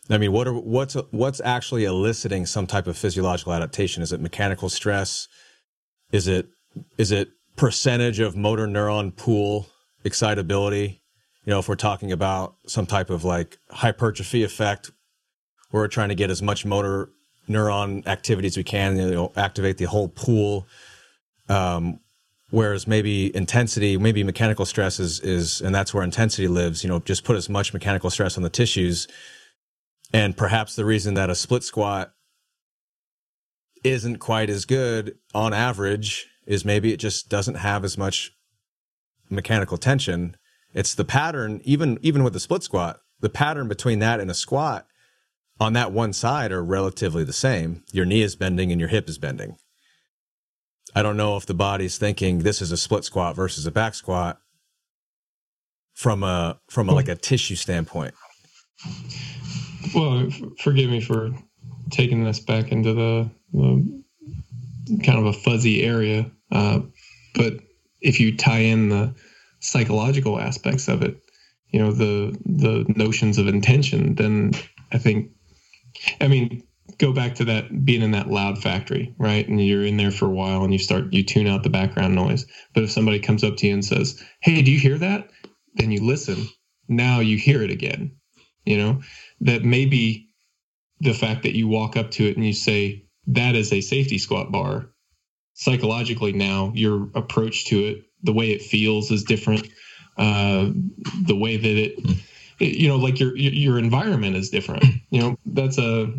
I 0.09 0.17
mean 0.17 0.31
what 0.31 0.47
are 0.47 0.53
what's 0.53 0.95
what's 1.11 1.41
actually 1.41 1.85
eliciting 1.85 2.45
some 2.45 2.67
type 2.67 2.87
of 2.87 2.97
physiological 2.97 3.53
adaptation? 3.53 4.03
Is 4.03 4.11
it 4.11 4.19
mechanical 4.19 4.69
stress? 4.69 5.27
Is 6.11 6.27
it 6.27 6.47
is 6.97 7.11
it 7.11 7.29
percentage 7.55 8.19
of 8.19 8.35
motor 8.35 8.67
neuron 8.67 9.15
pool 9.15 9.67
excitability? 10.03 11.01
You 11.45 11.51
know, 11.51 11.59
if 11.59 11.69
we're 11.69 11.75
talking 11.75 12.11
about 12.11 12.55
some 12.67 12.85
type 12.85 13.09
of 13.09 13.23
like 13.23 13.59
hypertrophy 13.69 14.43
effect, 14.43 14.91
we're 15.71 15.87
trying 15.87 16.09
to 16.09 16.15
get 16.15 16.31
as 16.31 16.41
much 16.41 16.65
motor 16.65 17.09
neuron 17.47 18.05
activity 18.07 18.47
as 18.47 18.57
we 18.57 18.63
can, 18.63 18.97
you 18.97 19.11
know, 19.11 19.31
activate 19.35 19.77
the 19.77 19.85
whole 19.85 20.09
pool. 20.09 20.67
Um, 21.47 21.99
whereas 22.49 22.87
maybe 22.87 23.35
intensity, 23.35 23.97
maybe 23.97 24.23
mechanical 24.23 24.65
stress 24.65 24.99
is, 24.99 25.19
is, 25.19 25.61
and 25.61 25.73
that's 25.73 25.93
where 25.93 26.03
intensity 26.03 26.47
lives, 26.47 26.83
you 26.83 26.89
know, 26.89 26.99
just 26.99 27.23
put 27.23 27.35
as 27.35 27.47
much 27.47 27.73
mechanical 27.73 28.09
stress 28.09 28.37
on 28.37 28.43
the 28.43 28.49
tissues. 28.49 29.07
And 30.13 30.35
perhaps 30.35 30.75
the 30.75 30.85
reason 30.85 31.13
that 31.15 31.29
a 31.29 31.35
split 31.35 31.63
squat 31.63 32.13
isn't 33.83 34.17
quite 34.17 34.49
as 34.49 34.65
good 34.65 35.15
on 35.35 35.53
average 35.53 36.27
is 36.47 36.65
maybe 36.65 36.91
it 36.91 36.97
just 36.97 37.29
doesn't 37.29 37.55
have 37.55 37.83
as 37.83 37.97
much 37.97 38.31
mechanical 39.29 39.77
tension. 39.77 40.35
It's 40.75 40.93
the 40.93 41.05
pattern, 41.05 41.61
even 41.63 41.97
even 42.01 42.23
with 42.23 42.33
the 42.33 42.39
split 42.39 42.61
squat, 42.61 42.99
the 43.21 43.29
pattern 43.29 43.67
between 43.69 43.99
that 43.99 44.19
and 44.19 44.29
a 44.29 44.35
squat 44.35 44.85
on 45.59 45.71
that 45.73 45.93
one 45.93 46.11
side 46.11 46.51
are 46.51 46.63
relatively 46.63 47.23
the 47.23 47.33
same. 47.33 47.83
Your 47.93 48.05
knee 48.05 48.21
is 48.21 48.35
bending 48.35 48.71
and 48.71 48.79
your 48.79 48.89
hip 48.89 49.07
is 49.07 49.17
bending. 49.17 49.55
I 50.93 51.01
don't 51.01 51.17
know 51.17 51.37
if 51.37 51.45
the 51.45 51.53
body's 51.53 51.97
thinking 51.97 52.39
this 52.39 52.61
is 52.61 52.73
a 52.73 52.77
split 52.77 53.05
squat 53.05 53.37
versus 53.37 53.65
a 53.65 53.71
back 53.71 53.95
squat 53.95 54.37
from 55.93 56.23
a 56.23 56.59
from 56.69 56.89
a, 56.89 56.93
like 56.93 57.07
a 57.07 57.15
tissue 57.15 57.55
standpoint. 57.55 58.13
Well, 59.95 60.29
forgive 60.59 60.89
me 60.89 60.99
for 60.99 61.31
taking 61.89 62.25
this 62.25 62.41
back 62.41 62.73
into 62.73 62.93
the 62.93 63.29
um, 63.57 64.03
kind 65.05 65.19
of 65.19 65.25
a 65.25 65.33
fuzzy 65.33 65.83
area. 65.83 66.29
Uh, 66.51 66.81
but 67.33 67.53
if 68.01 68.19
you 68.19 68.35
tie 68.35 68.59
in 68.59 68.89
the 68.89 69.15
psychological 69.65 70.39
aspects 70.39 70.87
of 70.87 71.01
it, 71.01 71.21
you 71.69 71.79
know, 71.79 71.91
the 71.91 72.37
the 72.45 72.85
notions 72.95 73.37
of 73.37 73.47
intention, 73.47 74.15
then 74.15 74.53
I 74.91 74.97
think, 74.97 75.31
I 76.21 76.27
mean, 76.27 76.63
go 76.97 77.11
back 77.13 77.35
to 77.35 77.45
that 77.45 77.85
being 77.85 78.01
in 78.01 78.11
that 78.11 78.29
loud 78.29 78.61
factory, 78.61 79.13
right? 79.17 79.47
And 79.47 79.65
you're 79.65 79.85
in 79.85 79.97
there 79.97 80.11
for 80.11 80.25
a 80.25 80.29
while 80.29 80.63
and 80.63 80.71
you 80.73 80.79
start, 80.79 81.13
you 81.13 81.23
tune 81.23 81.47
out 81.47 81.63
the 81.63 81.69
background 81.69 82.15
noise. 82.15 82.45
But 82.73 82.83
if 82.83 82.91
somebody 82.91 83.19
comes 83.19 83.43
up 83.43 83.57
to 83.57 83.67
you 83.67 83.73
and 83.73 83.83
says, 83.85 84.23
Hey, 84.41 84.61
do 84.61 84.71
you 84.71 84.79
hear 84.79 84.97
that? 84.99 85.29
Then 85.75 85.91
you 85.91 86.03
listen. 86.03 86.47
Now 86.87 87.19
you 87.19 87.37
hear 87.37 87.61
it 87.63 87.71
again. 87.71 88.15
You 88.65 88.77
know, 88.77 89.01
that 89.41 89.63
maybe 89.63 90.29
the 90.99 91.13
fact 91.13 91.43
that 91.43 91.55
you 91.55 91.67
walk 91.67 91.97
up 91.97 92.11
to 92.11 92.27
it 92.27 92.37
and 92.37 92.45
you 92.45 92.53
say, 92.53 93.05
that 93.27 93.55
is 93.55 93.73
a 93.73 93.81
safety 93.81 94.17
squat 94.17 94.51
bar. 94.51 94.89
Psychologically, 95.53 96.33
now 96.33 96.71
your 96.75 97.09
approach 97.15 97.65
to 97.65 97.79
it, 97.85 98.03
the 98.23 98.33
way 98.33 98.51
it 98.51 98.61
feels 98.61 99.11
is 99.11 99.23
different. 99.23 99.67
Uh, 100.17 100.69
the 101.25 101.35
way 101.35 101.57
that 101.57 101.77
it, 101.77 101.99
it, 102.59 102.75
you 102.77 102.87
know, 102.87 102.97
like 102.97 103.19
your 103.19 103.35
your 103.35 103.77
environment 103.77 104.35
is 104.35 104.49
different. 104.49 104.83
You 105.11 105.21
know, 105.21 105.37
that's 105.45 105.77
a 105.77 106.11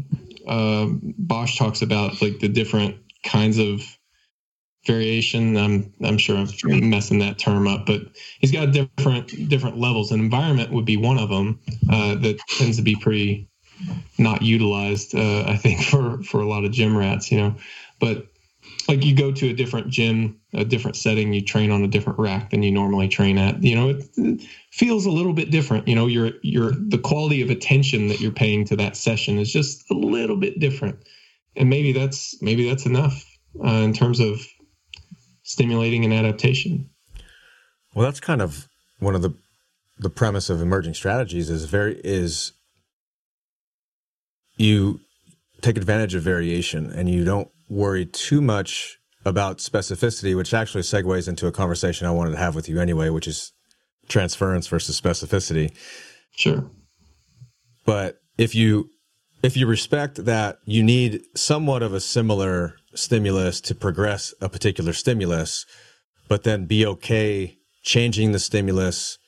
uh, 0.46 0.86
Bosch 1.18 1.58
talks 1.58 1.82
about 1.82 2.22
like 2.22 2.38
the 2.38 2.48
different 2.48 2.96
kinds 3.24 3.58
of 3.58 3.82
variation. 4.86 5.56
I'm 5.56 5.92
I'm 6.02 6.18
sure 6.18 6.36
I'm 6.36 6.88
messing 6.88 7.18
that 7.18 7.38
term 7.38 7.66
up, 7.66 7.86
but 7.86 8.02
he's 8.38 8.52
got 8.52 8.72
different 8.72 9.48
different 9.48 9.78
levels. 9.78 10.12
And 10.12 10.22
environment 10.22 10.72
would 10.72 10.84
be 10.84 10.96
one 10.96 11.18
of 11.18 11.28
them 11.28 11.60
uh, 11.90 12.14
that 12.16 12.38
tends 12.48 12.76
to 12.76 12.82
be 12.82 12.96
pretty 12.96 13.48
not 14.18 14.42
utilized. 14.42 15.14
Uh, 15.14 15.44
I 15.46 15.56
think 15.56 15.82
for 15.82 16.22
for 16.22 16.40
a 16.40 16.46
lot 16.46 16.64
of 16.64 16.72
gym 16.72 16.96
rats, 16.96 17.30
you 17.30 17.38
know, 17.38 17.56
but 17.98 18.28
like 18.88 19.04
you 19.04 19.14
go 19.14 19.32
to 19.32 19.48
a 19.48 19.52
different 19.52 19.88
gym, 19.88 20.40
a 20.52 20.64
different 20.64 20.96
setting, 20.96 21.32
you 21.32 21.42
train 21.42 21.70
on 21.70 21.82
a 21.82 21.88
different 21.88 22.18
rack 22.18 22.50
than 22.50 22.62
you 22.62 22.70
normally 22.70 23.08
train 23.08 23.38
at. 23.38 23.62
You 23.62 23.74
know, 23.74 23.88
it, 23.90 24.42
feels 24.70 25.06
a 25.06 25.10
little 25.10 25.32
bit 25.32 25.50
different. 25.50 25.88
You 25.88 25.94
know, 25.94 26.06
your 26.06 26.30
your 26.42 26.72
the 26.72 26.98
quality 26.98 27.42
of 27.42 27.50
attention 27.50 28.08
that 28.08 28.20
you're 28.20 28.32
paying 28.32 28.64
to 28.66 28.76
that 28.76 28.96
session 28.96 29.38
is 29.38 29.52
just 29.52 29.84
a 29.90 29.94
little 29.94 30.36
bit 30.36 30.60
different, 30.60 30.98
and 31.56 31.68
maybe 31.68 31.92
that's 31.92 32.40
maybe 32.42 32.68
that's 32.68 32.86
enough 32.86 33.24
uh, 33.64 33.68
in 33.68 33.92
terms 33.92 34.20
of 34.20 34.40
stimulating 35.42 36.04
an 36.04 36.12
adaptation. 36.12 36.88
Well, 37.94 38.04
that's 38.04 38.20
kind 38.20 38.42
of 38.42 38.68
one 38.98 39.14
of 39.14 39.22
the 39.22 39.34
the 39.98 40.10
premise 40.10 40.50
of 40.50 40.60
emerging 40.60 40.94
strategies 40.94 41.50
is 41.50 41.64
very 41.64 42.00
is 42.04 42.52
you 44.58 45.00
take 45.62 45.76
advantage 45.76 46.14
of 46.14 46.22
variation 46.22 46.90
and 46.92 47.08
you 47.08 47.24
don't 47.24 47.48
worry 47.68 48.06
too 48.06 48.40
much 48.40 48.98
about 49.24 49.58
specificity, 49.58 50.36
which 50.36 50.54
actually 50.54 50.82
segues 50.82 51.28
into 51.28 51.46
a 51.46 51.52
conversation 51.52 52.06
I 52.06 52.12
wanted 52.12 52.32
to 52.32 52.38
have 52.38 52.54
with 52.54 52.68
you 52.68 52.80
anyway, 52.80 53.08
which 53.08 53.26
is 53.26 53.52
transference 54.08 54.68
versus 54.68 55.00
specificity. 55.00 55.76
Sure. 56.30 56.70
But 57.84 58.20
if 58.38 58.54
you 58.54 58.90
if 59.42 59.56
you 59.56 59.66
respect 59.66 60.24
that 60.24 60.58
you 60.64 60.82
need 60.82 61.22
somewhat 61.34 61.82
of 61.82 61.92
a 61.92 62.00
similar 62.00 62.76
stimulus 62.94 63.60
to 63.60 63.74
progress 63.74 64.34
a 64.40 64.48
particular 64.48 64.92
stimulus, 64.92 65.66
but 66.28 66.42
then 66.42 66.66
be 66.66 66.86
okay 66.86 67.58
changing 67.82 68.32
the 68.32 68.38
stimulus 68.38 69.18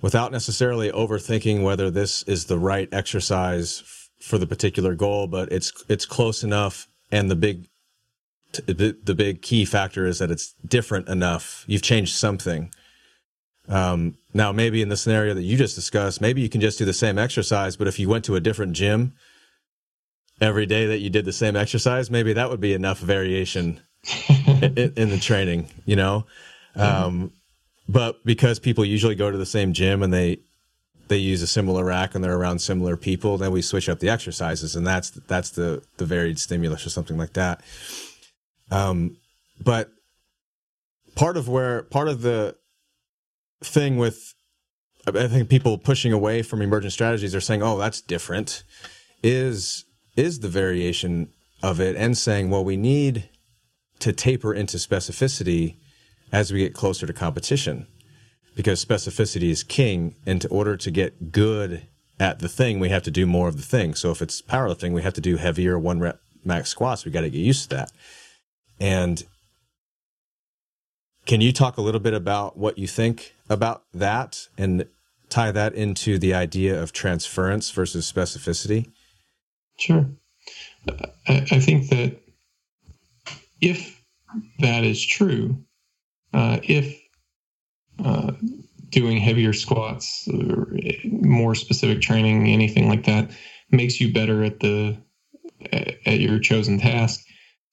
without 0.00 0.32
necessarily 0.32 0.90
overthinking 0.90 1.62
whether 1.62 1.90
this 1.90 2.22
is 2.24 2.46
the 2.46 2.58
right 2.58 2.88
exercise 2.92 3.82
for 4.20 4.38
the 4.38 4.46
particular 4.46 4.94
goal, 4.94 5.26
but 5.26 5.50
it's 5.52 5.72
it's 5.88 6.06
close 6.06 6.44
enough. 6.44 6.88
And 7.12 7.30
the 7.30 7.36
big 7.36 7.68
the, 8.52 8.96
the 9.02 9.14
big 9.14 9.42
key 9.42 9.64
factor 9.64 10.06
is 10.06 10.18
that 10.18 10.30
it's 10.30 10.54
different 10.66 11.08
enough. 11.08 11.64
You've 11.66 11.82
changed 11.82 12.14
something. 12.14 12.70
Um, 13.68 14.18
now, 14.34 14.52
maybe 14.52 14.82
in 14.82 14.88
the 14.88 14.96
scenario 14.96 15.34
that 15.34 15.42
you 15.42 15.56
just 15.56 15.74
discussed, 15.74 16.20
maybe 16.20 16.40
you 16.40 16.48
can 16.48 16.60
just 16.60 16.78
do 16.78 16.84
the 16.84 16.92
same 16.92 17.18
exercise, 17.18 17.76
but 17.76 17.86
if 17.86 17.98
you 17.98 18.08
went 18.08 18.24
to 18.26 18.36
a 18.36 18.40
different 18.40 18.74
gym 18.74 19.14
every 20.40 20.66
day 20.66 20.86
that 20.86 20.98
you 20.98 21.10
did 21.10 21.24
the 21.24 21.32
same 21.32 21.56
exercise, 21.56 22.10
maybe 22.10 22.32
that 22.32 22.50
would 22.50 22.60
be 22.60 22.74
enough 22.74 22.98
variation 22.98 23.80
in, 24.28 24.92
in, 24.96 25.10
the 25.10 25.18
training, 25.20 25.68
you 25.84 25.96
know? 25.96 26.26
Um, 26.74 27.32
but 27.88 28.24
because 28.24 28.58
people 28.58 28.84
usually 28.84 29.14
go 29.14 29.30
to 29.30 29.38
the 29.38 29.46
same 29.46 29.72
gym 29.72 30.02
and 30.02 30.12
they, 30.12 30.40
they 31.12 31.18
use 31.18 31.42
a 31.42 31.46
similar 31.46 31.84
rack 31.84 32.14
and 32.14 32.24
they're 32.24 32.36
around 32.36 32.58
similar 32.60 32.96
people, 32.96 33.38
then 33.38 33.52
we 33.52 33.62
switch 33.62 33.88
up 33.88 34.00
the 34.00 34.08
exercises 34.08 34.74
and 34.74 34.86
that's, 34.86 35.10
that's 35.10 35.50
the, 35.50 35.82
the 35.98 36.06
varied 36.06 36.38
stimulus 36.38 36.86
or 36.86 36.90
something 36.90 37.18
like 37.18 37.34
that. 37.34 37.60
Um, 38.70 39.18
but 39.62 39.90
part 41.14 41.36
of 41.36 41.48
where, 41.48 41.82
part 41.82 42.08
of 42.08 42.22
the 42.22 42.56
thing 43.62 43.98
with, 43.98 44.34
I 45.06 45.26
think 45.28 45.48
people 45.48 45.78
pushing 45.78 46.12
away 46.12 46.42
from 46.42 46.62
emergent 46.62 46.92
strategies 46.92 47.34
are 47.34 47.40
saying, 47.40 47.62
"Oh, 47.62 47.76
that's 47.76 48.00
different," 48.00 48.62
is 49.22 49.84
is 50.16 50.40
the 50.40 50.48
variation 50.48 51.28
of 51.62 51.80
it, 51.80 51.96
and 51.96 52.16
saying, 52.16 52.50
"Well, 52.50 52.64
we 52.64 52.76
need 52.76 53.28
to 53.98 54.12
taper 54.12 54.54
into 54.54 54.76
specificity 54.76 55.76
as 56.30 56.52
we 56.52 56.60
get 56.60 56.72
closer 56.72 57.06
to 57.06 57.12
competition, 57.12 57.86
because 58.54 58.84
specificity 58.84 59.50
is 59.50 59.62
king, 59.62 60.14
and 60.26 60.44
in 60.44 60.50
order 60.50 60.76
to 60.76 60.90
get 60.90 61.32
good 61.32 61.86
at 62.20 62.38
the 62.38 62.48
thing, 62.48 62.78
we 62.78 62.88
have 62.90 63.02
to 63.04 63.10
do 63.10 63.26
more 63.26 63.48
of 63.48 63.56
the 63.56 63.62
thing. 63.62 63.94
So 63.94 64.10
if 64.10 64.22
it's 64.22 64.42
powerlifting, 64.42 64.92
we 64.92 65.02
have 65.02 65.14
to 65.14 65.20
do 65.20 65.36
heavier 65.36 65.78
one 65.78 66.00
rep 66.00 66.20
max 66.44 66.70
squats. 66.70 67.04
We 67.04 67.10
got 67.10 67.22
to 67.22 67.30
get 67.30 67.38
used 67.38 67.70
to 67.70 67.76
that, 67.76 67.92
and 68.80 69.24
can 71.24 71.40
you 71.40 71.52
talk 71.52 71.76
a 71.76 71.82
little 71.82 72.00
bit 72.00 72.14
about 72.14 72.56
what 72.56 72.78
you 72.78 72.86
think 72.86 73.34
about 73.48 73.84
that 73.94 74.48
and 74.58 74.86
tie 75.28 75.52
that 75.52 75.74
into 75.74 76.18
the 76.18 76.34
idea 76.34 76.80
of 76.80 76.92
transference 76.92 77.70
versus 77.70 78.10
specificity? 78.10 78.90
Sure. 79.78 80.06
I, 81.28 81.46
I 81.50 81.60
think 81.60 81.88
that 81.90 82.20
if 83.60 84.02
that 84.58 84.84
is 84.84 85.04
true, 85.04 85.56
uh, 86.34 86.58
if 86.62 87.01
uh, 88.04 88.32
doing 88.90 89.18
heavier 89.18 89.52
squats 89.52 90.28
or 90.32 90.76
more 91.04 91.54
specific 91.54 92.00
training, 92.00 92.48
anything 92.48 92.88
like 92.88 93.04
that, 93.04 93.30
makes 93.70 94.00
you 94.00 94.12
better 94.12 94.44
at 94.44 94.60
the 94.60 94.96
at 95.72 96.20
your 96.20 96.38
chosen 96.38 96.78
task, 96.78 97.20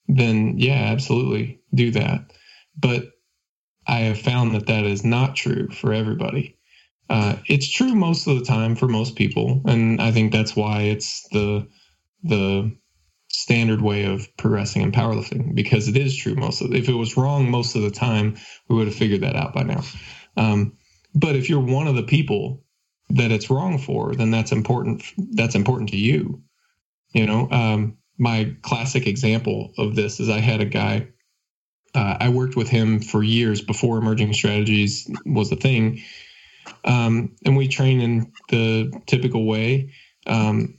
then 0.07 0.55
yeah, 0.57 0.91
absolutely 0.91 1.59
do 1.73 1.91
that. 1.91 2.31
But 2.77 3.11
I 3.87 3.99
have 3.99 4.19
found 4.19 4.53
that 4.53 4.67
that 4.67 4.85
is 4.85 5.03
not 5.03 5.35
true 5.35 5.69
for 5.69 5.93
everybody. 5.93 6.55
Uh, 7.09 7.37
it's 7.47 7.67
true 7.67 7.95
most 7.95 8.27
of 8.27 8.37
the 8.37 8.45
time 8.45 8.75
for 8.75 8.87
most 8.87 9.15
people, 9.15 9.61
and 9.65 9.99
I 9.99 10.11
think 10.11 10.31
that's 10.31 10.55
why 10.55 10.81
it's 10.83 11.27
the 11.29 11.67
the 12.23 12.71
standard 13.29 13.81
way 13.81 14.05
of 14.05 14.27
progressing 14.37 14.81
in 14.81 14.91
powerlifting 14.91 15.55
because 15.55 15.87
it 15.87 15.95
is 15.95 16.15
true 16.15 16.35
most 16.35 16.61
of. 16.61 16.73
If 16.73 16.89
it 16.89 16.93
was 16.93 17.17
wrong 17.17 17.49
most 17.49 17.75
of 17.75 17.81
the 17.81 17.91
time, 17.91 18.37
we 18.67 18.75
would 18.75 18.87
have 18.87 18.95
figured 18.95 19.21
that 19.21 19.35
out 19.35 19.53
by 19.53 19.63
now. 19.63 19.81
Um, 20.35 20.77
but 21.15 21.35
if 21.35 21.49
you're 21.49 21.59
one 21.59 21.87
of 21.87 21.95
the 21.95 22.03
people 22.03 22.63
that 23.09 23.31
it's 23.31 23.49
wrong 23.49 23.77
for, 23.77 24.15
then 24.15 24.31
that's 24.31 24.51
important. 24.51 25.03
That's 25.17 25.55
important 25.55 25.89
to 25.89 25.97
you. 25.97 26.43
You 27.13 27.25
know, 27.25 27.49
um, 27.51 27.97
my 28.17 28.55
classic 28.61 29.07
example 29.07 29.73
of 29.77 29.95
this 29.95 30.19
is 30.19 30.29
I 30.29 30.39
had 30.39 30.61
a 30.61 30.65
guy 30.65 31.07
uh, 31.95 32.17
I 32.19 32.29
worked 32.29 32.55
with 32.55 32.69
him 32.69 33.01
for 33.01 33.23
years 33.23 33.61
before 33.61 33.97
emerging 33.97 34.33
strategies 34.33 35.09
was 35.25 35.51
a 35.51 35.55
thing. 35.55 36.03
Um, 36.85 37.35
and 37.45 37.57
we 37.57 37.67
train 37.67 38.01
in 38.01 38.31
the 38.49 39.01
typical 39.07 39.45
way. 39.45 39.93
Um, 40.27 40.77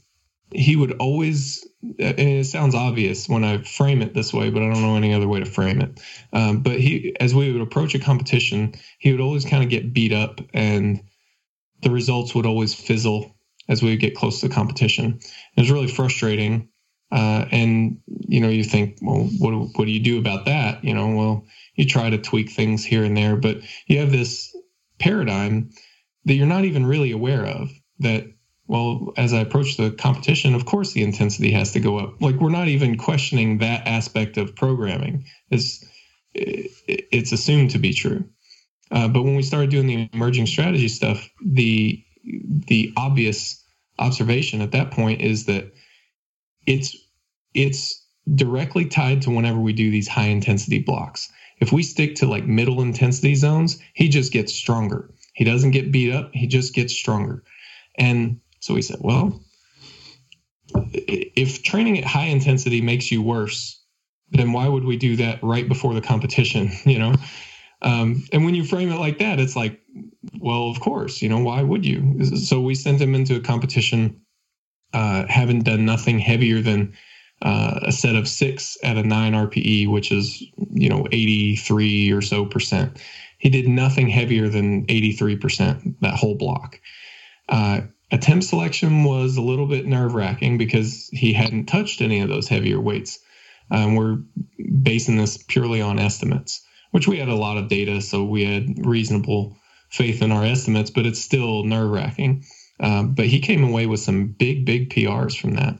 he 0.53 0.75
would 0.75 0.93
always, 0.93 1.67
it 1.83 2.45
sounds 2.45 2.75
obvious 2.75 3.27
when 3.27 3.43
I 3.43 3.63
frame 3.63 4.01
it 4.01 4.13
this 4.13 4.33
way, 4.33 4.49
but 4.49 4.61
I 4.61 4.71
don't 4.71 4.81
know 4.81 4.95
any 4.95 5.13
other 5.13 5.27
way 5.27 5.39
to 5.39 5.45
frame 5.45 5.81
it. 5.81 5.99
Um, 6.33 6.61
but 6.61 6.79
he, 6.79 7.15
as 7.19 7.33
we 7.33 7.51
would 7.51 7.61
approach 7.61 7.95
a 7.95 7.99
competition, 7.99 8.75
he 8.99 9.11
would 9.11 9.21
always 9.21 9.45
kind 9.45 9.63
of 9.63 9.69
get 9.69 9.93
beat 9.93 10.13
up 10.13 10.41
and 10.53 11.01
the 11.81 11.91
results 11.91 12.35
would 12.35 12.45
always 12.45 12.73
fizzle 12.73 13.35
as 13.67 13.81
we 13.81 13.91
would 13.91 13.99
get 13.99 14.15
close 14.15 14.41
to 14.41 14.47
the 14.47 14.53
competition. 14.53 15.19
It 15.55 15.61
was 15.61 15.71
really 15.71 15.87
frustrating 15.87 16.69
uh, 17.11 17.45
and 17.51 17.97
you 18.07 18.39
know, 18.39 18.49
you 18.49 18.63
think, 18.63 18.97
well, 19.01 19.29
what 19.39 19.51
what 19.51 19.85
do 19.85 19.91
you 19.91 19.99
do 19.99 20.17
about 20.17 20.45
that? 20.45 20.83
You 20.83 20.93
know, 20.93 21.13
well, 21.13 21.45
you 21.75 21.85
try 21.85 22.09
to 22.09 22.17
tweak 22.17 22.51
things 22.51 22.85
here 22.85 23.03
and 23.03 23.17
there, 23.17 23.35
but 23.35 23.57
you 23.87 23.99
have 23.99 24.11
this 24.11 24.55
paradigm 24.99 25.71
that 26.25 26.35
you're 26.35 26.47
not 26.47 26.63
even 26.63 26.85
really 26.85 27.11
aware 27.11 27.45
of. 27.45 27.69
That 27.99 28.25
well, 28.67 29.13
as 29.17 29.33
I 29.33 29.39
approach 29.39 29.77
the 29.77 29.91
competition, 29.91 30.55
of 30.55 30.65
course 30.65 30.93
the 30.93 31.03
intensity 31.03 31.51
has 31.51 31.73
to 31.73 31.79
go 31.79 31.97
up. 31.97 32.21
Like 32.21 32.35
we're 32.35 32.49
not 32.49 32.67
even 32.67 32.97
questioning 32.97 33.57
that 33.57 33.87
aspect 33.87 34.37
of 34.37 34.55
programming. 34.55 35.25
It's 35.49 35.85
it's 36.33 37.31
assumed 37.31 37.71
to 37.71 37.79
be 37.79 37.93
true. 37.93 38.25
Uh, 38.91 39.07
but 39.07 39.23
when 39.23 39.35
we 39.35 39.43
started 39.43 39.69
doing 39.69 39.87
the 39.87 40.09
emerging 40.13 40.47
strategy 40.47 40.87
stuff, 40.87 41.29
the 41.45 42.03
the 42.23 42.93
obvious 42.95 43.63
observation 43.99 44.61
at 44.61 44.71
that 44.71 44.91
point 44.91 45.21
is 45.21 45.45
that 45.45 45.71
it's 46.65 46.95
it's 47.53 48.05
directly 48.33 48.85
tied 48.85 49.23
to 49.23 49.31
whenever 49.31 49.59
we 49.59 49.73
do 49.73 49.91
these 49.91 50.07
high 50.07 50.27
intensity 50.27 50.79
blocks. 50.79 51.31
If 51.59 51.71
we 51.71 51.83
stick 51.83 52.15
to 52.15 52.25
like 52.25 52.45
middle 52.45 52.81
intensity 52.81 53.35
zones, 53.35 53.79
he 53.93 54.09
just 54.09 54.31
gets 54.31 54.53
stronger. 54.53 55.13
He 55.33 55.43
doesn't 55.43 55.71
get 55.71 55.91
beat 55.91 56.13
up, 56.13 56.31
he 56.33 56.47
just 56.47 56.73
gets 56.73 56.93
stronger. 56.93 57.43
And 57.97 58.39
so 58.61 58.73
we 58.73 58.81
said, 58.81 58.97
well, 59.01 59.41
if 60.93 61.63
training 61.63 61.97
at 61.97 62.05
high 62.05 62.27
intensity 62.27 62.81
makes 62.81 63.11
you 63.11 63.21
worse, 63.21 63.83
then 64.31 64.53
why 64.53 64.67
would 64.67 64.85
we 64.85 64.95
do 64.95 65.17
that 65.17 65.43
right 65.43 65.67
before 65.67 65.93
the 65.93 66.01
competition? 66.01 66.71
You 66.85 66.99
know, 66.99 67.13
um, 67.81 68.23
and 68.31 68.45
when 68.45 68.55
you 68.55 68.63
frame 68.63 68.91
it 68.91 68.99
like 68.99 69.19
that, 69.19 69.39
it's 69.39 69.55
like, 69.55 69.81
well, 70.39 70.69
of 70.69 70.79
course, 70.79 71.21
you 71.21 71.27
know, 71.27 71.39
why 71.39 71.61
would 71.61 71.85
you? 71.85 72.23
So 72.37 72.61
we 72.61 72.75
sent 72.75 73.01
him 73.01 73.15
into 73.15 73.35
a 73.35 73.41
competition 73.41 74.21
uh, 74.93 75.25
haven't 75.27 75.63
done 75.63 75.85
nothing 75.85 76.19
heavier 76.19 76.61
than 76.61 76.93
uh, 77.41 77.79
a 77.83 77.91
set 77.91 78.15
of 78.15 78.27
six 78.27 78.77
at 78.83 78.97
a 78.97 79.03
nine 79.03 79.33
RPE, 79.33 79.89
which 79.89 80.11
is 80.11 80.41
you 80.71 80.89
know 80.89 81.07
83 81.11 82.11
or 82.11 82.21
so 82.21 82.45
percent. 82.45 83.01
He 83.37 83.49
did 83.49 83.67
nothing 83.67 84.09
heavier 84.09 84.49
than 84.49 84.85
83 84.89 85.37
percent 85.37 86.01
that 86.01 86.15
whole 86.15 86.35
block. 86.35 86.79
Uh, 87.49 87.81
attempt 88.11 88.45
selection 88.45 89.03
was 89.03 89.37
a 89.37 89.41
little 89.41 89.67
bit 89.67 89.85
nerve 89.85 90.13
wracking 90.13 90.57
because 90.57 91.09
he 91.11 91.33
hadn't 91.33 91.65
touched 91.65 92.01
any 92.01 92.19
of 92.19 92.29
those 92.29 92.47
heavier 92.47 92.79
weights. 92.79 93.19
Um, 93.71 93.95
we're 93.95 94.17
basing 94.81 95.17
this 95.17 95.37
purely 95.37 95.81
on 95.81 95.97
estimates, 95.97 96.65
which 96.91 97.07
we 97.07 97.17
had 97.17 97.29
a 97.29 97.35
lot 97.35 97.57
of 97.57 97.69
data, 97.69 98.01
so 98.01 98.23
we 98.23 98.43
had 98.43 98.85
reasonable 98.85 99.57
faith 99.89 100.21
in 100.21 100.31
our 100.31 100.43
estimates, 100.43 100.89
but 100.89 101.05
it's 101.05 101.21
still 101.21 101.63
nerve 101.63 101.89
wracking. 101.89 102.43
Um, 102.79 103.13
but 103.13 103.27
he 103.27 103.39
came 103.39 103.63
away 103.63 103.85
with 103.85 103.99
some 103.99 104.27
big, 104.27 104.65
big 104.65 104.89
PRs 104.89 105.39
from 105.39 105.55
that. 105.55 105.77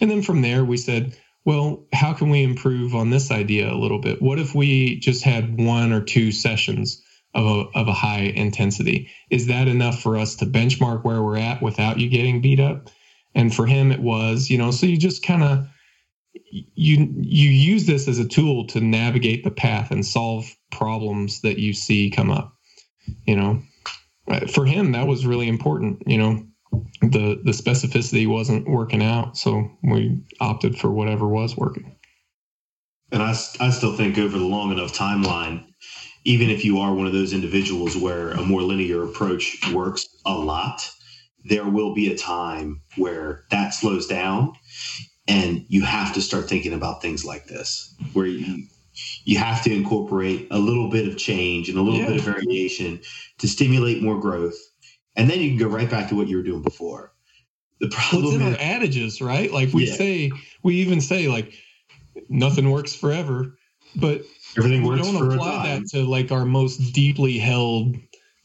And 0.00 0.10
then 0.10 0.22
from 0.22 0.42
there, 0.42 0.64
we 0.64 0.76
said, 0.76 1.16
well, 1.44 1.84
how 1.92 2.14
can 2.14 2.30
we 2.30 2.42
improve 2.42 2.94
on 2.94 3.10
this 3.10 3.30
idea 3.30 3.70
a 3.70 3.76
little 3.76 3.98
bit? 3.98 4.22
What 4.22 4.38
if 4.38 4.54
we 4.54 4.98
just 5.00 5.24
had 5.24 5.60
one 5.60 5.92
or 5.92 6.00
two 6.00 6.32
sessions 6.32 7.02
of 7.34 7.46
a, 7.46 7.78
of 7.78 7.88
a 7.88 7.92
high 7.92 8.32
intensity? 8.34 9.10
Is 9.30 9.46
that 9.48 9.68
enough 9.68 10.00
for 10.00 10.16
us 10.16 10.36
to 10.36 10.46
benchmark 10.46 11.04
where 11.04 11.22
we're 11.22 11.38
at 11.38 11.62
without 11.62 11.98
you 11.98 12.08
getting 12.08 12.40
beat 12.40 12.60
up? 12.60 12.90
And 13.34 13.54
for 13.54 13.66
him, 13.66 13.90
it 13.90 14.00
was, 14.00 14.48
you 14.48 14.58
know, 14.58 14.70
so 14.70 14.86
you 14.86 14.96
just 14.96 15.24
kind 15.24 15.42
of 15.42 15.66
you 16.50 17.14
you 17.20 17.50
use 17.50 17.86
this 17.86 18.08
as 18.08 18.18
a 18.18 18.26
tool 18.28 18.66
to 18.68 18.80
navigate 18.80 19.44
the 19.44 19.50
path 19.50 19.90
and 19.90 20.04
solve 20.04 20.56
problems 20.70 21.40
that 21.40 21.58
you 21.58 21.72
see 21.72 22.10
come 22.10 22.30
up 22.30 22.56
you 23.26 23.36
know 23.36 23.60
for 24.52 24.64
him 24.64 24.92
that 24.92 25.06
was 25.06 25.26
really 25.26 25.48
important 25.48 26.02
you 26.06 26.18
know 26.18 26.44
the 27.02 27.40
the 27.44 27.52
specificity 27.52 28.26
wasn't 28.26 28.68
working 28.68 29.02
out 29.02 29.36
so 29.36 29.68
we 29.82 30.18
opted 30.40 30.76
for 30.78 30.90
whatever 30.90 31.28
was 31.28 31.56
working 31.56 31.96
and 33.12 33.22
i, 33.22 33.30
I 33.60 33.70
still 33.70 33.96
think 33.96 34.18
over 34.18 34.38
the 34.38 34.44
long 34.44 34.72
enough 34.72 34.92
timeline 34.92 35.64
even 36.24 36.48
if 36.48 36.64
you 36.64 36.78
are 36.78 36.94
one 36.94 37.06
of 37.06 37.12
those 37.12 37.32
individuals 37.32 37.96
where 37.96 38.30
a 38.30 38.42
more 38.42 38.62
linear 38.62 39.02
approach 39.02 39.58
works 39.72 40.06
a 40.26 40.34
lot 40.34 40.90
there 41.46 41.68
will 41.68 41.94
be 41.94 42.10
a 42.10 42.16
time 42.16 42.80
where 42.96 43.44
that 43.50 43.74
slows 43.74 44.06
down 44.06 44.52
and 45.28 45.64
you 45.68 45.82
have 45.82 46.14
to 46.14 46.22
start 46.22 46.48
thinking 46.48 46.72
about 46.72 47.02
things 47.02 47.24
like 47.24 47.46
this 47.46 47.94
where 48.12 48.26
you 48.26 48.64
you 49.24 49.38
have 49.38 49.62
to 49.64 49.72
incorporate 49.72 50.46
a 50.50 50.58
little 50.58 50.88
bit 50.88 51.08
of 51.08 51.16
change 51.16 51.68
and 51.68 51.78
a 51.78 51.82
little 51.82 52.00
yeah. 52.00 52.06
bit 52.08 52.16
of 52.16 52.22
variation 52.22 53.00
to 53.38 53.48
stimulate 53.48 54.02
more 54.02 54.20
growth. 54.20 54.56
And 55.16 55.28
then 55.28 55.40
you 55.40 55.50
can 55.50 55.58
go 55.58 55.66
right 55.66 55.90
back 55.90 56.08
to 56.10 56.14
what 56.14 56.28
you 56.28 56.36
were 56.36 56.42
doing 56.42 56.62
before. 56.62 57.12
The 57.80 57.88
problem 57.88 58.24
well, 58.24 58.34
it's 58.34 58.42
in 58.42 58.48
is, 58.48 58.56
our 58.56 58.60
adages, 58.60 59.20
right? 59.20 59.52
Like 59.52 59.72
we 59.72 59.86
yeah. 59.86 59.94
say, 59.94 60.32
we 60.62 60.76
even 60.76 61.00
say 61.00 61.28
like 61.28 61.54
nothing 62.28 62.70
works 62.70 62.94
forever, 62.94 63.56
but 63.96 64.22
everything 64.56 64.82
we 64.82 64.90
works 64.90 65.02
don't 65.02 65.32
apply 65.32 65.66
that 65.68 65.86
to 65.88 66.04
like 66.04 66.30
our 66.32 66.44
most 66.44 66.92
deeply 66.92 67.38
held 67.38 67.96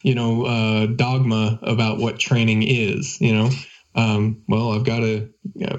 you 0.03 0.15
know 0.15 0.45
uh, 0.45 0.85
dogma 0.87 1.59
about 1.61 1.99
what 1.99 2.19
training 2.19 2.63
is. 2.63 3.19
You 3.19 3.33
know, 3.33 3.49
um, 3.95 4.43
well, 4.47 4.71
I've 4.71 4.85
got 4.85 4.99
to 4.99 5.29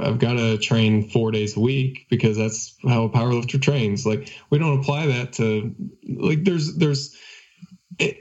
I've 0.00 0.18
got 0.18 0.34
to 0.34 0.58
train 0.58 1.08
four 1.08 1.30
days 1.30 1.56
a 1.56 1.60
week 1.60 2.06
because 2.10 2.36
that's 2.36 2.76
how 2.86 3.04
a 3.04 3.10
powerlifter 3.10 3.60
trains. 3.60 4.06
Like 4.06 4.32
we 4.50 4.58
don't 4.58 4.80
apply 4.80 5.06
that 5.06 5.32
to 5.34 5.74
like 6.08 6.44
there's 6.44 6.76
there's 6.76 7.16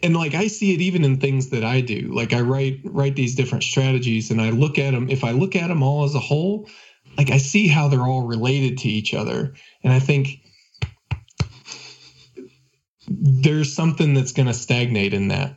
and 0.04 0.16
like 0.16 0.34
I 0.34 0.48
see 0.48 0.74
it 0.74 0.82
even 0.82 1.04
in 1.04 1.20
things 1.20 1.50
that 1.50 1.64
I 1.64 1.82
do. 1.82 2.12
Like 2.14 2.34
I 2.34 2.42
write 2.42 2.80
write 2.86 3.16
these 3.16 3.36
different 3.36 3.64
strategies 3.64 4.32
and 4.32 4.42
I 4.42 4.52
look 4.52 4.78
at 4.78 4.92
them. 4.92 5.10
If 5.10 5.24
I 5.24 5.32
look 5.32 5.56
at 5.56 5.68
them 5.68 5.84
all 5.84 6.06
as 6.06 6.16
a 6.16 6.20
whole, 6.20 6.70
like 7.18 7.32
I 7.32 7.38
see 7.38 7.68
how 7.68 7.88
they're 7.88 8.00
all 8.02 8.26
related 8.26 8.78
to 8.80 8.88
each 8.88 9.14
other, 9.14 9.54
and 9.84 9.92
I 9.92 10.00
think 10.00 10.30
there's 13.22 13.74
something 13.74 14.14
that's 14.14 14.32
going 14.32 14.48
to 14.48 14.54
stagnate 14.54 15.14
in 15.14 15.28
that. 15.30 15.56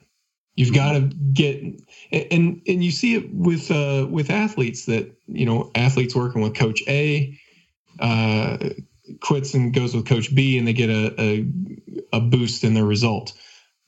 You've 0.54 0.74
got 0.74 0.92
to 0.92 1.00
get 1.32 1.62
and 2.12 2.60
and 2.66 2.84
you 2.84 2.90
see 2.90 3.14
it 3.14 3.32
with 3.32 3.70
uh, 3.70 4.06
with 4.10 4.30
athletes 4.30 4.84
that 4.86 5.10
you 5.26 5.46
know 5.46 5.70
athletes 5.74 6.14
working 6.14 6.42
with 6.42 6.54
Coach 6.54 6.82
A 6.88 7.38
uh, 8.00 8.58
quits 9.20 9.54
and 9.54 9.72
goes 9.72 9.94
with 9.94 10.06
Coach 10.06 10.34
B, 10.34 10.58
and 10.58 10.68
they 10.68 10.74
get 10.74 10.90
a, 10.90 11.14
a 11.18 11.46
a 12.12 12.20
boost 12.20 12.64
in 12.64 12.74
their 12.74 12.84
result. 12.84 13.32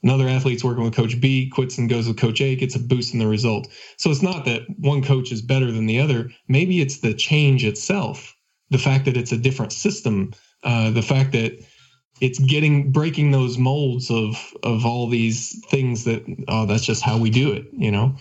Another 0.02 0.28
athlete's 0.28 0.64
working 0.64 0.84
with 0.84 0.94
Coach 0.94 1.20
B, 1.20 1.48
quits 1.48 1.78
and 1.78 1.88
goes 1.88 2.06
with 2.06 2.18
Coach 2.18 2.40
A, 2.40 2.56
gets 2.56 2.74
a 2.74 2.78
boost 2.78 3.14
in 3.14 3.20
the 3.20 3.26
result. 3.26 3.68
So 3.96 4.10
it's 4.10 4.22
not 4.22 4.44
that 4.44 4.62
one 4.78 5.02
coach 5.02 5.32
is 5.32 5.40
better 5.40 5.72
than 5.72 5.86
the 5.86 5.98
other. 5.98 6.30
Maybe 6.46 6.80
it's 6.80 7.00
the 7.00 7.14
change 7.14 7.64
itself, 7.64 8.34
the 8.68 8.78
fact 8.78 9.06
that 9.06 9.16
it's 9.16 9.32
a 9.32 9.38
different 9.38 9.72
system, 9.72 10.32
uh, 10.62 10.90
the 10.90 11.02
fact 11.02 11.32
that 11.32 11.58
it's 12.20 12.38
getting 12.38 12.92
breaking 12.92 13.30
those 13.30 13.58
molds 13.58 14.10
of 14.10 14.36
of 14.62 14.86
all 14.86 15.08
these 15.08 15.60
things 15.68 16.04
that 16.04 16.24
oh 16.48 16.66
that's 16.66 16.84
just 16.84 17.02
how 17.02 17.18
we 17.18 17.30
do 17.30 17.52
it 17.52 17.66
you 17.72 17.90
know? 17.90 18.16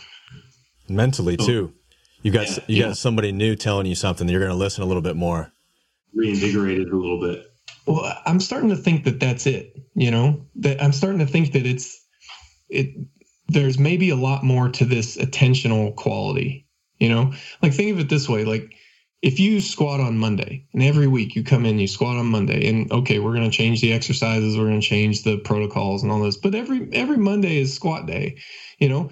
Mentally 0.90 1.38
too. 1.38 1.74
You 2.22 2.32
got 2.32 2.50
yeah, 2.50 2.64
you 2.68 2.78
yeah. 2.78 2.88
got 2.88 2.98
somebody 2.98 3.32
new 3.32 3.56
telling 3.56 3.86
you 3.86 3.96
something 3.96 4.28
you're 4.28 4.40
going 4.40 4.52
to 4.52 4.58
listen 4.58 4.84
a 4.84 4.86
little 4.86 5.02
bit 5.02 5.16
more. 5.16 5.52
Reinvigorated 6.14 6.90
a 6.90 6.96
little 6.96 7.20
bit. 7.20 7.46
Well 7.86 8.18
i'm 8.26 8.40
starting 8.40 8.70
to 8.70 8.76
think 8.76 9.06
that 9.06 9.20
that's 9.20 9.46
it 9.46 9.76
you 9.94 10.12
know? 10.12 10.46
That 10.56 10.82
i'm 10.82 10.94
starting 10.94 11.20
to 11.20 11.28
think 11.28 11.54
that 11.54 11.66
it's 11.66 12.02
it 12.70 12.96
there's 13.50 13.78
maybe 13.78 14.10
a 14.10 14.16
lot 14.16 14.44
more 14.44 14.70
to 14.70 14.86
this 14.86 15.18
attentional 15.18 15.96
quality 15.96 16.68
you 17.00 17.10
know? 17.10 17.34
Like 17.62 17.74
think 17.74 17.92
of 17.92 18.00
it 18.00 18.10
this 18.10 18.30
way 18.30 18.46
like 18.46 18.76
if 19.24 19.40
you 19.40 19.62
squat 19.62 20.02
on 20.02 20.18
Monday 20.18 20.68
and 20.74 20.84
every 20.84 21.08
week 21.08 21.34
you 21.34 21.46
come 21.46 21.66
in, 21.66 21.80
you 21.80 21.88
squat 21.88 22.18
on 22.18 22.26
Monday, 22.26 22.68
and 22.68 22.92
okay, 22.92 23.20
we're 23.20 23.34
going 23.34 23.50
to 23.50 23.58
change 23.58 23.80
the 23.80 23.94
exercises, 23.94 24.58
we're 24.58 24.68
going 24.68 24.82
to 24.82 24.86
change 24.86 25.24
the 25.24 25.38
protocols 25.38 26.04
and 26.04 26.12
all 26.12 26.22
this, 26.22 26.36
but 26.36 26.54
every 26.54 26.90
every 26.92 27.18
Monday 27.18 27.58
is 27.58 27.74
squat 27.74 28.06
day, 28.06 28.38
you 28.80 28.90
know. 28.90 29.10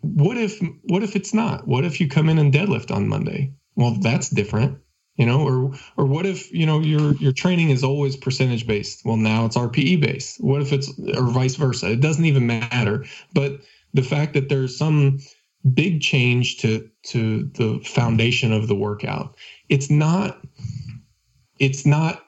What 0.00 0.36
if 0.36 0.60
what 0.82 1.04
if 1.04 1.14
it's 1.14 1.32
not? 1.32 1.68
What 1.68 1.84
if 1.84 2.00
you 2.00 2.08
come 2.08 2.28
in 2.28 2.38
and 2.38 2.52
deadlift 2.52 2.90
on 2.90 3.08
Monday? 3.08 3.54
Well, 3.76 3.92
that's 4.00 4.28
different, 4.28 4.78
you 5.14 5.24
know. 5.24 5.42
Or 5.46 5.74
or 5.96 6.06
what 6.06 6.26
if 6.26 6.52
you 6.52 6.66
know 6.66 6.80
your 6.80 7.14
your 7.14 7.32
training 7.32 7.70
is 7.70 7.84
always 7.84 8.16
percentage 8.16 8.66
based? 8.66 9.04
Well, 9.04 9.16
now 9.16 9.46
it's 9.46 9.56
RPE 9.56 10.00
based. 10.00 10.42
What 10.42 10.62
if 10.62 10.72
it's 10.72 10.92
or 11.16 11.28
vice 11.28 11.54
versa? 11.54 11.92
It 11.92 12.00
doesn't 12.00 12.24
even 12.24 12.46
matter. 12.46 13.04
But 13.32 13.60
the 13.94 14.02
fact 14.02 14.34
that 14.34 14.48
there's 14.48 14.76
some 14.76 15.20
big 15.74 16.00
change 16.00 16.58
to 16.58 16.88
to 17.02 17.44
the 17.54 17.80
foundation 17.84 18.52
of 18.52 18.68
the 18.68 18.74
workout. 18.74 19.36
It's 19.68 19.90
not 19.90 20.40
it's 21.58 21.86
not 21.86 22.22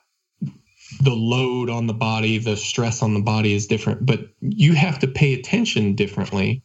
the 1.01 1.14
load 1.14 1.68
on 1.68 1.86
the 1.86 1.95
body, 1.95 2.39
the 2.39 2.57
stress 2.57 3.03
on 3.03 3.14
the 3.14 3.20
body 3.20 3.55
is 3.55 3.66
different, 3.66 4.07
but 4.07 4.20
you 4.41 4.74
have 4.74 4.99
to 5.01 5.07
pay 5.07 5.34
attention 5.34 5.95
differently 5.95 6.62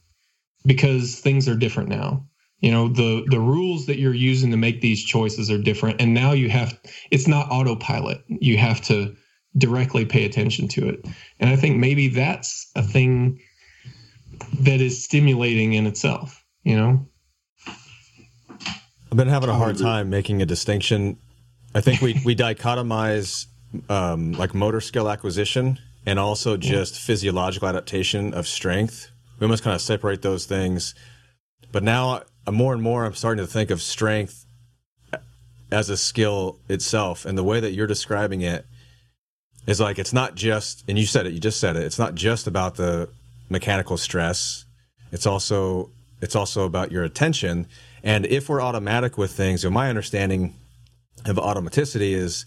because 0.66 1.20
things 1.20 1.48
are 1.48 1.56
different 1.56 1.90
now. 1.90 2.26
You 2.62 2.72
know, 2.72 2.88
the 2.88 3.26
the 3.28 3.40
rules 3.40 3.86
that 3.88 4.00
you're 4.00 4.14
using 4.14 4.52
to 4.52 4.58
make 4.58 4.82
these 4.82 5.04
choices 5.04 5.52
are 5.52 5.62
different 5.62 6.02
and 6.02 6.14
now 6.14 6.32
you 6.32 6.50
have 6.50 6.80
it's 7.12 7.28
not 7.28 7.52
autopilot. 7.52 8.24
You 8.28 8.58
have 8.58 8.82
to 8.84 9.16
directly 9.58 10.06
pay 10.06 10.26
attention 10.26 10.68
to 10.68 10.90
it. 10.90 11.06
And 11.40 11.50
I 11.50 11.56
think 11.56 11.78
maybe 11.78 12.08
that's 12.08 12.72
a 12.76 12.82
thing 12.82 13.40
that 14.62 14.82
is 14.82 15.04
stimulating 15.04 15.74
in 15.74 15.86
itself 15.86 16.43
you 16.64 16.76
know? 16.76 17.08
I've 19.12 19.18
been 19.18 19.28
having 19.28 19.50
a 19.50 19.54
hard 19.54 19.78
time 19.78 20.10
making 20.10 20.42
a 20.42 20.46
distinction. 20.46 21.18
I 21.76 21.82
think 21.82 22.02
we 22.02 22.20
we 22.26 22.36
dichotomize 22.36 23.46
um, 23.90 24.34
like 24.34 24.56
motor 24.56 24.82
skill 24.82 25.10
acquisition 25.10 25.80
and 26.06 26.20
also 26.20 26.58
just 26.58 26.96
yeah. 26.96 27.00
physiological 27.02 27.68
adaptation 27.68 28.34
of 28.34 28.48
strength. 28.48 29.12
We 29.40 29.46
almost 29.46 29.64
kind 29.64 29.76
of 29.76 29.82
separate 29.82 30.22
those 30.22 30.46
things. 30.46 30.96
But 31.72 31.84
now 31.84 32.24
uh, 32.46 32.52
more 32.52 32.74
and 32.74 32.82
more 32.82 33.06
i'm 33.06 33.14
starting 33.14 33.44
to 33.44 33.52
think 33.52 33.70
of 33.70 33.82
strength 33.82 34.46
as 35.72 35.90
a 35.90 35.98
skill 35.98 36.60
itself. 36.70 37.26
And 37.26 37.38
the 37.38 37.44
way 37.44 37.60
that 37.60 37.72
you're 37.72 37.88
describing 37.88 38.42
it 38.42 38.66
is 39.66 39.80
like 39.80 39.98
it's 39.98 40.14
not 40.14 40.36
just 40.36 40.84
and 40.88 41.00
you 41.00 41.06
said 41.06 41.26
it 41.26 41.34
you 41.34 41.40
just 41.40 41.60
said 41.60 41.76
it 41.76 41.84
it's 41.84 42.00
not 42.00 42.16
just 42.16 42.48
about 42.48 42.76
the 42.76 43.10
mechanical 43.50 43.98
stress. 43.98 44.66
It's 45.12 45.26
also 45.26 45.92
it's 46.24 46.36
also 46.36 46.66
about 46.66 46.92
your 46.92 47.04
attention. 47.04 47.68
And 48.02 48.26
if 48.26 48.48
we're 48.48 48.62
automatic 48.62 49.18
with 49.18 49.32
things, 49.32 49.66
and 49.66 49.74
my 49.74 49.90
understanding 49.90 50.56
of 51.26 51.36
automaticity 51.36 52.14
is 52.14 52.46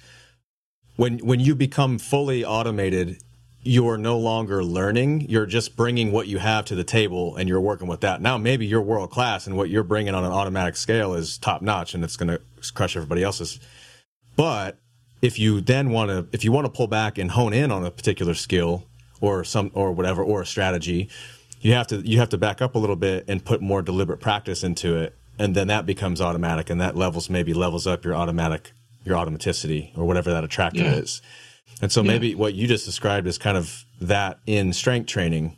when 0.97 1.19
when 1.19 1.41
you 1.41 1.55
become 1.55 1.99
fully 1.99 2.45
automated, 2.45 3.19
you're 3.63 3.99
no 3.99 4.17
longer 4.17 4.65
learning. 4.65 5.29
You're 5.29 5.45
just 5.45 5.77
bringing 5.77 6.11
what 6.11 6.27
you 6.27 6.39
have 6.39 6.65
to 6.67 6.75
the 6.75 6.85
table 6.85 7.37
and 7.37 7.49
you're 7.49 7.61
working 7.61 7.89
with 7.89 8.01
that. 8.01 8.23
Now, 8.23 8.39
maybe 8.39 8.65
you're 8.65 8.81
world 8.81 9.11
class 9.11 9.47
and 9.47 9.57
what 9.57 9.69
you're 9.69 9.83
bringing 9.83 10.15
on 10.15 10.25
an 10.25 10.33
automatic 10.33 10.77
scale 10.77 11.15
is 11.15 11.37
top 11.37 11.63
notch 11.63 11.95
and 11.95 12.03
it's 12.03 12.17
going 12.17 12.29
to 12.29 12.41
crush 12.73 12.97
everybody 12.97 13.23
else's. 13.23 13.61
But 14.37 14.79
if 15.21 15.39
you 15.39 15.61
then 15.61 15.91
want 15.91 16.11
to, 16.11 16.27
if 16.33 16.45
you 16.45 16.53
want 16.53 16.67
to 16.67 16.71
pull 16.71 16.87
back 16.87 17.19
and 17.19 17.31
hone 17.31 17.53
in 17.53 17.71
on 17.71 17.85
a 17.85 17.91
particular 17.91 18.35
skill 18.35 18.85
or 19.21 19.45
some, 19.45 19.71
or 19.75 19.93
whatever, 19.93 20.23
or 20.23 20.43
a 20.43 20.47
strategy, 20.47 21.09
you 21.61 21.73
have 21.73 21.87
to 21.89 21.97
you 21.99 22.19
have 22.19 22.29
to 22.31 22.39
back 22.39 22.61
up 22.61 22.75
a 22.75 22.79
little 22.79 22.97
bit 22.97 23.25
and 23.29 23.45
put 23.45 23.61
more 23.61 23.83
deliberate 23.83 24.21
practice 24.21 24.63
into 24.63 24.97
it 24.97 25.17
and 25.39 25.55
then 25.55 25.69
that 25.69 25.87
becomes 25.87 26.21
automatic 26.21 26.71
and 26.71 26.81
that 26.81 26.97
levels 26.97 27.29
maybe 27.29 27.53
levels 27.55 27.87
up 27.87 28.05
your 28.05 28.15
automatic 28.15 28.73
your 29.05 29.17
automaticity 29.17 29.97
or 29.97 30.05
whatever 30.05 30.31
that 30.33 30.45
attractor 30.45 30.83
yeah. 30.83 30.95
is 30.95 31.23
and 31.81 31.93
so 31.93 32.03
yeah. 32.03 32.09
maybe 32.09 32.35
what 32.35 32.55
you 32.55 32.67
just 32.67 32.85
described 32.85 33.27
is 33.27 33.39
kind 33.39 33.57
of 33.57 33.85
that 34.01 34.39
in 34.47 34.73
strength 34.73 35.07
training 35.07 35.57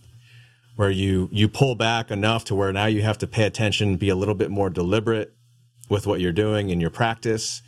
where 0.76 0.90
you 0.90 1.28
you 1.32 1.48
pull 1.48 1.74
back 1.74 2.10
enough 2.10 2.44
to 2.44 2.54
where 2.54 2.72
now 2.72 2.86
you 2.86 3.02
have 3.02 3.18
to 3.18 3.26
pay 3.26 3.44
attention 3.44 3.96
be 3.96 4.08
a 4.08 4.16
little 4.16 4.34
bit 4.34 4.50
more 4.50 4.70
deliberate 4.70 5.34
with 5.88 6.06
what 6.06 6.20
you're 6.20 6.32
doing 6.32 6.70
in 6.70 6.80
your 6.80 6.90
practice 6.90 7.62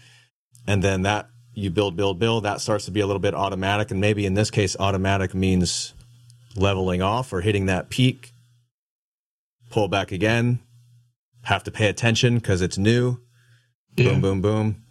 and 0.66 0.82
then 0.82 1.02
that 1.02 1.28
you 1.54 1.70
build 1.70 1.96
build 1.96 2.18
build 2.18 2.44
that 2.44 2.60
starts 2.60 2.84
to 2.84 2.90
be 2.90 3.00
a 3.00 3.06
little 3.06 3.20
bit 3.20 3.34
automatic 3.34 3.90
and 3.90 4.00
maybe 4.00 4.26
in 4.26 4.34
this 4.34 4.50
case 4.50 4.76
automatic 4.78 5.34
means 5.34 5.94
leveling 6.56 7.02
off 7.02 7.32
or 7.32 7.40
hitting 7.40 7.66
that 7.66 7.90
peak, 7.90 8.32
pull 9.70 9.88
back 9.88 10.12
again, 10.12 10.60
have 11.42 11.64
to 11.64 11.70
pay 11.70 11.88
attention 11.88 12.36
because 12.36 12.62
it's 12.62 12.78
new. 12.78 13.18
Yeah. 13.96 14.10
Boom, 14.12 14.20
boom, 14.20 14.40
boom. 14.40 14.84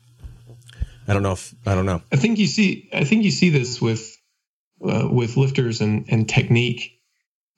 I 1.07 1.13
don't 1.13 1.23
know 1.23 1.31
if 1.31 1.53
I 1.65 1.73
don't 1.73 1.85
know. 1.85 2.01
I 2.11 2.17
think 2.17 2.37
you 2.37 2.45
see. 2.45 2.89
I 2.93 3.03
think 3.03 3.23
you 3.23 3.31
see 3.31 3.49
this 3.49 3.81
with 3.81 4.15
uh, 4.83 5.07
with 5.11 5.37
lifters 5.37 5.81
and 5.81 6.05
and 6.09 6.29
technique. 6.29 6.99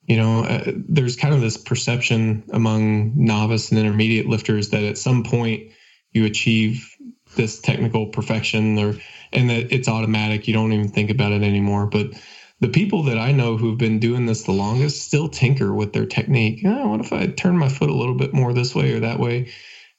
You 0.04 0.16
know, 0.16 0.44
uh, 0.44 0.72
there's 0.88 1.16
kind 1.16 1.34
of 1.34 1.40
this 1.40 1.56
perception 1.56 2.44
among 2.52 3.12
novice 3.14 3.70
and 3.70 3.78
intermediate 3.78 4.26
lifters 4.26 4.70
that 4.70 4.82
at 4.82 4.98
some 4.98 5.22
point 5.22 5.70
you 6.12 6.24
achieve 6.24 6.96
this 7.36 7.60
technical 7.60 8.06
perfection, 8.06 8.78
or 8.78 8.96
and 9.32 9.50
that 9.50 9.72
it's 9.72 9.88
automatic. 9.88 10.48
You 10.48 10.54
don't 10.54 10.72
even 10.72 10.88
think 10.88 11.10
about 11.10 11.32
it 11.32 11.42
anymore. 11.42 11.86
But 11.86 12.12
the 12.62 12.68
people 12.68 13.02
that 13.02 13.18
I 13.18 13.32
know 13.32 13.56
who've 13.56 13.76
been 13.76 13.98
doing 13.98 14.24
this 14.24 14.44
the 14.44 14.52
longest 14.52 15.04
still 15.04 15.28
tinker 15.28 15.74
with 15.74 15.92
their 15.92 16.06
technique. 16.06 16.62
Oh, 16.64 16.90
what 16.90 17.00
if 17.00 17.12
I 17.12 17.26
turn 17.26 17.58
my 17.58 17.68
foot 17.68 17.90
a 17.90 17.94
little 17.94 18.14
bit 18.14 18.32
more 18.32 18.52
this 18.52 18.72
way 18.72 18.92
or 18.92 19.00
that 19.00 19.18
way? 19.18 19.50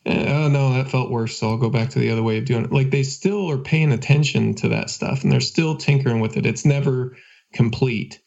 Eh, 0.05 0.33
oh 0.33 0.47
no, 0.47 0.71
that 0.71 0.89
felt 0.89 1.11
worse, 1.11 1.37
so 1.37 1.49
I'll 1.49 1.57
go 1.57 1.69
back 1.69 1.89
to 1.89 1.99
the 1.99 2.09
other 2.09 2.23
way 2.23 2.37
of 2.37 2.45
doing 2.45 2.63
it. 2.63 2.71
Like 2.71 2.89
they 2.89 3.03
still 3.03 3.51
are 3.51 3.57
paying 3.57 3.91
attention 3.91 4.53
to 4.55 4.69
that 4.69 4.89
stuff 4.89 5.23
and 5.23 5.31
they're 5.31 5.41
still 5.41 5.75
tinkering 5.75 6.21
with 6.21 6.37
it. 6.37 6.45
It's 6.45 6.63
never 6.63 7.17
complete, 7.51 8.21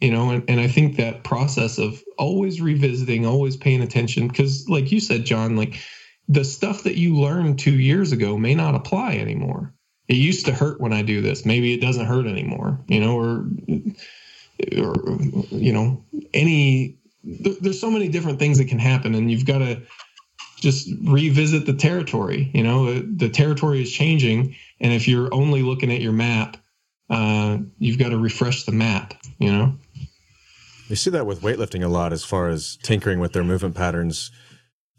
you 0.00 0.12
know. 0.12 0.30
And, 0.30 0.44
and 0.48 0.60
I 0.60 0.68
think 0.68 0.96
that 0.96 1.24
process 1.24 1.76
of 1.76 2.00
always 2.16 2.60
revisiting, 2.60 3.26
always 3.26 3.56
paying 3.56 3.82
attention, 3.82 4.28
because 4.28 4.68
like 4.68 4.92
you 4.92 5.00
said, 5.00 5.24
John, 5.24 5.56
like 5.56 5.80
the 6.28 6.44
stuff 6.44 6.84
that 6.84 6.96
you 6.96 7.16
learned 7.16 7.58
two 7.58 7.76
years 7.76 8.12
ago 8.12 8.38
may 8.38 8.54
not 8.54 8.76
apply 8.76 9.16
anymore 9.16 9.74
it 10.10 10.16
used 10.16 10.44
to 10.46 10.52
hurt 10.52 10.80
when 10.80 10.92
I 10.92 11.02
do 11.02 11.20
this. 11.20 11.46
Maybe 11.46 11.72
it 11.72 11.80
doesn't 11.80 12.04
hurt 12.04 12.26
anymore, 12.26 12.80
you 12.88 12.98
know, 12.98 13.16
or, 13.16 13.46
or 14.76 14.94
you 15.50 15.72
know, 15.72 16.04
any, 16.34 16.98
there's 17.22 17.80
so 17.80 17.92
many 17.92 18.08
different 18.08 18.40
things 18.40 18.58
that 18.58 18.64
can 18.64 18.80
happen 18.80 19.14
and 19.14 19.30
you've 19.30 19.46
got 19.46 19.58
to 19.58 19.80
just 20.56 20.90
revisit 21.04 21.64
the 21.64 21.74
territory, 21.74 22.50
you 22.52 22.64
know, 22.64 22.98
the 22.98 23.28
territory 23.28 23.82
is 23.82 23.92
changing. 23.92 24.56
And 24.80 24.92
if 24.92 25.06
you're 25.06 25.32
only 25.32 25.62
looking 25.62 25.92
at 25.92 26.00
your 26.00 26.12
map, 26.12 26.56
uh, 27.08 27.58
you've 27.78 27.98
got 28.00 28.08
to 28.08 28.18
refresh 28.18 28.64
the 28.64 28.72
map, 28.72 29.14
you 29.38 29.52
know? 29.52 29.78
You 30.88 30.96
see 30.96 31.10
that 31.10 31.24
with 31.24 31.42
weightlifting 31.42 31.84
a 31.84 31.88
lot 31.88 32.12
as 32.12 32.24
far 32.24 32.48
as 32.48 32.78
tinkering 32.82 33.20
with 33.20 33.32
their 33.32 33.44
movement 33.44 33.76
patterns. 33.76 34.32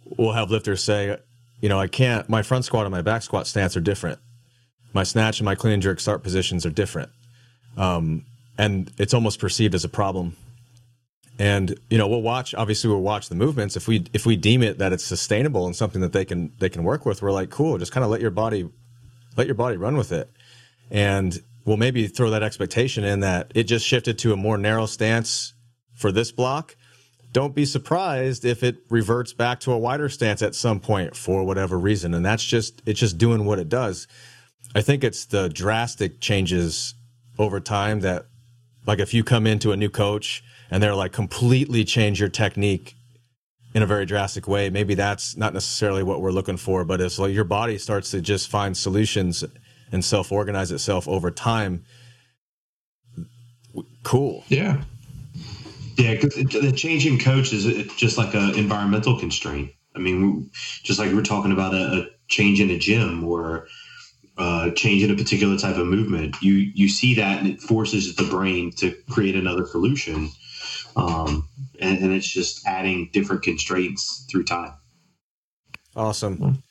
We'll 0.06 0.32
have 0.32 0.50
lifters 0.50 0.82
say, 0.82 1.18
you 1.60 1.68
know, 1.68 1.82
I 1.82 1.88
can't, 1.88 2.30
my 2.30 2.44
front 2.44 2.64
squat 2.64 2.86
and 2.86 2.94
my 2.94 3.02
back 3.02 3.24
squat 3.24 3.46
stance 3.46 3.76
are 3.76 3.82
different. 3.82 4.20
My 4.94 5.04
snatch 5.04 5.40
and 5.40 5.46
my 5.46 5.56
clean 5.56 5.74
and 5.74 5.82
jerk 5.82 6.00
start 6.00 6.24
positions 6.24 6.66
are 6.66 6.70
different. 6.70 7.10
Um, 7.78 8.26
and 8.58 8.92
it's 8.98 9.14
almost 9.14 9.40
perceived 9.40 9.74
as 9.74 9.84
a 9.84 9.90
problem. 9.90 10.36
And 11.40 11.80
you 11.90 11.98
know, 11.98 12.08
we'll 12.08 12.22
watch. 12.22 12.54
Obviously, 12.54 12.90
we'll 12.90 13.02
watch 13.02 13.30
the 13.30 13.36
movements. 13.36 13.76
If 13.76 13.88
we 13.88 14.06
if 14.14 14.26
we 14.26 14.36
deem 14.36 14.62
it 14.62 14.78
that 14.78 14.94
it's 14.94 15.04
sustainable 15.04 15.66
and 15.66 15.76
something 15.76 16.02
that 16.02 16.14
they 16.14 16.26
can 16.26 16.52
they 16.60 16.70
can 16.70 16.84
work 16.84 17.06
with, 17.06 17.22
we're 17.22 17.32
like, 17.32 17.50
cool. 17.50 17.78
Just 17.78 17.92
kind 17.92 18.04
of 18.04 18.12
let 18.12 18.22
your 18.22 18.32
body 18.32 18.70
let 19.38 19.48
your 19.48 19.56
body 19.56 19.78
run 19.78 19.98
with 19.98 20.12
it. 20.12 20.30
And 20.92 21.42
we'll 21.66 21.78
maybe 21.78 22.08
throw 22.08 22.30
that 22.32 22.44
expectation 22.44 23.04
in 23.04 23.22
that 23.22 23.52
it 23.56 23.64
just 23.64 23.86
shifted 23.88 24.20
to 24.20 24.34
a 24.34 24.36
more 24.36 24.58
narrow 24.58 24.86
stance 24.86 25.54
for 25.96 26.12
this 26.12 26.32
block. 26.32 26.76
Don't 27.32 27.56
be 27.56 27.66
surprised 27.66 28.44
if 28.44 28.62
it 28.62 28.84
reverts 28.90 29.32
back 29.32 29.62
to 29.62 29.72
a 29.72 29.78
wider 29.78 30.10
stance 30.10 30.42
at 30.42 30.54
some 30.54 30.80
point 30.82 31.16
for 31.16 31.44
whatever 31.44 31.80
reason. 31.80 32.14
And 32.14 32.26
that's 32.26 32.44
just, 32.44 32.82
it's 32.86 33.00
just 33.00 33.18
doing 33.18 33.46
what 33.46 33.58
it 33.58 33.70
does. 33.70 34.06
I 34.74 34.82
think 34.82 35.04
it's 35.04 35.26
the 35.26 35.50
drastic 35.50 36.20
changes 36.22 36.96
over 37.38 37.60
time 37.60 38.02
that, 38.02 38.26
like, 38.86 39.00
if 39.00 39.14
you 39.14 39.24
come 39.24 39.46
into 39.46 39.72
a 39.72 39.78
new 39.78 39.90
coach 39.90 40.44
and 40.70 40.82
they're 40.82 40.96
like 40.96 41.12
completely 41.12 41.84
change 41.84 42.20
your 42.20 42.30
technique 42.30 42.96
in 43.74 43.84
a 43.84 43.86
very 43.86 44.06
drastic 44.06 44.48
way, 44.48 44.70
maybe 44.70 44.96
that's 44.96 45.36
not 45.38 45.54
necessarily 45.54 46.04
what 46.04 46.22
we're 46.22 46.32
looking 46.32 46.58
for, 46.58 46.84
but 46.84 47.02
it's 47.02 47.20
like 47.20 47.34
your 47.34 47.44
body 47.44 47.78
starts 47.78 48.12
to 48.12 48.22
just 48.22 48.50
find 48.50 48.76
solutions 48.76 49.44
and 49.92 50.04
self 50.04 50.32
organize 50.32 50.72
itself 50.72 51.08
over 51.08 51.32
time. 51.32 51.84
Cool. 54.04 54.44
Yeah. 54.48 54.82
Yeah, 55.98 56.14
because 56.16 56.34
the 56.36 56.72
changing 56.72 57.20
coach 57.20 57.54
is 57.54 57.66
just 57.96 58.18
like 58.18 58.34
an 58.34 58.56
environmental 58.56 59.20
constraint. 59.20 59.72
I 59.96 60.00
mean, 60.00 60.50
just 60.84 61.00
like 61.00 61.12
we're 61.12 61.22
talking 61.22 61.52
about 61.52 61.74
a, 61.74 62.02
a 62.02 62.06
change 62.28 62.62
in 62.62 62.70
a 62.70 62.78
gym 62.78 63.24
or 63.26 63.68
uh, 64.38 64.72
change 64.72 65.04
in 65.04 65.12
a 65.12 65.16
particular 65.16 65.58
type 65.58 65.78
of 65.78 65.88
movement, 65.88 66.36
you 66.42 66.54
you 66.54 66.90
see 66.90 67.16
that 67.16 67.40
and 67.40 67.48
it 67.48 67.62
forces 67.62 68.16
the 68.16 68.24
brain 68.24 68.72
to 68.78 68.96
create 69.10 69.36
another 69.36 69.66
solution, 69.66 70.30
um, 70.96 71.48
and, 71.80 72.00
and 72.00 72.14
it's 72.14 72.28
just 72.28 72.66
adding 72.66 73.10
different 73.14 73.44
constraints 73.44 74.26
through 74.32 74.44
time. 74.44 74.74
Awesome. 75.96 76.64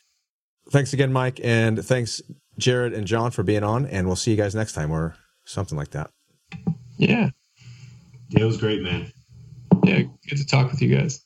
Thanks 0.71 0.93
again, 0.93 1.13
Mike, 1.13 1.41
and 1.43 1.85
thanks 1.85 2.23
Jared 2.59 2.93
and 2.93 3.07
John 3.07 3.31
for 3.31 3.43
being 3.43 3.65
on, 3.65 3.87
and 3.87 4.07
we'll 4.07 4.17
see 4.17 4.31
you 4.31 4.37
guys 4.37 4.55
next 4.55 4.73
time 4.73 4.91
or 4.91 5.17
something 5.45 5.77
like 5.77 5.91
that. 5.91 6.11
Yeah. 6.97 7.31
Yeah, 8.29 8.43
it 8.43 8.45
was 8.45 8.59
great, 8.59 8.83
man. 8.83 9.13
Yeah, 9.83 10.03
good 10.29 10.39
to 10.39 10.47
talk 10.47 10.71
with 10.71 10.81
you 10.81 10.95
guys. 10.95 11.25